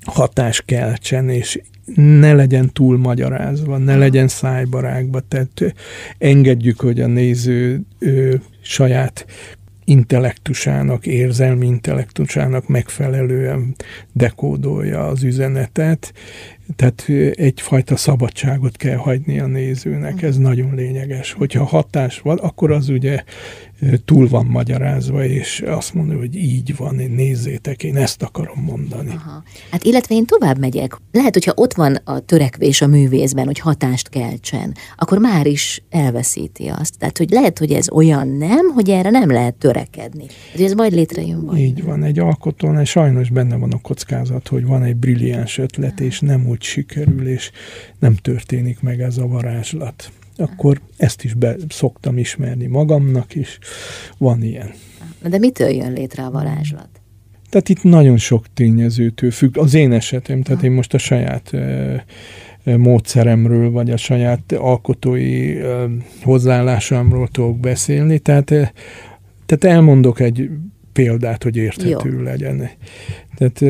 hatás 0.05 0.63
keltsen, 0.67 1.29
és 1.29 1.61
ne 1.95 2.33
legyen 2.33 2.71
túl 2.73 2.99
magyarázva, 2.99 3.79
ne 3.79 3.97
legyen 3.97 4.29
szájbarágba, 4.29 5.21
tehát 5.21 5.75
engedjük, 6.19 6.81
hogy 6.81 7.01
a 7.01 7.07
néző 7.07 7.81
ő, 7.99 8.43
saját 8.61 9.27
intellektusának, 9.85 11.07
érzelmi 11.07 11.67
intellektusának 11.67 12.69
megfelelően 12.69 13.75
dekódolja 14.13 15.07
az 15.07 15.23
üzenetet, 15.23 16.13
tehát 16.77 17.09
egyfajta 17.35 17.97
szabadságot 17.97 18.77
kell 18.77 18.97
hagyni 18.97 19.41
a 19.41 19.47
nézőnek, 19.47 20.23
ez 20.23 20.37
nagyon 20.37 20.75
lényeges. 20.75 21.33
Hogyha 21.33 21.65
hatás 21.65 22.21
van, 22.21 22.39
akkor 22.39 22.71
az 22.71 22.89
ugye 22.89 23.23
túl 24.05 24.29
van 24.29 24.47
magyarázva, 24.47 25.25
és 25.25 25.63
azt 25.67 25.95
mondja, 25.95 26.17
hogy 26.19 26.37
így 26.37 26.77
van, 26.77 26.95
nézzétek, 26.95 27.83
én 27.83 27.97
ezt 27.97 28.23
akarom 28.23 28.65
mondani. 28.65 29.11
Aha. 29.11 29.43
Hát 29.71 29.85
illetve 29.85 30.15
én 30.15 30.25
tovább 30.25 30.59
megyek. 30.59 30.97
Lehet, 31.13 31.33
hogyha 31.33 31.53
ott 31.57 31.75
van 31.75 31.95
a 32.05 32.19
törekvés 32.19 32.81
a 32.81 32.87
művészben, 32.87 33.47
hogy 33.47 33.59
hatást 33.59 34.09
keltsen, 34.09 34.75
akkor 34.97 35.19
már 35.19 35.47
is 35.47 35.83
elveszíti 35.91 36.67
azt. 36.67 36.99
Tehát, 36.99 37.19
hogy 37.19 37.31
lehet, 37.31 37.59
hogy 37.59 37.73
ez 37.73 37.91
olyan 37.91 38.29
nem, 38.29 38.67
hogy 38.75 38.91
erre 38.91 39.11
nem 39.11 39.31
lehet 39.31 39.55
törekedni. 39.55 40.27
Hát, 40.53 40.61
ez 40.61 40.73
majd 40.73 40.93
létrejön 40.93 41.45
vagy. 41.45 41.59
Így 41.59 41.83
van, 41.83 42.03
egy 42.03 42.19
alkotónál 42.19 42.85
sajnos 42.85 43.31
benne 43.31 43.57
van 43.57 43.73
a 43.73 43.81
kockázat, 43.81 44.49
hogy 44.49 44.67
van 44.67 44.83
egy 44.83 44.97
brilliáns 44.97 45.59
ötlet, 45.59 46.01
és 46.01 46.21
nem 46.21 46.47
úgy 46.49 46.63
sikerül, 46.63 47.29
és 47.29 47.51
nem 47.99 48.15
történik 48.15 48.81
meg 48.81 49.01
ez 49.01 49.19
a 49.19 49.27
varázslat. 49.27 50.13
Akkor 50.37 50.81
ezt 50.97 51.25
is 51.25 51.35
be 51.35 51.57
szoktam 51.69 52.19
ismerni 52.19 52.67
magamnak, 52.67 53.35
és 53.35 53.59
van 54.19 54.43
ilyen. 54.43 54.71
De 55.29 55.39
mitől 55.39 55.69
jön 55.69 55.93
létre 55.93 56.25
a 56.25 56.31
varázslat? 56.31 56.89
Tehát 57.51 57.69
itt 57.69 57.83
nagyon 57.83 58.17
sok 58.17 58.47
tényezőtől 58.55 59.31
függ. 59.31 59.59
Az 59.59 59.75
én 59.75 59.93
esetem, 59.93 60.43
tehát 60.43 60.63
én 60.63 60.73
most 60.73 60.95
a 60.95 60.99
saját 60.99 61.51
módszeremről, 62.65 63.71
vagy 63.71 63.91
a 63.91 63.97
saját 63.97 64.53
alkotói 64.53 65.57
hozzáállásomról 66.23 67.29
tudok 67.29 67.61
beszélni. 67.61 68.19
Tehát, 68.19 68.47
tehát 69.47 69.65
elmondok 69.65 70.21
egy 70.21 70.51
példát, 70.93 71.43
hogy 71.43 71.57
érthető 71.57 72.11
Jó. 72.11 72.21
legyen. 72.21 72.71
Tehát 73.37 73.61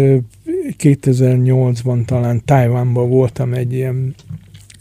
2008-ban 0.78 2.04
talán 2.04 2.44
Tájvánban 2.44 3.08
voltam 3.08 3.52
egy 3.52 3.72
ilyen, 3.72 4.14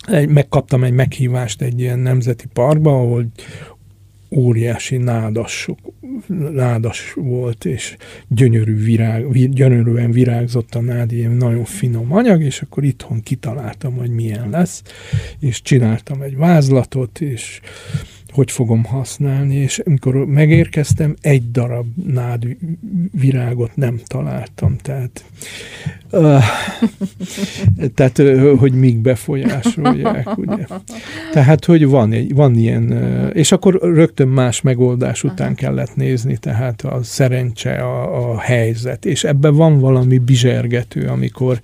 egy, 0.08 0.30
megkaptam 0.30 0.84
egy 0.84 0.93
meghívást 0.93 1.62
egy 1.62 1.80
ilyen 1.80 1.99
nemzeti 1.99 2.45
parkba, 2.54 2.99
ahol 2.99 3.26
óriási 4.36 4.97
nádas, 4.97 5.68
nádas 6.51 7.14
volt, 7.16 7.66
és 7.66 7.97
gyönyörű 8.28 8.84
virág, 8.84 9.51
gyönyörűen 9.51 10.12
virágzott 10.12 10.76
a 10.76 10.82
nád, 10.82 11.12
ilyen 11.12 11.32
nagyon 11.32 11.66
finom 11.66 12.14
anyag, 12.14 12.41
és 12.41 12.62
akkor 12.62 12.84
itthon 12.84 13.22
kitaláltam, 13.22 13.95
hogy 13.95 14.10
milyen 14.10 14.49
lesz, 14.49 14.84
és 15.39 15.62
csináltam 15.62 16.22
egy 16.22 16.38
vázlatot, 16.38 17.22
és 17.22 17.60
hogy 18.34 18.51
fogom 18.51 18.84
használni, 18.84 19.55
és 19.55 19.79
amikor 19.79 20.25
megérkeztem, 20.25 21.15
egy 21.21 21.51
darab 21.51 21.86
nád 22.05 22.45
virágot 23.11 23.75
nem 23.75 23.99
találtam, 24.05 24.75
tehát 24.77 25.23
uh, 26.11 26.43
tehát, 27.95 28.21
hogy 28.57 28.73
még 28.73 28.97
befolyásolják, 28.97 30.38
ugye. 30.38 30.65
Tehát, 31.31 31.65
hogy 31.65 31.88
van, 31.88 32.11
egy, 32.11 32.34
van 32.34 32.55
ilyen, 32.55 32.91
és 33.34 33.51
akkor 33.51 33.79
rögtön 33.81 34.27
más 34.27 34.61
megoldás 34.61 35.23
után 35.23 35.55
kellett 35.55 35.95
nézni, 35.95 36.38
tehát 36.38 36.81
a 36.81 36.99
szerencse, 37.03 37.75
a, 37.75 38.31
a 38.31 38.39
helyzet, 38.39 39.05
és 39.05 39.23
ebben 39.23 39.55
van 39.55 39.79
valami 39.79 40.17
bizsergető, 40.17 41.07
amikor 41.07 41.61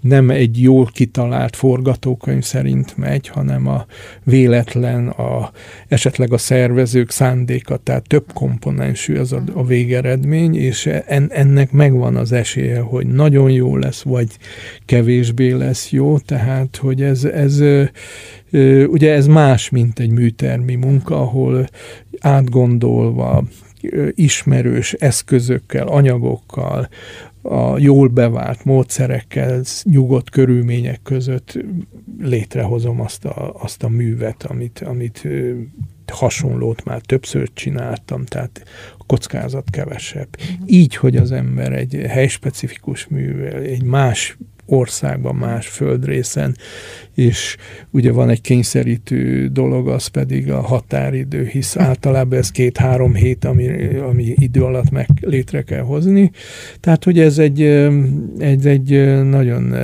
nem 0.00 0.30
egy 0.30 0.62
jól 0.62 0.88
kitalált 0.92 1.56
forgatókönyv 1.56 2.42
szerint 2.42 2.96
megy, 2.96 3.28
hanem 3.28 3.66
a 3.66 3.86
véletlen, 4.24 5.08
a 5.08 5.50
esetleg 5.88 6.11
esetleg 6.12 6.32
a 6.32 6.38
szervezők 6.38 7.10
szándéka, 7.10 7.76
tehát 7.76 8.08
több 8.08 8.32
komponensű 8.34 9.16
az 9.16 9.32
a, 9.32 9.42
a 9.54 9.64
végeredmény, 9.64 10.56
és 10.56 10.86
en, 10.86 11.30
ennek 11.30 11.72
megvan 11.72 12.16
az 12.16 12.32
esélye, 12.32 12.80
hogy 12.80 13.06
nagyon 13.06 13.50
jó 13.50 13.76
lesz, 13.76 14.02
vagy 14.02 14.26
kevésbé 14.86 15.50
lesz 15.50 15.90
jó, 15.90 16.18
tehát 16.18 16.76
hogy 16.76 17.02
ez, 17.02 17.24
ez 17.24 17.62
ugye 18.86 19.12
ez 19.12 19.26
más, 19.26 19.70
mint 19.70 19.98
egy 19.98 20.10
műtermi 20.10 20.74
munka, 20.74 21.20
ahol 21.20 21.68
átgondolva, 22.20 23.44
ismerős 24.14 24.92
eszközökkel, 24.92 25.86
anyagokkal, 25.86 26.88
a 27.42 27.78
jól 27.78 28.08
bevált 28.08 28.64
módszerekkel, 28.64 29.62
nyugodt 29.82 30.30
körülmények 30.30 31.00
között 31.02 31.58
létrehozom 32.20 33.00
azt 33.00 33.24
a, 33.24 33.54
azt 33.58 33.82
a 33.82 33.88
művet, 33.88 34.42
amit, 34.42 34.82
amit 34.86 35.28
hasonlót 36.12 36.84
már 36.84 37.00
többször 37.00 37.50
csináltam, 37.52 38.24
tehát 38.24 38.62
a 38.98 39.04
kockázat 39.06 39.70
kevesebb. 39.70 40.28
Így, 40.66 40.96
hogy 40.96 41.16
az 41.16 41.32
ember 41.32 41.72
egy 41.72 42.00
helyspecifikus 42.08 43.06
művel, 43.06 43.60
egy 43.60 43.82
más 43.82 44.36
országban, 44.66 45.34
más 45.34 45.66
földrészen, 45.66 46.56
és 47.14 47.56
ugye 47.90 48.12
van 48.12 48.28
egy 48.28 48.40
kényszerítő 48.40 49.48
dolog, 49.48 49.88
az 49.88 50.06
pedig 50.06 50.50
a 50.50 50.60
határidő, 50.60 51.46
hisz 51.46 51.76
általában 51.76 52.38
ez 52.38 52.50
két-három 52.50 53.14
hét, 53.14 53.44
ami, 53.44 53.96
ami 53.96 54.34
idő 54.36 54.64
alatt 54.64 54.90
meg 54.90 55.08
létre 55.20 55.62
kell 55.62 55.82
hozni. 55.82 56.30
Tehát, 56.80 57.04
hogy 57.04 57.18
ez 57.18 57.38
egy, 57.38 57.62
egy, 58.38 58.66
egy 58.66 59.22
nagyon 59.24 59.74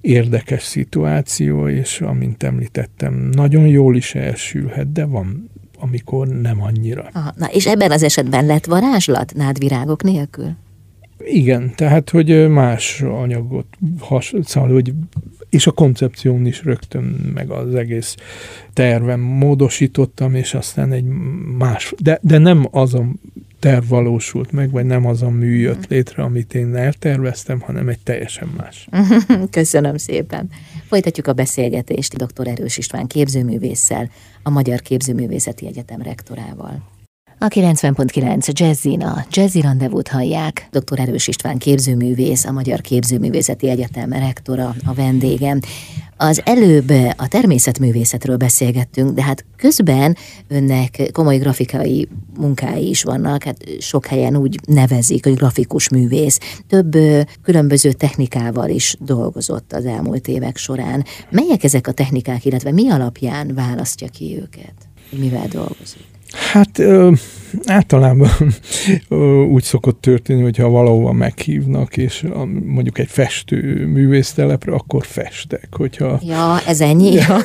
érdekes 0.00 0.62
szituáció, 0.62 1.68
és 1.68 2.00
amint 2.00 2.42
említettem, 2.42 3.14
nagyon 3.14 3.66
jól 3.66 3.96
is 3.96 4.14
elsülhet, 4.14 4.92
de 4.92 5.04
van 5.04 5.50
amikor 5.80 6.28
nem 6.28 6.62
annyira. 6.62 7.08
Aha, 7.12 7.32
na 7.36 7.46
és 7.46 7.66
ebben 7.66 7.90
az 7.90 8.02
esetben 8.02 8.46
lett 8.46 8.64
varázslat 8.64 9.34
nádvirágok 9.34 10.02
nélkül? 10.02 10.50
Igen, 11.18 11.72
tehát, 11.74 12.10
hogy 12.10 12.48
más 12.48 13.00
anyagot, 13.00 13.66
has, 13.98 14.34
szóval, 14.42 14.72
hogy 14.72 14.92
és 15.50 15.66
a 15.66 15.70
koncepción 15.70 16.46
is 16.46 16.64
rögtön, 16.64 17.04
meg 17.34 17.50
az 17.50 17.74
egész 17.74 18.16
tervem 18.72 19.20
módosítottam, 19.20 20.34
és 20.34 20.54
aztán 20.54 20.92
egy 20.92 21.04
más, 21.58 21.94
de, 21.98 22.18
de 22.22 22.38
nem 22.38 22.68
az 22.70 22.94
a 22.94 23.04
terv 23.60 23.88
valósult 23.88 24.52
meg, 24.52 24.70
vagy 24.70 24.84
nem 24.84 25.06
az 25.06 25.22
a 25.22 25.30
mű 25.30 25.56
jött 25.56 25.86
létre, 25.86 26.22
amit 26.22 26.54
én 26.54 26.76
elterveztem, 26.76 27.60
hanem 27.60 27.88
egy 27.88 27.98
teljesen 27.98 28.48
más. 28.56 28.88
Köszönöm 29.50 29.96
szépen. 29.96 30.50
Folytatjuk 30.88 31.26
a 31.26 31.32
beszélgetést 31.32 32.16
dr. 32.16 32.48
Erős 32.48 32.76
István 32.76 33.06
képzőművésszel, 33.06 34.10
a 34.42 34.50
Magyar 34.50 34.80
Képzőművészeti 34.80 35.66
Egyetem 35.66 36.02
rektorával. 36.02 36.82
A 37.40 37.46
90.9 37.46 38.52
Jazzin 38.52 39.02
a 39.02 39.24
Jazzy 39.30 39.60
Rendezvút 39.60 40.08
hallják. 40.08 40.68
Dr. 40.70 41.00
Erős 41.00 41.28
István 41.28 41.58
képzőművész, 41.58 42.44
a 42.44 42.52
Magyar 42.52 42.80
Képzőművészeti 42.80 43.68
Egyetem 43.68 44.12
rektora, 44.12 44.74
a 44.84 44.94
vendégem. 44.94 45.60
Az 46.20 46.42
előbb 46.44 46.90
a 47.16 47.28
természetművészetről 47.28 48.36
beszélgettünk, 48.36 49.14
de 49.14 49.22
hát 49.22 49.44
közben 49.56 50.16
önnek 50.48 51.10
komoly 51.12 51.36
grafikai 51.36 52.08
munkái 52.38 52.88
is 52.88 53.02
vannak, 53.02 53.42
hát 53.42 53.56
sok 53.80 54.06
helyen 54.06 54.36
úgy 54.36 54.58
nevezik, 54.66 55.24
hogy 55.24 55.34
grafikus 55.34 55.88
művész. 55.88 56.38
Több 56.66 56.96
különböző 57.42 57.92
technikával 57.92 58.68
is 58.68 58.96
dolgozott 59.00 59.72
az 59.72 59.84
elmúlt 59.84 60.28
évek 60.28 60.56
során. 60.56 61.04
Melyek 61.30 61.64
ezek 61.64 61.86
a 61.86 61.92
technikák, 61.92 62.44
illetve 62.44 62.72
mi 62.72 62.90
alapján 62.90 63.54
választja 63.54 64.08
ki 64.08 64.38
őket? 64.42 64.74
Mivel 65.10 65.46
dolgozik? 65.48 66.17
Hát 66.32 66.78
ö, 66.78 67.12
általában 67.66 68.30
ö, 69.08 69.42
úgy 69.42 69.62
szokott 69.62 70.00
történni, 70.00 70.42
hogyha 70.42 70.68
valahova 70.68 71.12
meghívnak, 71.12 71.96
és 71.96 72.22
a, 72.22 72.44
mondjuk 72.64 72.98
egy 72.98 73.08
festő 73.08 73.86
művésztelepre, 73.86 74.72
akkor 74.72 75.04
festek. 75.06 75.68
Hogyha... 75.70 76.20
Ja, 76.22 76.60
ez 76.66 76.80
ennyi? 76.80 77.12
Ja. 77.12 77.36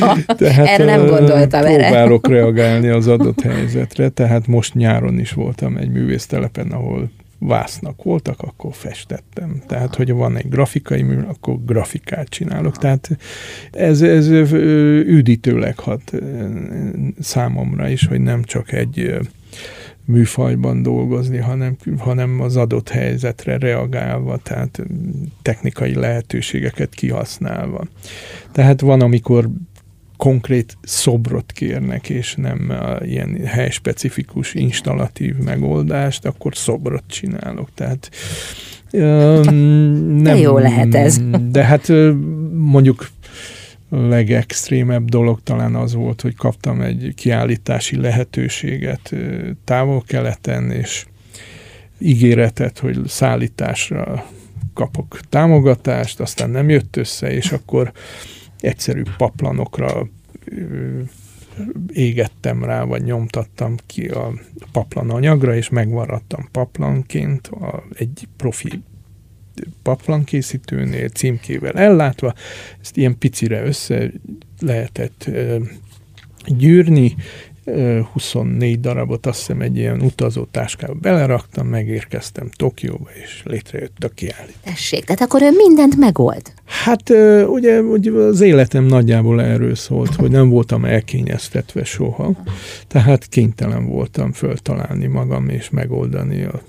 ja, 0.00 0.16
tehát, 0.26 0.66
erre 0.66 0.84
nem 0.84 1.06
gondoltam. 1.06 1.60
Próbálok 1.60 2.26
erre. 2.26 2.36
reagálni 2.36 2.88
az 2.88 3.08
adott 3.08 3.40
helyzetre, 3.40 4.08
tehát 4.08 4.46
most 4.46 4.74
nyáron 4.74 5.18
is 5.18 5.32
voltam 5.32 5.76
egy 5.76 5.90
művésztelepen, 5.90 6.70
ahol 6.70 7.10
vásznak 7.38 8.02
voltak, 8.02 8.40
akkor 8.40 8.74
festettem. 8.74 9.62
Tehát, 9.66 9.94
hogy 9.94 10.12
van 10.12 10.36
egy 10.36 10.48
grafikai 10.48 11.02
mű, 11.02 11.18
akkor 11.18 11.64
grafikát 11.64 12.28
csinálok. 12.28 12.78
Tehát 12.78 13.16
ez, 13.70 14.02
ez 14.02 14.28
üdítőleg 15.06 15.78
hat 15.78 16.12
számomra 17.20 17.88
is, 17.88 18.06
hogy 18.06 18.20
nem 18.20 18.42
csak 18.42 18.72
egy 18.72 19.18
műfajban 20.04 20.82
dolgozni, 20.82 21.36
hanem, 21.36 21.76
hanem 21.98 22.40
az 22.40 22.56
adott 22.56 22.88
helyzetre 22.88 23.58
reagálva, 23.58 24.36
tehát 24.36 24.82
technikai 25.42 25.94
lehetőségeket 25.94 26.94
kihasználva. 26.94 27.86
Tehát 28.52 28.80
van, 28.80 29.00
amikor 29.00 29.48
konkrét 30.16 30.76
szobrot 30.82 31.52
kérnek, 31.52 32.08
és 32.08 32.34
nem 32.34 32.66
a 32.70 33.04
ilyen 33.04 33.44
helyspecifikus 33.44 34.54
installatív 34.54 35.36
megoldást, 35.36 36.24
akkor 36.24 36.56
szobrot 36.56 37.04
csinálok. 37.06 37.68
Tehát 37.74 38.08
nem, 38.90 40.22
de 40.22 40.36
jó 40.36 40.58
lehet 40.58 40.94
ez. 40.94 41.20
De 41.50 41.64
hát 41.64 41.92
mondjuk 42.52 43.08
legextrémebb 43.90 45.08
dolog 45.08 45.40
talán 45.42 45.74
az 45.74 45.94
volt, 45.94 46.20
hogy 46.20 46.34
kaptam 46.34 46.80
egy 46.80 47.12
kiállítási 47.14 47.96
lehetőséget 47.96 49.14
távol-keleten, 49.64 50.70
és 50.70 51.06
ígéretet, 51.98 52.78
hogy 52.78 52.98
szállításra 53.06 54.26
kapok 54.74 55.20
támogatást, 55.28 56.20
aztán 56.20 56.50
nem 56.50 56.68
jött 56.68 56.96
össze, 56.96 57.32
és 57.32 57.52
akkor 57.52 57.92
egyszerű 58.60 59.02
paplanokra 59.16 60.08
égettem 61.92 62.64
rá, 62.64 62.84
vagy 62.84 63.02
nyomtattam 63.02 63.76
ki 63.86 64.06
a 64.06 64.32
paplan 64.72 65.10
anyagra, 65.10 65.54
és 65.54 65.68
megvaradtam 65.68 66.48
paplanként 66.52 67.46
a, 67.46 67.82
egy 67.94 68.28
profi 68.36 68.82
paplankészítőnél 69.82 71.08
címkével 71.08 71.72
ellátva. 71.72 72.34
Ezt 72.80 72.96
ilyen 72.96 73.18
picire 73.18 73.64
össze 73.64 74.10
lehetett 74.60 75.30
gyűrni, 76.46 77.16
24 78.12 78.80
darabot 78.80 79.26
azt 79.26 79.38
hiszem 79.38 79.60
egy 79.60 79.76
ilyen 79.76 80.00
utazótáskába 80.00 80.94
beleraktam, 80.94 81.66
megérkeztem 81.66 82.48
Tokióba, 82.56 83.08
és 83.24 83.42
létrejött 83.44 84.04
a 84.04 84.08
kiállítás. 84.08 84.62
Tessék, 84.64 85.04
tehát 85.04 85.20
akkor 85.20 85.42
ő 85.42 85.50
mindent 85.50 85.96
megold. 85.96 86.52
Hát 86.64 87.10
ugye, 87.46 87.80
ugye 87.80 88.10
az 88.10 88.40
életem 88.40 88.84
nagyjából 88.84 89.42
erről 89.42 89.74
szólt, 89.74 90.14
hogy 90.14 90.30
nem 90.30 90.48
voltam 90.48 90.84
elkényeztetve 90.84 91.84
soha, 91.84 92.30
tehát 92.86 93.26
kénytelen 93.26 93.86
voltam 93.86 94.32
föltalálni 94.32 95.06
magam 95.06 95.48
és 95.48 95.70
megoldani 95.70 96.42
a 96.42 96.60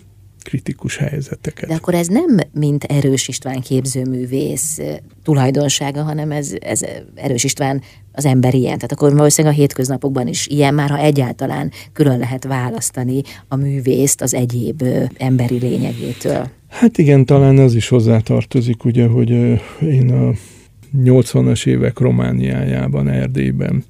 kritikus 0.47 0.97
helyzeteket. 0.97 1.69
De 1.69 1.75
akkor 1.75 1.93
ez 1.93 2.07
nem 2.07 2.37
mint 2.51 2.83
Erős 2.83 3.27
István 3.27 3.61
képzőművész 3.61 4.79
tulajdonsága, 5.23 6.03
hanem 6.03 6.31
ez, 6.31 6.53
ez 6.59 6.81
Erős 7.15 7.43
István 7.43 7.81
az 8.11 8.25
ember 8.25 8.53
ilyen. 8.53 8.75
Tehát 8.75 8.91
akkor 8.91 9.13
valószínűleg 9.13 9.57
a 9.57 9.59
hétköznapokban 9.59 10.27
is 10.27 10.47
ilyen, 10.47 10.73
már 10.73 10.89
ha 10.89 10.97
egyáltalán 10.97 11.71
külön 11.93 12.19
lehet 12.19 12.43
választani 12.43 13.21
a 13.47 13.55
művészt 13.55 14.21
az 14.21 14.33
egyéb 14.33 14.83
emberi 15.17 15.57
lényegétől. 15.57 16.49
Hát 16.69 16.97
igen, 16.97 17.25
talán 17.25 17.57
az 17.57 17.75
is 17.75 17.87
hozzátartozik, 17.87 18.83
ugye, 18.83 19.07
hogy 19.07 19.29
én 19.81 20.11
a 20.11 20.31
80-as 20.97 21.67
évek 21.67 21.99
Romániájában, 21.99 23.09
Erdélyben 23.09 23.83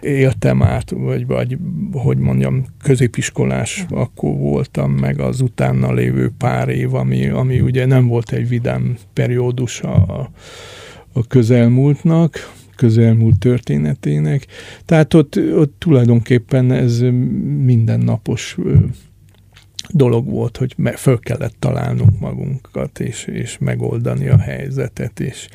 éltem 0.00 0.62
át, 0.62 0.90
vagy, 0.90 1.26
vagy 1.26 1.58
hogy 1.92 2.18
mondjam, 2.18 2.64
középiskolás 2.82 3.84
akkor 3.90 4.36
voltam, 4.36 4.92
meg 4.92 5.20
az 5.20 5.40
utána 5.40 5.92
lévő 5.92 6.30
pár 6.38 6.68
év, 6.68 6.94
ami, 6.94 7.28
ami 7.28 7.60
ugye 7.60 7.86
nem 7.86 8.06
volt 8.06 8.32
egy 8.32 8.48
vidám 8.48 8.96
periódus 9.12 9.80
a, 9.80 10.30
a 11.12 11.26
közelmúltnak, 11.26 12.52
közelmúlt 12.76 13.38
történetének. 13.38 14.46
Tehát 14.84 15.14
ott, 15.14 15.40
ott 15.56 15.74
tulajdonképpen 15.78 16.72
ez 16.72 17.00
mindennapos 17.64 18.56
dolog 19.90 20.28
volt, 20.28 20.56
hogy 20.56 20.74
föl 20.96 21.18
kellett 21.18 21.54
találnunk 21.58 22.20
magunkat, 22.20 23.00
és, 23.00 23.24
és 23.24 23.58
megoldani 23.58 24.28
a 24.28 24.38
helyzetet, 24.38 25.20
és, 25.20 25.48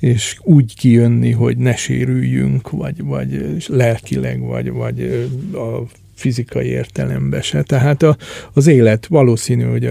és 0.00 0.38
úgy 0.42 0.76
kijönni, 0.76 1.30
hogy 1.30 1.56
ne 1.56 1.76
sérüljünk, 1.76 2.70
vagy, 2.70 3.02
vagy 3.02 3.64
lelkileg, 3.68 4.40
vagy, 4.40 4.70
vagy 4.70 5.28
a 5.52 5.82
fizikai 6.22 6.66
értelemben 6.66 7.42
se. 7.42 7.62
Tehát 7.62 8.02
a, 8.02 8.16
az 8.52 8.66
élet 8.66 9.06
valószínű, 9.06 9.64
hogy 9.64 9.84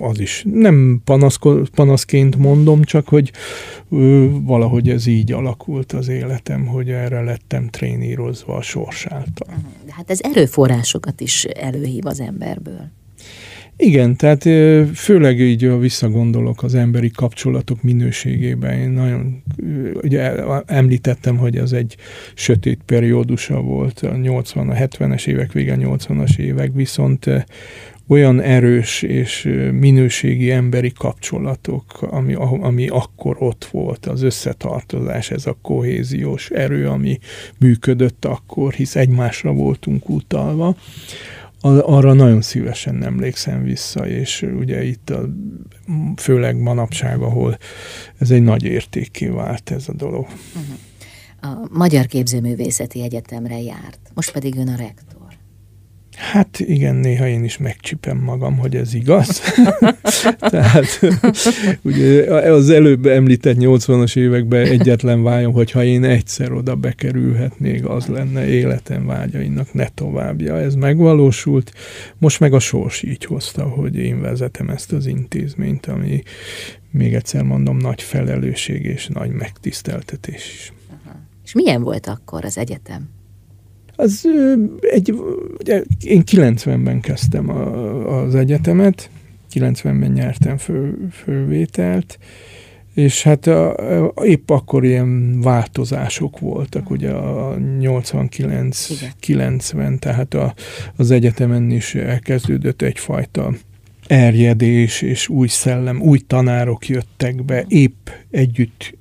az 0.00 0.20
is 0.20 0.44
nem 0.52 1.00
panaszko, 1.04 1.62
panaszként 1.74 2.36
mondom, 2.36 2.82
csak 2.82 3.08
hogy 3.08 3.32
ö, 3.90 4.26
valahogy 4.42 4.88
ez 4.88 5.06
így 5.06 5.32
alakult 5.32 5.92
az 5.92 6.08
életem, 6.08 6.66
hogy 6.66 6.90
erre 6.90 7.20
lettem 7.20 7.68
trénírozva 7.68 8.56
a 8.56 8.62
sors 8.62 9.06
által. 9.06 9.62
Hát 9.88 10.10
ez 10.10 10.18
erőforrásokat 10.22 11.20
is 11.20 11.44
előhív 11.44 12.06
az 12.06 12.20
emberből. 12.20 12.90
Igen, 13.78 14.16
tehát 14.16 14.42
főleg 14.94 15.40
így 15.40 15.78
visszagondolok 15.78 16.62
az 16.62 16.74
emberi 16.74 17.10
kapcsolatok 17.10 17.82
minőségében. 17.82 18.78
Én 18.78 18.90
nagyon, 18.90 19.42
ugye 20.02 20.32
említettem, 20.66 21.36
hogy 21.36 21.56
ez 21.56 21.72
egy 21.72 21.96
sötét 22.34 22.80
periódusa 22.86 23.60
volt 23.60 24.00
a 24.00 24.16
80 24.16 24.68
a 24.68 24.74
70-es 24.74 25.26
évek 25.26 25.52
vége, 25.52 25.76
80-as 25.80 26.38
évek, 26.38 26.70
viszont 26.74 27.30
olyan 28.08 28.40
erős 28.40 29.02
és 29.02 29.48
minőségi 29.72 30.50
emberi 30.50 30.92
kapcsolatok, 30.92 32.02
ami, 32.02 32.34
ami 32.60 32.88
akkor 32.88 33.36
ott 33.38 33.64
volt, 33.64 34.06
az 34.06 34.22
összetartozás, 34.22 35.30
ez 35.30 35.46
a 35.46 35.58
kohéziós 35.62 36.50
erő, 36.50 36.88
ami 36.88 37.18
működött 37.58 38.24
akkor, 38.24 38.72
hisz 38.72 38.96
egymásra 38.96 39.52
voltunk 39.52 40.08
utalva 40.08 40.76
arra 41.66 42.12
nagyon 42.12 42.42
szívesen 42.42 43.04
emlékszem 43.04 43.62
vissza, 43.62 44.08
és 44.08 44.42
ugye 44.42 44.84
itt 44.84 45.10
a, 45.10 45.28
főleg 46.16 46.56
manapság, 46.56 47.20
ahol 47.20 47.58
ez 48.18 48.30
egy 48.30 48.42
nagy 48.42 48.64
értékké 48.64 49.26
vált 49.26 49.70
ez 49.70 49.88
a 49.88 49.92
dolog. 49.92 50.26
Uh-huh. 50.26 50.76
A 51.40 51.68
Magyar 51.70 52.06
Képzőművészeti 52.06 53.02
Egyetemre 53.02 53.60
járt, 53.60 53.98
most 54.14 54.32
pedig 54.32 54.56
ön 54.56 54.68
a 54.68 54.76
rektor. 54.76 55.15
Hát 56.16 56.60
igen, 56.60 56.94
néha 56.94 57.26
én 57.26 57.44
is 57.44 57.58
megcsipem 57.58 58.18
magam, 58.18 58.58
hogy 58.58 58.76
ez 58.76 58.94
igaz. 58.94 59.40
Tehát 60.38 61.00
ugye 61.82 62.32
az 62.50 62.70
előbb 62.70 63.06
említett 63.06 63.56
80-as 63.58 64.16
években 64.16 64.66
egyetlen 64.66 65.22
vágyom, 65.22 65.52
hogyha 65.52 65.84
én 65.84 66.04
egyszer 66.04 66.52
oda 66.52 66.74
bekerülhetnék, 66.74 67.88
az 67.88 68.06
lenne 68.06 68.46
életem 68.46 69.06
vágyainak 69.06 69.72
ne 69.72 69.88
továbbja. 69.88 70.58
Ez 70.58 70.74
megvalósult. 70.74 71.72
Most 72.18 72.40
meg 72.40 72.52
a 72.52 72.58
sors 72.58 73.02
így 73.02 73.24
hozta, 73.24 73.64
hogy 73.64 73.96
én 73.96 74.20
vezetem 74.20 74.68
ezt 74.68 74.92
az 74.92 75.06
intézményt, 75.06 75.86
ami 75.86 76.22
még 76.90 77.14
egyszer 77.14 77.42
mondom, 77.42 77.76
nagy 77.76 78.02
felelősség 78.02 78.84
és 78.84 79.06
nagy 79.06 79.30
megtiszteltetés 79.30 80.52
is. 80.54 80.72
És 81.44 81.52
milyen 81.52 81.82
volt 81.82 82.06
akkor 82.06 82.44
az 82.44 82.58
egyetem? 82.58 83.08
Az 83.96 84.28
egy, 84.80 85.14
ugye, 85.58 85.82
én 86.04 86.22
90-ben 86.30 87.00
kezdtem 87.00 87.50
a, 87.50 88.22
az 88.22 88.34
egyetemet, 88.34 89.10
90-ben 89.54 90.10
nyertem 90.10 90.56
fő, 90.56 91.08
fővételt, 91.12 92.18
és 92.94 93.22
hát 93.22 93.46
a, 93.46 93.76
a, 94.06 94.12
épp 94.24 94.50
akkor 94.50 94.84
ilyen 94.84 95.40
változások 95.40 96.38
voltak, 96.38 96.90
ugye 96.90 97.10
a 97.10 97.56
89-90, 97.80 99.98
tehát 99.98 100.34
a, 100.34 100.54
az 100.96 101.10
egyetemen 101.10 101.70
is 101.70 101.94
elkezdődött 101.94 102.82
egyfajta 102.82 103.52
erjedés, 104.06 105.02
és 105.02 105.28
új 105.28 105.48
szellem, 105.48 106.00
új 106.00 106.18
tanárok 106.18 106.88
jöttek 106.88 107.44
be, 107.44 107.64
épp 107.68 108.08
együtt 108.30 108.94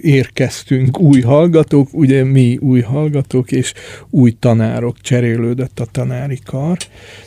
érkeztünk 0.00 0.98
új 0.98 1.20
hallgatók, 1.20 1.88
ugye 1.92 2.24
mi 2.24 2.56
új 2.60 2.80
hallgatók, 2.80 3.52
és 3.52 3.72
új 4.10 4.36
tanárok, 4.38 5.00
cserélődött 5.00 5.80
a 5.80 5.86
tanári 5.90 6.38
kar. 6.44 6.76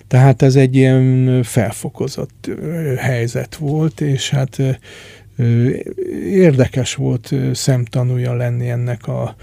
Tehát 0.08 0.42
ez 0.42 0.56
egy 0.56 0.76
ilyen 0.76 1.44
felfokozott 1.44 2.50
helyzet 2.98 3.56
volt, 3.56 4.02
és 4.02 4.30
hát 4.30 4.80
érdekes 6.26 6.96
volt 6.96 7.34
szemtanúja 7.54 8.34
lenni 8.34 8.70
ennek 8.70 9.08
a 9.08 9.36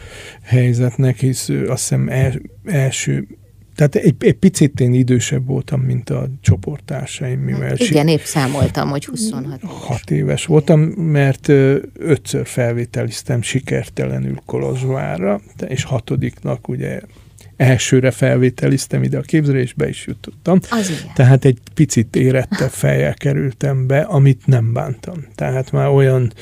helyzetnek, 0.43 1.19
hisz 1.19 1.49
azt 1.49 1.89
hiszem 1.89 2.11
első 2.65 3.27
tehát 3.79 3.95
egy, 3.95 4.15
egy 4.19 4.35
picit 4.35 4.81
én 4.81 4.93
idősebb 4.93 5.47
voltam, 5.47 5.81
mint 5.81 6.11
a 6.11 6.29
csoporttársaim. 6.41 7.41
Mivel 7.41 7.77
Igen, 7.77 8.09
épp 8.09 8.21
számoltam, 8.21 8.89
hogy 8.89 9.05
26 9.05 9.61
éves. 9.63 9.79
6 9.87 10.11
éves 10.11 10.47
voltam, 10.47 10.81
mert 10.91 11.49
ötször 11.99 12.47
felvételiztem 12.47 13.43
sikertelenül 13.43 14.41
Kolozsvárra, 14.47 15.41
és 15.69 15.85
hatodiknak 15.85 16.69
ugye 16.69 17.01
elsőre 17.57 18.11
felvételiztem 18.11 19.03
ide 19.03 19.19
a 19.19 19.23
képzésbe, 19.23 19.89
is 19.89 20.07
jutottam. 20.07 20.59
Az 20.71 21.07
Tehát 21.15 21.45
egy 21.45 21.59
picit 21.75 22.17
érettebb 22.17 22.71
fejjel 22.71 23.15
kerültem 23.15 23.87
be, 23.87 24.01
amit 24.01 24.47
nem 24.47 24.73
bántam. 24.73 25.27
Tehát 25.35 25.73
már 25.73 25.89
olyan 25.89 26.33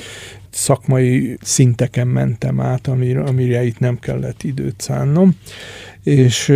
szakmai 0.51 1.39
szinteken 1.43 2.07
mentem 2.07 2.61
át, 2.61 2.87
amire, 2.87 3.23
amire 3.23 3.65
itt 3.65 3.79
nem 3.79 3.99
kellett 3.99 4.43
időt 4.43 4.81
szánnom. 4.81 5.37
És 6.03 6.53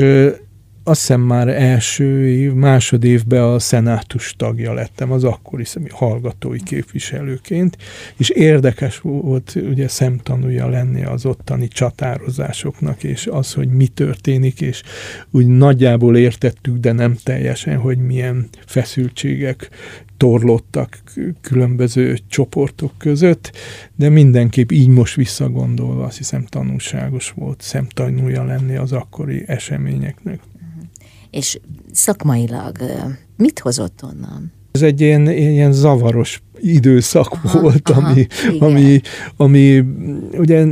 azt 0.83 1.01
hiszem 1.01 1.21
már 1.21 1.49
első 1.49 2.29
év, 2.29 2.53
másod 2.53 3.05
évben 3.05 3.43
a 3.43 3.59
szenátus 3.59 4.35
tagja 4.37 4.73
lettem, 4.73 5.13
az 5.13 5.25
akkori 5.25 5.65
hallgatói 5.91 6.63
képviselőként, 6.63 7.77
és 8.17 8.29
érdekes 8.29 8.99
volt 8.99 9.55
ugye 9.55 9.89
szemtanúja 9.89 10.69
lenni 10.69 11.05
az 11.05 11.27
ottani 11.27 11.69
csatározásoknak, 11.69 13.03
és 13.03 13.27
az, 13.27 13.53
hogy 13.53 13.69
mi 13.69 13.87
történik, 13.87 14.61
és 14.61 14.83
úgy 15.31 15.47
nagyjából 15.47 16.17
értettük, 16.17 16.77
de 16.77 16.93
nem 16.93 17.17
teljesen, 17.23 17.79
hogy 17.79 17.99
milyen 17.99 18.49
feszültségek 18.67 19.71
torlottak 20.17 21.03
különböző 21.41 22.19
csoportok 22.29 22.93
között, 22.99 23.53
de 23.97 24.09
mindenképp 24.09 24.71
így 24.71 24.89
most 24.89 25.15
visszagondolva 25.15 26.05
azt 26.05 26.17
hiszem 26.17 26.45
tanulságos 26.45 27.31
volt 27.31 27.61
szemtanúja 27.61 28.45
lenni 28.45 28.77
az 28.77 28.93
akkori 28.93 29.45
eseményeknek 29.47 30.41
és 31.31 31.59
szakmailag 31.93 32.77
mit 33.37 33.59
hozott 33.59 34.03
onnan? 34.03 34.53
Ez 34.73 34.83
egy 34.83 35.01
ilyen, 35.01 35.31
ilyen 35.31 35.73
zavaros 35.73 36.43
időszak 36.61 37.33
aha, 37.43 37.61
volt, 37.61 37.91
aha, 37.91 38.09
ami, 38.09 38.27
ami, 38.59 39.01
ami 39.37 39.85
ugye 40.33 40.65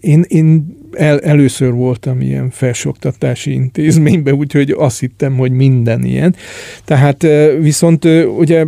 én, 0.00 0.24
én 0.28 0.76
el, 0.92 1.20
először 1.20 1.72
voltam 1.72 2.20
ilyen 2.20 2.50
felsőoktatási 2.50 3.52
intézményben, 3.52 4.34
úgyhogy 4.34 4.70
azt 4.70 5.00
hittem, 5.00 5.36
hogy 5.36 5.52
minden 5.52 6.04
ilyen. 6.04 6.34
Tehát 6.84 7.26
viszont 7.60 8.04
ugye 8.38 8.64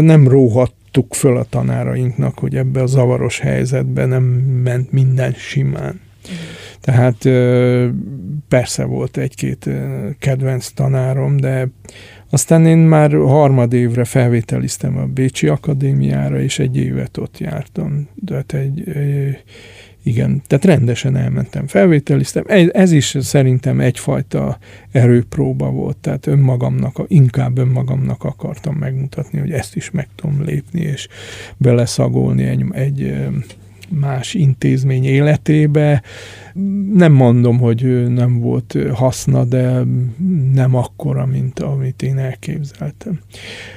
nem 0.00 0.28
róhattuk 0.28 1.14
föl 1.14 1.36
a 1.36 1.46
tanárainknak, 1.48 2.38
hogy 2.38 2.56
ebbe 2.56 2.82
a 2.82 2.86
zavaros 2.86 3.38
helyzetbe 3.38 4.04
nem 4.04 4.22
ment 4.62 4.92
minden 4.92 5.32
simán. 5.32 6.00
Uh-huh. 6.22 6.38
Tehát 6.80 7.28
persze 8.48 8.84
volt 8.84 9.16
egy-két 9.16 9.70
kedvenc 10.18 10.68
tanárom, 10.68 11.36
de 11.36 11.68
Aztán 12.32 12.66
én 12.66 12.78
már 12.78 13.12
harmad 13.12 13.72
évre 13.72 14.04
felvételiztem 14.04 14.96
a 14.96 15.06
Bécsi 15.06 15.48
Akadémiára, 15.48 16.40
és 16.40 16.58
egy 16.58 16.76
évet 16.76 17.16
ott 17.16 17.38
jártam. 17.38 18.08
De 18.14 18.34
hát 18.34 18.52
egy, 18.52 18.84
igen, 20.02 20.42
tehát 20.46 20.64
rendesen 20.64 21.16
elmentem, 21.16 21.66
felvételiztem. 21.66 22.44
Ez 22.72 22.92
is 22.92 23.16
szerintem 23.20 23.80
egyfajta 23.80 24.58
erőpróba 24.92 25.70
volt, 25.70 25.96
tehát 25.96 26.26
önmagamnak, 26.26 27.04
inkább 27.06 27.58
önmagamnak 27.58 28.24
akartam 28.24 28.74
megmutatni, 28.74 29.38
hogy 29.38 29.50
ezt 29.50 29.76
is 29.76 29.90
meg 29.90 30.08
tudom 30.14 30.42
lépni, 30.42 30.80
és 30.80 31.08
beleszagolni 31.56 32.42
egy, 32.42 32.64
egy 32.72 33.14
más 33.90 34.34
intézmény 34.34 35.04
életébe. 35.04 36.02
Nem 36.92 37.12
mondom, 37.12 37.58
hogy 37.58 38.08
nem 38.08 38.40
volt 38.40 38.76
haszna, 38.92 39.44
de 39.44 39.82
nem 40.52 40.74
akkora, 40.74 41.26
mint 41.26 41.58
amit 41.58 42.02
én 42.02 42.18
elképzeltem. 42.18 43.20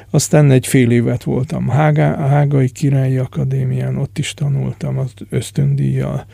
Aztán 0.09 0.51
egy 0.51 0.67
fél 0.67 0.91
évet 0.91 1.23
voltam 1.23 1.67
Hága, 1.67 2.15
Hágai 2.15 2.69
Királyi 2.69 3.17
Akadémián, 3.17 3.97
ott 3.97 4.17
is 4.17 4.33
tanultam 4.33 4.97
az 4.97 5.13
ösztöndíjjal, 5.29 6.25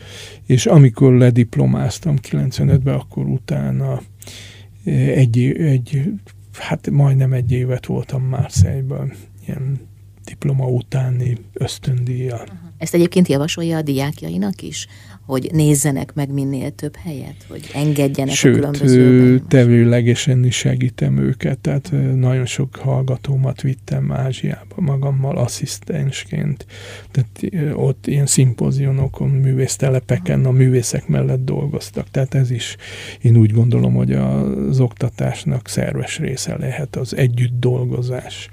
és 0.46 0.66
amikor 0.66 1.12
lediplomáztam 1.12 2.16
95-ben, 2.30 2.94
akkor 2.94 3.26
utána 3.26 4.00
egy, 5.14 5.38
egy 5.58 6.12
hát 6.58 6.90
majdnem 6.90 7.32
egy 7.32 7.52
évet 7.52 7.86
voltam 7.86 8.22
Márszejben, 8.22 9.12
ilyen 9.46 9.88
diploma 10.30 10.66
utáni 10.66 11.36
ösztöndíjjal. 11.52 12.44
Ezt 12.78 12.94
egyébként 12.94 13.28
javasolja 13.28 13.76
a 13.76 13.82
diákjainak 13.82 14.62
is, 14.62 14.86
hogy 15.26 15.48
nézzenek 15.52 16.14
meg 16.14 16.32
minél 16.32 16.70
több 16.70 16.96
helyet, 16.96 17.46
hogy 17.48 17.70
engedjenek 17.74 18.34
Sőt, 18.34 18.52
a 18.52 18.56
különböző 18.56 19.38
tevőlegesen 19.48 20.44
is 20.44 20.56
segítem 20.56 21.18
őket, 21.18 21.58
tehát 21.58 21.92
nagyon 22.14 22.46
sok 22.46 22.76
hallgatómat 22.76 23.60
vittem 23.60 24.12
Ázsiába 24.12 24.74
magammal 24.76 25.36
asszisztensként, 25.36 26.66
tehát 27.10 27.74
ott 27.74 28.06
ilyen 28.06 28.26
szimpozionokon, 28.26 29.28
művésztelepeken 29.28 30.44
a 30.44 30.50
művészek 30.50 31.08
mellett 31.08 31.44
dolgoztak, 31.44 32.10
tehát 32.10 32.34
ez 32.34 32.50
is 32.50 32.76
én 33.20 33.36
úgy 33.36 33.52
gondolom, 33.52 33.94
hogy 33.94 34.12
az 34.12 34.80
oktatásnak 34.80 35.68
szerves 35.68 36.18
része 36.18 36.56
lehet 36.56 36.96
az 36.96 37.16
együtt 37.16 37.60
dolgozás 37.60 38.48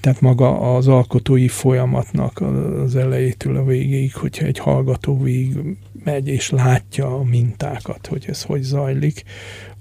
tehát 0.00 0.20
maga 0.20 0.74
az 0.74 0.88
alkotói 0.88 1.48
folyamatnak 1.48 2.40
az 2.84 2.96
elejétől 2.96 3.56
a 3.56 3.64
végéig, 3.64 4.14
hogyha 4.14 4.46
egy 4.46 4.58
hallgató 4.58 5.22
végig 5.22 5.76
megy 6.04 6.28
és 6.28 6.50
látja 6.50 7.14
a 7.18 7.22
mintákat, 7.24 8.06
hogy 8.06 8.24
ez 8.28 8.42
hogy 8.42 8.62
zajlik, 8.62 9.24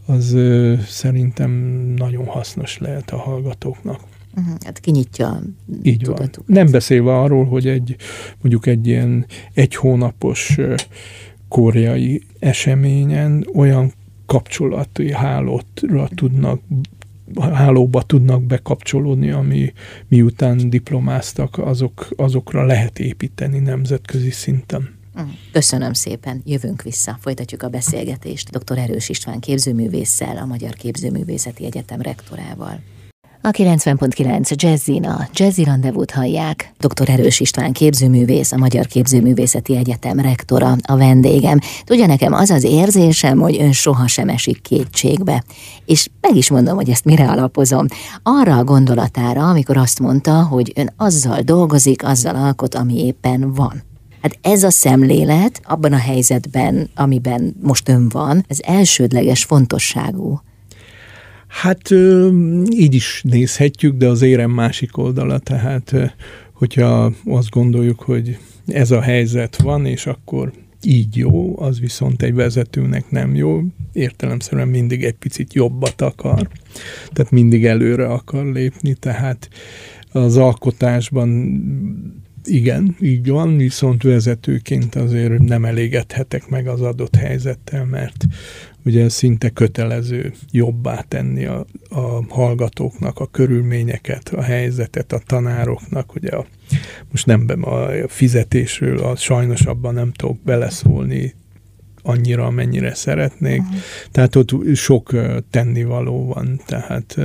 az 0.06 0.34
ö, 0.34 0.74
szerintem 0.88 1.52
nagyon 1.98 2.26
hasznos 2.26 2.78
lehet 2.78 3.12
a 3.12 3.18
hallgatóknak. 3.18 4.00
Uh-huh, 4.36 4.56
hát 4.66 4.80
kinyitja 4.80 5.42
Így 5.84 6.06
van. 6.06 6.30
Nem 6.46 6.72
beszélve 6.72 7.20
arról, 7.20 7.46
hogy 7.46 7.68
egy 7.68 7.96
mondjuk 8.42 8.66
egy 8.66 8.88
ilyen 8.88 9.26
egy 9.54 9.76
hónapos 9.76 10.58
koreai 11.48 12.22
eseményen 12.40 13.48
olyan 13.54 13.94
kapcsolati 14.26 15.14
hálótra 15.14 16.10
tudnak 16.16 16.62
hálóba 17.36 18.02
tudnak 18.02 18.44
bekapcsolódni, 18.44 19.30
ami 19.32 19.74
miután 20.08 20.70
diplomáztak, 20.70 21.58
azok, 21.58 22.08
azokra 22.16 22.66
lehet 22.66 23.00
építeni 23.00 23.60
nemzetközi 23.60 24.32
szinten. 24.32 24.98
Mm. 25.22 25.30
Köszönöm 25.52 25.94
szépen, 25.94 26.42
jövünk 26.46 26.82
vissza, 26.82 27.18
folytatjuk 27.22 27.64
a 27.64 27.70
beszélgetést 27.70 28.50
dr. 28.50 28.78
Erős 28.78 29.10
István 29.10 29.40
képzőművésszel, 29.40 30.38
a 30.38 30.46
Magyar 30.46 30.74
Képzőművészeti 30.74 31.66
Egyetem 31.66 32.02
rektorával. 32.02 32.80
A 33.42 33.50
90.9 33.50 34.56
Jazzin 34.56 35.06
a 35.06 35.28
Jazzy 35.34 35.64
Rendezvút 35.64 36.12
hallják. 36.12 36.74
Dr. 36.80 37.10
Erős 37.10 37.40
István 37.40 37.72
képzőművész, 37.72 38.52
a 38.52 38.58
Magyar 38.58 38.86
Képzőművészeti 38.86 39.76
Egyetem 39.76 40.20
rektora, 40.20 40.76
a 40.82 40.98
vendégem. 40.98 41.60
Tudja 41.84 42.06
nekem 42.06 42.34
az 42.34 42.50
az 42.50 42.64
érzésem, 42.64 43.40
hogy 43.40 43.58
ön 43.60 43.72
sohasem 43.72 44.30
esik 44.30 44.62
kétségbe. 44.62 45.44
És 45.86 46.08
meg 46.22 46.36
is 46.36 46.50
mondom, 46.50 46.76
hogy 46.76 46.90
ezt 46.90 47.06
mire 47.06 47.30
alapozom. 47.30 47.86
Arra 48.24 48.58
a 48.58 48.64
gondolatára, 48.64 49.50
amikor 49.50 49.78
azt 49.78 50.00
mondta, 50.00 50.44
hogy 50.44 50.72
ön 50.76 50.94
azzal 50.98 51.42
dolgozik, 51.42 52.06
azzal 52.06 52.36
alkot, 52.36 52.76
ami 52.76 53.06
éppen 53.06 53.54
van. 53.54 53.84
Hát 54.22 54.38
ez 54.42 54.64
a 54.64 54.70
szemlélet 54.70 55.62
abban 55.64 55.94
a 55.94 55.98
helyzetben, 55.98 56.90
amiben 56.96 57.56
most 57.62 57.90
ön 57.90 58.10
van, 58.10 58.46
ez 58.48 58.58
elsődleges 58.62 59.44
fontosságú. 59.44 60.42
Hát 61.50 61.90
így 62.70 62.94
is 62.94 63.22
nézhetjük, 63.24 63.98
de 63.98 64.08
az 64.08 64.22
érem 64.22 64.52
másik 64.52 64.98
oldala, 64.98 65.38
tehát 65.38 66.16
hogyha 66.54 67.14
azt 67.26 67.50
gondoljuk, 67.50 68.00
hogy 68.00 68.38
ez 68.68 68.92
a 68.92 69.02
helyzet 69.02 69.62
van, 69.62 69.86
és 69.86 70.06
akkor 70.06 70.52
így 70.82 71.18
jó, 71.18 71.62
az 71.62 71.80
viszont 71.80 72.22
egy 72.22 72.34
vezetőnek 72.34 73.12
nem 73.12 73.36
jó, 73.36 73.62
értelemszerűen 73.94 74.68
mindig 74.68 75.04
egy 75.04 75.14
picit 75.14 75.54
jobbat 75.54 76.02
akar, 76.02 76.50
tehát 77.14 77.32
mindig 77.32 77.66
előre 77.66 78.08
akar 78.08 78.46
lépni, 78.46 78.94
tehát 78.94 79.50
az 80.12 80.38
alkotásban 80.38 81.30
igen, 82.44 82.96
így 83.02 83.28
van, 83.28 83.58
viszont 83.58 84.04
vezetőként 84.04 84.96
azért 84.96 85.40
nem 85.40 85.66
elégedhetek 85.66 86.50
meg 86.50 86.68
az 86.68 86.82
adott 86.82 87.16
helyzettel, 87.16 87.86
mert 87.86 88.26
ugye 88.86 89.10
szinte 89.10 89.50
kötelező 89.50 90.34
jobbá 90.52 91.02
tenni 91.08 91.46
a, 91.46 91.66
a 91.90 92.24
hallgatóknak 92.30 93.20
a 93.20 93.26
körülményeket, 93.26 94.30
a 94.30 94.42
helyzetet, 94.42 95.14
a 95.14 95.22
tanároknak, 95.26 96.16
ugye 96.16 96.30
a, 96.30 96.46
most 97.12 97.26
nem 97.26 97.48
a 97.62 97.88
fizetésről, 98.08 99.00
a, 99.00 99.16
sajnos 99.16 99.62
abban 99.62 99.94
nem 99.94 100.12
tudok 100.12 100.40
beleszólni 100.44 101.34
annyira, 102.02 102.46
amennyire 102.46 102.94
szeretnék. 102.94 103.60
Uh-huh. 103.60 103.78
Tehát 104.12 104.36
ott 104.36 104.76
sok 104.76 105.16
tennivaló 105.50 106.26
van, 106.26 106.62
tehát 106.66 107.18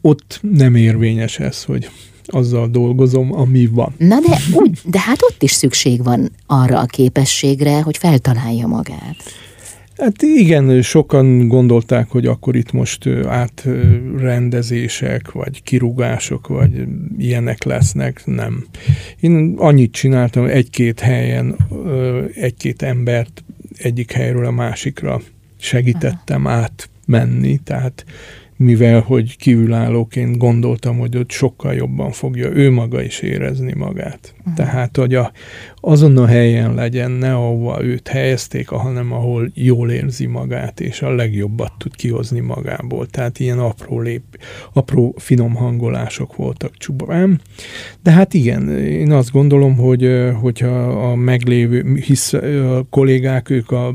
ott 0.00 0.40
nem 0.42 0.74
érvényes 0.74 1.38
ez, 1.38 1.64
hogy 1.64 1.90
azzal 2.26 2.68
dolgozom, 2.68 3.32
ami 3.32 3.66
van. 3.66 3.94
Na 3.98 4.20
de, 4.20 4.38
úgy, 4.52 4.80
de 4.84 5.00
hát 5.00 5.22
ott 5.22 5.42
is 5.42 5.50
szükség 5.50 6.02
van 6.04 6.30
arra 6.46 6.80
a 6.80 6.84
képességre, 6.84 7.82
hogy 7.82 7.96
feltalálja 7.96 8.66
magát. 8.66 9.16
Hát 9.96 10.22
igen, 10.22 10.82
sokan 10.82 11.48
gondolták, 11.48 12.10
hogy 12.10 12.26
akkor 12.26 12.56
itt 12.56 12.72
most 12.72 13.06
átrendezések, 13.26 15.32
vagy 15.32 15.62
kirúgások, 15.62 16.48
vagy 16.48 16.84
ilyenek 17.18 17.64
lesznek. 17.64 18.22
Nem. 18.24 18.66
Én 19.20 19.54
annyit 19.56 19.92
csináltam, 19.92 20.44
egy-két 20.44 21.00
helyen 21.00 21.56
egy-két 22.34 22.82
embert 22.82 23.44
egyik 23.76 24.12
helyről 24.12 24.46
a 24.46 24.50
másikra 24.50 25.20
segítettem 25.58 26.46
átmenni, 26.46 27.58
tehát 27.64 28.04
mivel 28.56 29.00
hogy 29.00 29.36
kívülállóként 29.36 30.36
gondoltam, 30.36 30.98
hogy 30.98 31.16
ott 31.16 31.30
sokkal 31.30 31.74
jobban 31.74 32.10
fogja 32.10 32.50
ő 32.50 32.70
maga 32.70 33.02
is 33.02 33.20
érezni 33.20 33.72
magát. 33.74 34.34
Uh-huh. 34.38 34.54
Tehát, 34.54 34.96
hogy 34.96 35.14
a, 35.14 35.32
azon 35.80 36.16
a 36.16 36.26
helyen 36.26 36.74
legyen, 36.74 37.10
ne 37.10 37.34
ahova 37.34 37.84
őt 37.84 38.08
helyezték, 38.08 38.68
hanem 38.68 39.12
ahol 39.12 39.50
jól 39.54 39.90
érzi 39.90 40.26
magát, 40.26 40.80
és 40.80 41.02
a 41.02 41.14
legjobbat 41.14 41.72
tud 41.78 41.96
kihozni 41.96 42.40
magából. 42.40 43.06
Tehát 43.06 43.38
ilyen 43.38 43.58
apró, 43.58 44.00
lép, 44.00 44.22
apró 44.72 45.14
finom 45.18 45.54
hangolások 45.54 46.36
voltak 46.36 46.76
csupán. 46.76 47.40
De 48.02 48.10
hát 48.10 48.34
igen, 48.34 48.68
én 48.78 49.12
azt 49.12 49.30
gondolom, 49.30 49.76
hogy 49.76 50.30
hogyha 50.40 50.68
a 51.10 51.14
meglévő, 51.14 51.94
hisz 51.94 52.32
a 52.32 52.86
kollégák, 52.90 53.50
ők 53.50 53.70
a 53.70 53.94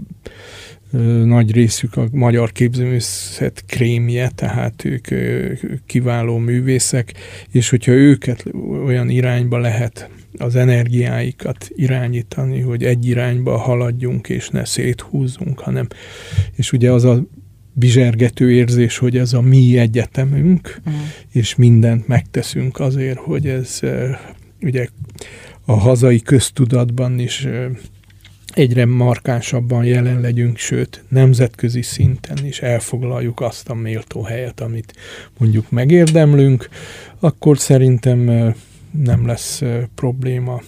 nagy 1.23 1.51
részük 1.51 1.97
a 1.97 2.07
magyar 2.11 2.51
képzőművészet 2.51 3.63
krémje, 3.67 4.31
tehát 4.35 4.85
ők 4.85 5.07
kiváló 5.85 6.37
művészek, 6.37 7.13
és 7.51 7.69
hogyha 7.69 7.91
őket 7.91 8.45
olyan 8.85 9.09
irányba 9.09 9.57
lehet 9.57 10.09
az 10.37 10.55
energiáikat 10.55 11.69
irányítani, 11.75 12.59
hogy 12.59 12.83
egy 12.83 13.05
irányba 13.05 13.57
haladjunk, 13.57 14.29
és 14.29 14.49
ne 14.49 14.65
széthúzzunk, 14.65 15.59
hanem, 15.59 15.87
és 16.55 16.71
ugye 16.71 16.91
az 16.91 17.03
a 17.03 17.23
bizsergető 17.73 18.51
érzés, 18.51 18.97
hogy 18.97 19.17
ez 19.17 19.33
a 19.33 19.41
mi 19.41 19.77
egyetemünk, 19.77 20.81
mm. 20.89 20.93
és 21.31 21.55
mindent 21.55 22.07
megteszünk 22.07 22.79
azért, 22.79 23.17
hogy 23.17 23.47
ez 23.47 23.79
ugye 24.61 24.87
a 25.65 25.73
hazai 25.73 26.21
köztudatban 26.21 27.19
is 27.19 27.47
egyre 28.53 28.85
markánsabban 28.85 29.83
jelen 29.83 30.21
legyünk, 30.21 30.57
sőt, 30.57 31.03
nemzetközi 31.09 31.81
szinten 31.81 32.45
is 32.45 32.59
elfoglaljuk 32.59 33.41
azt 33.41 33.69
a 33.69 33.73
méltó 33.73 34.21
helyet, 34.21 34.59
amit 34.59 34.93
mondjuk 35.37 35.69
megérdemlünk, 35.69 36.69
akkor 37.19 37.57
szerintem 37.57 38.19
nem 38.91 39.25
lesz 39.25 39.61
probléma 39.95 40.61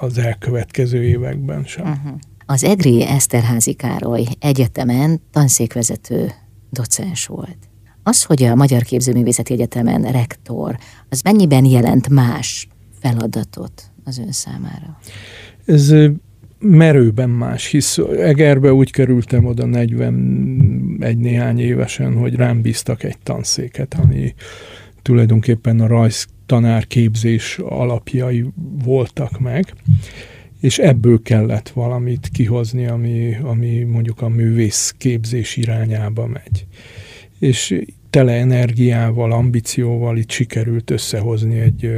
az 0.00 0.18
elkövetkező 0.18 1.02
években 1.02 1.64
sem. 1.64 1.86
Uh-huh. 1.86 2.18
Az 2.46 2.64
Egri 2.64 3.02
Eszterházi 3.06 3.72
Károly 3.72 4.24
Egyetemen 4.38 5.20
tanszékvezető 5.32 6.32
docens 6.70 7.26
volt. 7.26 7.56
Az, 8.02 8.22
hogy 8.22 8.42
a 8.42 8.54
Magyar 8.54 8.82
Képzőművészeti 8.82 9.52
Egyetemen 9.52 10.02
rektor, 10.02 10.78
az 11.08 11.20
mennyiben 11.20 11.64
jelent 11.64 12.08
más 12.08 12.68
feladatot 13.00 13.90
az 14.04 14.18
ön 14.18 14.32
számára? 14.32 14.98
Ez 15.64 15.94
merőben 16.60 17.30
más, 17.30 17.66
hisz 17.66 17.98
Egerbe 18.18 18.72
úgy 18.72 18.90
kerültem 18.90 19.44
oda 19.44 19.66
41 19.66 21.18
néhány 21.18 21.60
évesen, 21.60 22.14
hogy 22.16 22.34
rám 22.34 22.60
bíztak 22.60 23.02
egy 23.02 23.18
tanszéket, 23.22 23.94
ami 24.02 24.34
tulajdonképpen 25.02 25.80
a 25.80 25.86
rajz 25.86 26.26
tanárképzés 26.46 27.58
alapjai 27.58 28.44
voltak 28.84 29.38
meg, 29.38 29.72
és 30.60 30.78
ebből 30.78 31.22
kellett 31.22 31.68
valamit 31.68 32.28
kihozni, 32.32 32.86
ami, 32.86 33.36
ami 33.42 33.82
mondjuk 33.82 34.22
a 34.22 34.28
művész 34.28 34.94
képzés 34.98 35.56
irányába 35.56 36.26
megy. 36.26 36.66
És 37.38 37.82
tele 38.10 38.32
energiával, 38.32 39.32
ambícióval 39.32 40.16
itt 40.16 40.30
sikerült 40.30 40.90
összehozni 40.90 41.58
egy 41.58 41.90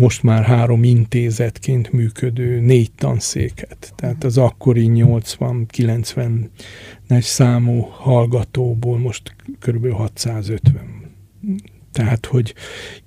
most 0.00 0.22
már 0.22 0.44
három 0.44 0.84
intézetként 0.84 1.92
működő 1.92 2.60
négy 2.60 2.92
tanszéket. 2.92 3.92
Tehát 3.96 4.24
az 4.24 4.38
akkori 4.38 4.90
80-90 4.94 6.48
számú 7.20 7.80
hallgatóból 7.80 8.98
most 8.98 9.34
kb. 9.58 9.92
650 9.92 11.00
tehát, 11.92 12.26
hogy 12.26 12.54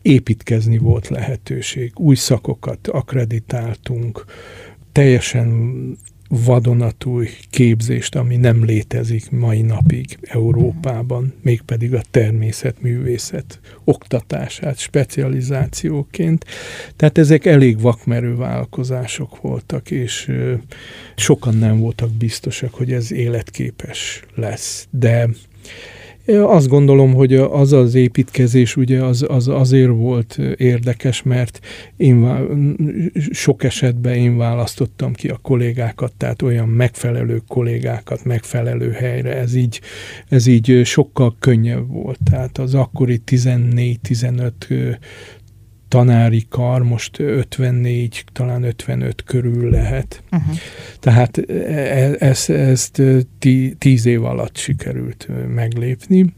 építkezni 0.01 0.77
volt 0.77 1.07
lehetőség, 1.07 1.91
új 1.95 2.15
szakokat 2.15 2.87
akreditáltunk, 2.87 4.25
teljesen 4.91 5.47
vadonatúj 6.35 7.29
képzést, 7.49 8.15
ami 8.15 8.35
nem 8.35 8.65
létezik 8.65 9.31
mai 9.31 9.61
napig 9.61 10.17
Európában, 10.21 11.33
mégpedig 11.41 11.93
a 11.93 12.01
természetművészet 12.11 13.59
oktatását 13.83 14.77
specializációként. 14.77 16.45
Tehát 16.95 17.17
ezek 17.17 17.45
elég 17.45 17.81
vakmerő 17.81 18.35
vállalkozások 18.35 19.41
voltak, 19.41 19.91
és 19.91 20.31
sokan 21.15 21.55
nem 21.55 21.79
voltak 21.79 22.11
biztosak, 22.11 22.73
hogy 22.73 22.91
ez 22.91 23.11
életképes 23.11 24.23
lesz. 24.35 24.87
De 24.89 25.29
azt 26.25 26.67
gondolom, 26.67 27.13
hogy 27.13 27.33
az 27.35 27.73
az 27.73 27.95
építkezés 27.95 28.75
ugye 28.75 29.03
az, 29.03 29.25
az 29.27 29.47
azért 29.47 29.91
volt 29.91 30.39
érdekes, 30.57 31.23
mert 31.23 31.59
én 31.97 32.47
sok 33.31 33.63
esetben 33.63 34.13
én 34.13 34.37
választottam 34.37 35.13
ki 35.13 35.29
a 35.29 35.39
kollégákat, 35.41 36.13
tehát 36.17 36.41
olyan 36.41 36.69
megfelelő 36.69 37.41
kollégákat 37.47 38.23
megfelelő 38.23 38.91
helyre. 38.91 39.37
Ez 39.37 39.55
így, 39.55 39.81
ez 40.29 40.47
így 40.47 40.81
sokkal 40.83 41.35
könnyebb 41.39 41.87
volt. 41.87 42.19
Tehát 42.29 42.57
az 42.57 42.73
akkori 42.73 43.21
14-15 43.31 44.51
tanári 45.93 46.45
kar 46.49 46.83
most 46.83 47.19
54, 47.19 48.23
talán 48.31 48.63
55 48.63 49.23
körül 49.23 49.69
lehet. 49.69 50.23
Uh-huh. 50.31 50.55
Tehát 50.99 51.37
e, 51.37 52.15
ezt, 52.19 52.49
ezt 52.49 53.01
tíz 53.77 54.05
év 54.05 54.23
alatt 54.23 54.57
sikerült 54.57 55.27
meglépni. 55.55 56.33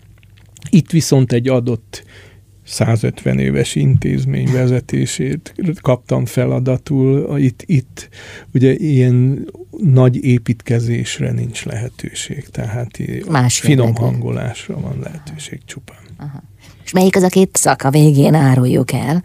Itt 0.70 0.92
viszont 0.92 1.32
egy 1.32 1.50
adott 1.50 2.04
150 2.64 3.40
éves 3.40 3.76
intézmény 3.76 4.52
vezetését 4.52 5.54
kaptam 5.82 6.26
feladatul. 6.26 7.40
Itt, 7.40 7.64
itt 7.66 8.10
ugye 8.54 8.74
ilyen 8.74 9.48
nagy 9.78 10.24
építkezésre 10.24 11.32
nincs 11.32 11.66
lehetőség, 11.66 12.48
tehát 12.48 12.98
Más 13.30 13.60
finom 13.60 13.96
hangolásra 13.96 14.80
van 14.80 15.00
lehetőség 15.04 15.60
csupán. 15.66 16.04
Aha. 16.18 16.44
És 16.86 16.92
melyik 16.92 17.16
az 17.16 17.24
a 17.24 17.30
két 17.30 17.56
szak 17.56 17.82
a 17.84 17.90
végén 17.90 18.34
áruljuk 18.34 18.92
el? 18.92 19.24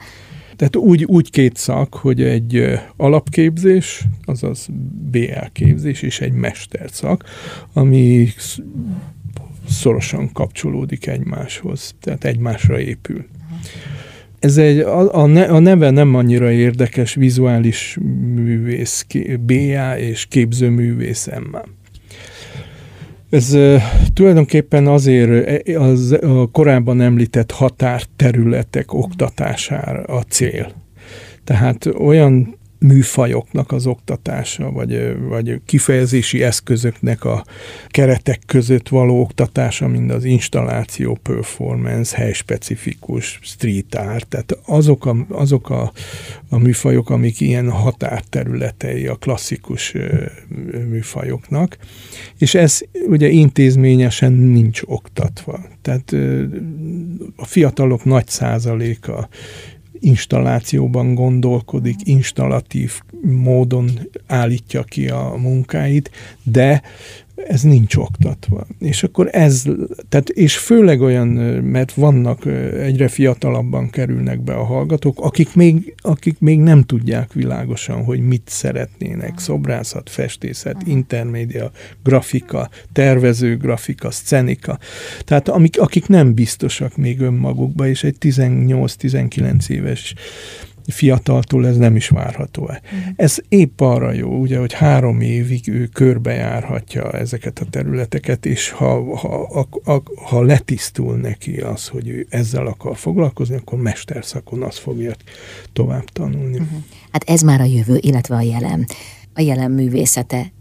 Tehát 0.57 0.77
úgy, 0.77 1.05
úgy 1.05 1.31
két 1.31 1.57
szak, 1.57 1.95
hogy 1.95 2.23
egy 2.23 2.81
alapképzés, 2.97 4.05
azaz 4.25 4.69
BL 5.11 5.47
képzés, 5.53 6.03
és 6.03 6.21
egy 6.21 6.33
mesterszak, 6.33 7.25
ami 7.73 8.29
szorosan 9.69 10.33
kapcsolódik 10.33 11.07
egymáshoz, 11.07 11.95
tehát 12.01 12.25
egymásra 12.25 12.81
épül. 12.81 13.27
Ez 14.39 14.57
egy, 14.57 14.79
a, 14.79 15.15
a 15.55 15.59
neve 15.59 15.91
nem 15.91 16.15
annyira 16.15 16.51
érdekes, 16.51 17.15
vizuális 17.15 17.99
művész, 18.35 19.07
BA 19.41 19.99
és 19.99 20.27
képzőművész 20.27 21.29
MA. 21.51 21.63
Ez 23.31 23.57
tulajdonképpen 24.12 24.87
azért 24.87 25.68
az 25.76 26.18
a 26.22 26.49
korábban 26.53 27.01
említett 27.01 27.51
határterületek 27.51 28.93
oktatására 28.93 30.03
a 30.03 30.22
cél. 30.22 30.72
Tehát 31.45 31.87
olyan 31.87 32.59
műfajoknak 32.81 33.72
az 33.72 33.87
oktatása, 33.87 34.70
vagy, 34.70 35.16
vagy 35.28 35.61
kifejezési 35.66 36.43
eszközöknek 36.43 37.24
a 37.24 37.45
keretek 37.89 38.41
között 38.47 38.89
való 38.89 39.20
oktatása, 39.20 39.89
mint 39.89 40.12
az 40.12 40.24
installáció, 40.24 41.18
performance, 41.22 42.16
helyspecifikus, 42.16 43.39
street 43.43 43.95
art, 43.95 44.28
tehát 44.28 44.59
azok 44.66 45.07
a, 45.07 45.26
azok 45.28 45.70
a, 45.70 45.93
a 46.49 46.59
műfajok, 46.59 47.11
amik 47.11 47.41
ilyen 47.41 47.70
határterületei 47.70 49.07
a 49.07 49.14
klasszikus 49.14 49.95
műfajoknak, 50.89 51.76
és 52.39 52.55
ez 52.55 52.81
ugye 53.07 53.28
intézményesen 53.28 54.33
nincs 54.33 54.81
oktatva. 54.85 55.61
Tehát 55.83 56.12
a 57.37 57.45
fiatalok 57.45 58.05
nagy 58.05 58.28
százaléka 58.28 59.28
installációban 60.01 61.15
gondolkodik, 61.15 61.97
installatív 62.05 63.01
módon 63.23 63.91
állítja 64.27 64.83
ki 64.83 65.09
a 65.09 65.35
munkáit, 65.37 66.11
de 66.43 66.83
ez 67.49 67.62
nincs 67.62 67.97
oktatva. 67.97 68.66
És 68.78 69.03
akkor 69.03 69.28
ez, 69.32 69.64
tehát 70.09 70.28
és 70.28 70.57
főleg 70.57 71.01
olyan, 71.01 71.28
mert 71.62 71.93
vannak 71.93 72.47
egyre 72.80 73.09
fiatalabban 73.09 73.91
kerülnek 73.91 74.41
be 74.41 74.55
a 74.55 74.64
hallgatók, 74.64 75.20
akik 75.20 75.55
még, 75.55 75.95
akik 75.97 76.38
még 76.38 76.59
nem 76.61 76.82
tudják 76.82 77.32
világosan, 77.32 78.05
hogy 78.05 78.20
mit 78.20 78.43
szeretnének. 78.47 79.38
Szobrászat, 79.38 80.11
festészet, 80.11 80.76
intermédia, 80.84 81.70
grafika, 82.03 82.70
tervező 82.93 83.57
grafika, 83.57 84.11
szcenika. 84.11 84.78
Tehát 85.24 85.49
amik, 85.49 85.80
akik 85.80 86.07
nem 86.07 86.34
biztosak 86.34 86.97
még 86.97 87.20
önmagukba, 87.20 87.86
és 87.86 88.05
egy 88.05 88.16
18-19 88.20 89.68
éves 89.68 90.14
fiataltól 90.91 91.66
ez 91.66 91.76
nem 91.76 91.97
is 91.97 92.09
várható 92.09 92.68
-e. 92.68 92.80
Uh-huh. 92.84 93.12
Ez 93.16 93.38
épp 93.49 93.80
arra 93.80 94.12
jó, 94.12 94.38
ugye, 94.38 94.59
hogy 94.59 94.72
három 94.72 95.20
évig 95.20 95.68
ő 95.68 95.86
körbejárhatja 95.86 97.11
ezeket 97.11 97.59
a 97.59 97.64
területeket, 97.70 98.47
és 98.47 98.70
ha, 98.70 99.16
ha, 99.16 99.66
ha, 99.84 100.03
ha 100.24 100.43
letisztul 100.43 101.16
neki 101.16 101.57
az, 101.57 101.88
hogy 101.88 102.09
ő 102.09 102.26
ezzel 102.28 102.66
akar 102.66 102.97
foglalkozni, 102.97 103.57
akkor 103.57 103.78
mesterszakon 103.78 104.62
azt 104.62 104.78
fogja 104.78 105.12
tovább 105.72 106.05
tanulni. 106.05 106.59
Uh-huh. 106.59 106.78
Hát 107.12 107.24
ez 107.24 107.41
már 107.41 107.61
a 107.61 107.64
jövő, 107.64 107.99
illetve 108.01 108.34
a 108.34 108.41
jelen. 108.41 108.86
A 109.34 109.41
jelen 109.41 109.70
művészete. 109.70 110.53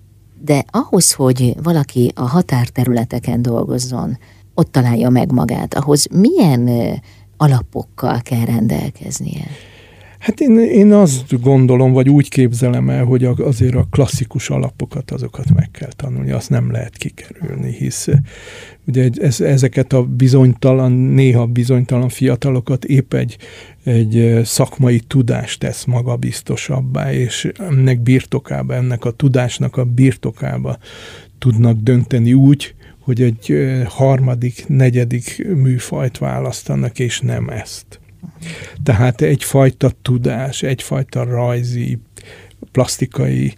De 0.41 0.65
ahhoz, 0.69 1.13
hogy 1.13 1.53
valaki 1.63 2.11
a 2.15 2.27
határterületeken 2.27 3.41
dolgozzon, 3.41 4.17
ott 4.53 4.71
találja 4.71 5.09
meg 5.09 5.31
magát, 5.31 5.73
ahhoz 5.73 6.07
milyen 6.11 6.69
alapokkal 7.37 8.21
kell 8.21 8.45
rendelkeznie? 8.45 9.47
Hát 10.19 10.39
én, 10.39 10.59
én 10.59 10.91
azt 10.91 11.41
gondolom, 11.41 11.91
vagy 11.91 12.09
úgy 12.09 12.29
képzelem 12.29 12.89
el, 12.89 13.03
hogy 13.03 13.23
azért 13.23 13.75
a 13.75 13.87
klasszikus 13.91 14.49
alapokat, 14.49 15.11
azokat 15.11 15.53
meg 15.53 15.71
kell 15.71 15.91
tanulni, 15.95 16.31
azt 16.31 16.49
nem 16.49 16.71
lehet 16.71 16.97
kikerülni, 16.97 17.71
hisz 17.71 18.07
ugye 18.87 19.09
ez, 19.21 19.41
ezeket 19.41 19.93
a 19.93 20.03
bizonytalan, 20.03 20.91
néha 20.91 21.45
bizonytalan 21.45 22.09
fiatalokat 22.09 22.85
épp 22.85 23.13
egy, 23.13 23.37
egy 23.83 24.39
szakmai 24.43 24.99
tudást 24.99 25.59
tesz 25.59 25.85
magabiztosabbá, 25.85 27.13
és 27.13 27.51
ennek 27.69 27.99
birtokába, 27.99 28.73
ennek 28.73 29.05
a 29.05 29.11
tudásnak 29.11 29.77
a 29.77 29.83
birtokába 29.83 30.77
tudnak 31.37 31.77
dönteni 31.77 32.33
úgy, 32.33 32.73
hogy 32.99 33.21
egy 33.21 33.55
harmadik, 33.85 34.67
negyedik 34.67 35.47
műfajt 35.55 36.17
választanak, 36.17 36.99
és 36.99 37.19
nem 37.19 37.49
ezt. 37.49 37.99
Tehát 38.83 39.21
egyfajta 39.21 39.91
tudás, 40.01 40.63
egyfajta 40.63 41.23
rajzi, 41.23 41.99
plastikai, 42.71 43.55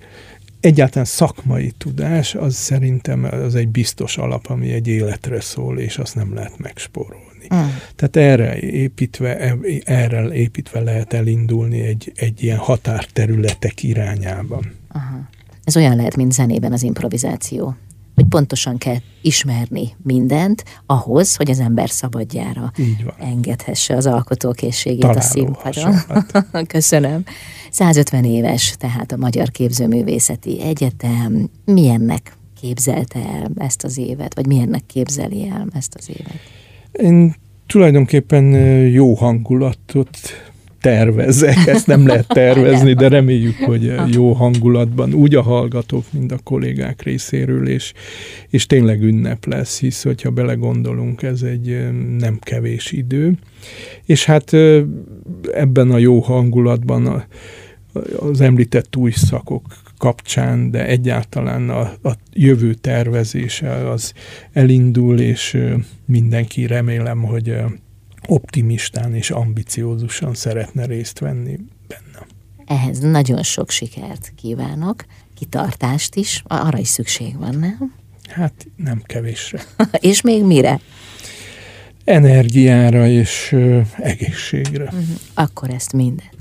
egyáltalán 0.60 1.06
szakmai 1.06 1.72
tudás, 1.78 2.36
az 2.36 2.56
szerintem 2.56 3.24
az 3.32 3.56
egy 3.56 3.68
biztos 3.68 4.18
alap, 4.18 4.48
ami 4.48 4.72
egy 4.72 4.88
életre 4.88 5.42
szól, 5.42 5.80
és 5.80 5.98
azt 5.98 6.16
nem 6.16 6.34
lehet 6.34 6.58
megspórolni. 6.58 7.48
Mm. 7.54 7.58
Tehát 7.96 8.16
erre 8.16 8.60
építve, 8.60 9.56
erre 9.84 10.34
építve 10.34 10.80
lehet 10.80 11.14
elindulni 11.14 11.82
egy, 11.82 12.12
egy 12.16 12.44
ilyen 12.44 12.58
határterületek 12.58 13.84
irányában. 13.84 14.72
Aha. 14.88 15.30
Ez 15.64 15.76
olyan 15.76 15.96
lehet, 15.96 16.16
mint 16.16 16.32
zenében 16.32 16.74
az 16.74 16.84
improvizáció 16.84 17.76
hogy 18.22 18.30
pontosan 18.30 18.78
kell 18.78 18.98
ismerni 19.22 19.96
mindent 20.04 20.64
ahhoz, 20.86 21.36
hogy 21.36 21.50
az 21.50 21.60
ember 21.60 21.90
szabadjára 21.90 22.72
engedhesse 23.20 23.96
az 23.96 24.06
alkotókészségét 24.06 25.00
Találó 25.00 25.20
a 25.20 25.22
színpadon. 25.22 25.96
Köszönöm. 26.68 27.24
150 27.72 28.24
éves, 28.24 28.76
tehát 28.78 29.12
a 29.12 29.18
Magyar 29.18 29.50
Képzőművészeti 29.50 30.62
Egyetem. 30.62 31.50
Milyennek 31.66 32.34
képzelte 32.62 33.20
el 33.20 33.52
ezt 33.58 33.84
az 33.84 33.98
évet, 33.98 34.36
vagy 34.36 34.48
milyennek 34.48 34.86
képzeli 34.86 35.48
el 35.48 35.68
ezt 35.74 35.96
az 35.96 36.10
évet? 36.10 36.40
Én 36.92 37.36
tulajdonképpen 37.68 38.46
jó 38.88 39.14
hangulatot 39.14 40.18
tervezek, 40.82 41.68
ezt 41.68 41.88
nem 41.88 42.08
lehet 42.08 42.28
tervezni, 42.44 42.94
de 42.94 43.08
reméljük, 43.08 43.56
hogy 43.56 43.94
jó 44.08 44.32
hangulatban, 44.34 45.14
úgy 45.14 45.36
a 45.36 45.42
hallgatók, 45.42 46.06
mint 46.12 46.32
a 46.32 46.40
kollégák 46.44 47.02
részéről, 47.02 47.68
és, 47.68 47.94
és 48.50 48.66
tényleg 48.66 49.02
ünnep 49.02 49.46
lesz, 49.46 49.80
hisz, 49.80 50.04
hogyha 50.04 50.30
belegondolunk, 50.30 51.22
ez 51.22 51.42
egy 51.42 51.88
nem 52.18 52.40
kevés 52.40 52.92
idő. 52.92 53.34
És 54.06 54.26
hát 54.26 54.54
ebben 55.52 55.92
a 55.92 55.98
jó 55.98 56.20
hangulatban 56.20 57.26
az 58.20 58.42
említett 58.42 58.96
új 58.96 59.12
szakok 59.12 59.64
kapcsán, 59.98 60.72
de 60.72 60.86
egyáltalán 60.88 61.70
a, 61.70 61.80
a 61.80 62.16
jövő 62.34 62.74
tervezése 62.74 63.90
az 63.90 64.14
elindul, 64.54 65.20
és 65.20 65.58
mindenki 66.06 66.66
remélem, 66.68 67.22
hogy 67.22 67.56
optimistán 68.28 69.16
és 69.16 69.30
ambiciózusan 69.30 70.34
szeretne 70.34 70.86
részt 70.86 71.20
venni 71.20 71.60
benne. 71.88 72.28
Ehhez 72.66 73.00
nagyon 73.00 73.44
sok 73.44 73.70
sikert 73.70 74.34
kívánok, 74.36 75.06
kitartást 75.36 76.16
is, 76.16 76.44
arra 76.48 76.78
is 76.78 76.88
szükség 76.88 77.38
van, 77.38 77.56
nem? 77.56 77.94
Hát 78.30 78.68
nem 78.76 79.02
kevésre. 79.06 79.62
és 80.00 80.22
még 80.22 80.44
mire? 80.44 80.80
Energiára 82.04 83.08
és 83.08 83.52
ö, 83.52 83.80
egészségre. 83.98 84.84
Uh-huh. 84.84 85.04
Akkor 85.34 85.70
ezt 85.70 85.94
mindet. 85.94 86.36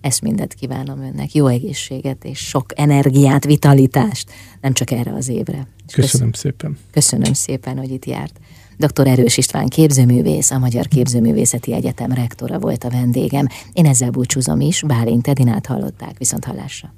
Ezt 0.00 0.22
mindet 0.22 0.54
kívánom 0.54 1.00
önnek. 1.02 1.34
Jó 1.34 1.46
egészséget 1.46 2.24
és 2.24 2.38
sok 2.38 2.72
energiát, 2.76 3.44
vitalitást, 3.44 4.30
nem 4.60 4.72
csak 4.72 4.90
erre 4.90 5.12
az 5.12 5.28
évre. 5.28 5.66
Köszönöm 5.92 6.10
köszönöm 6.10 6.32
szépen. 6.32 6.78
Köszönöm 6.90 7.32
szépen, 7.32 7.78
hogy 7.78 7.90
itt 7.90 8.04
járt. 8.04 8.40
Dr. 8.78 9.06
Erős 9.06 9.36
István 9.36 9.68
képzőművész, 9.68 10.50
a 10.50 10.58
Magyar 10.58 10.86
Képzőművészeti 10.86 11.72
Egyetem 11.74 12.12
rektora 12.12 12.58
volt 12.58 12.84
a 12.84 12.90
vendégem. 12.90 13.46
Én 13.72 13.86
ezzel 13.86 14.10
búcsúzom 14.10 14.60
is, 14.60 14.82
Bálint 14.82 15.28
Edinát 15.28 15.66
hallották, 15.66 16.18
viszont 16.18 16.44
hallásra. 16.44 16.92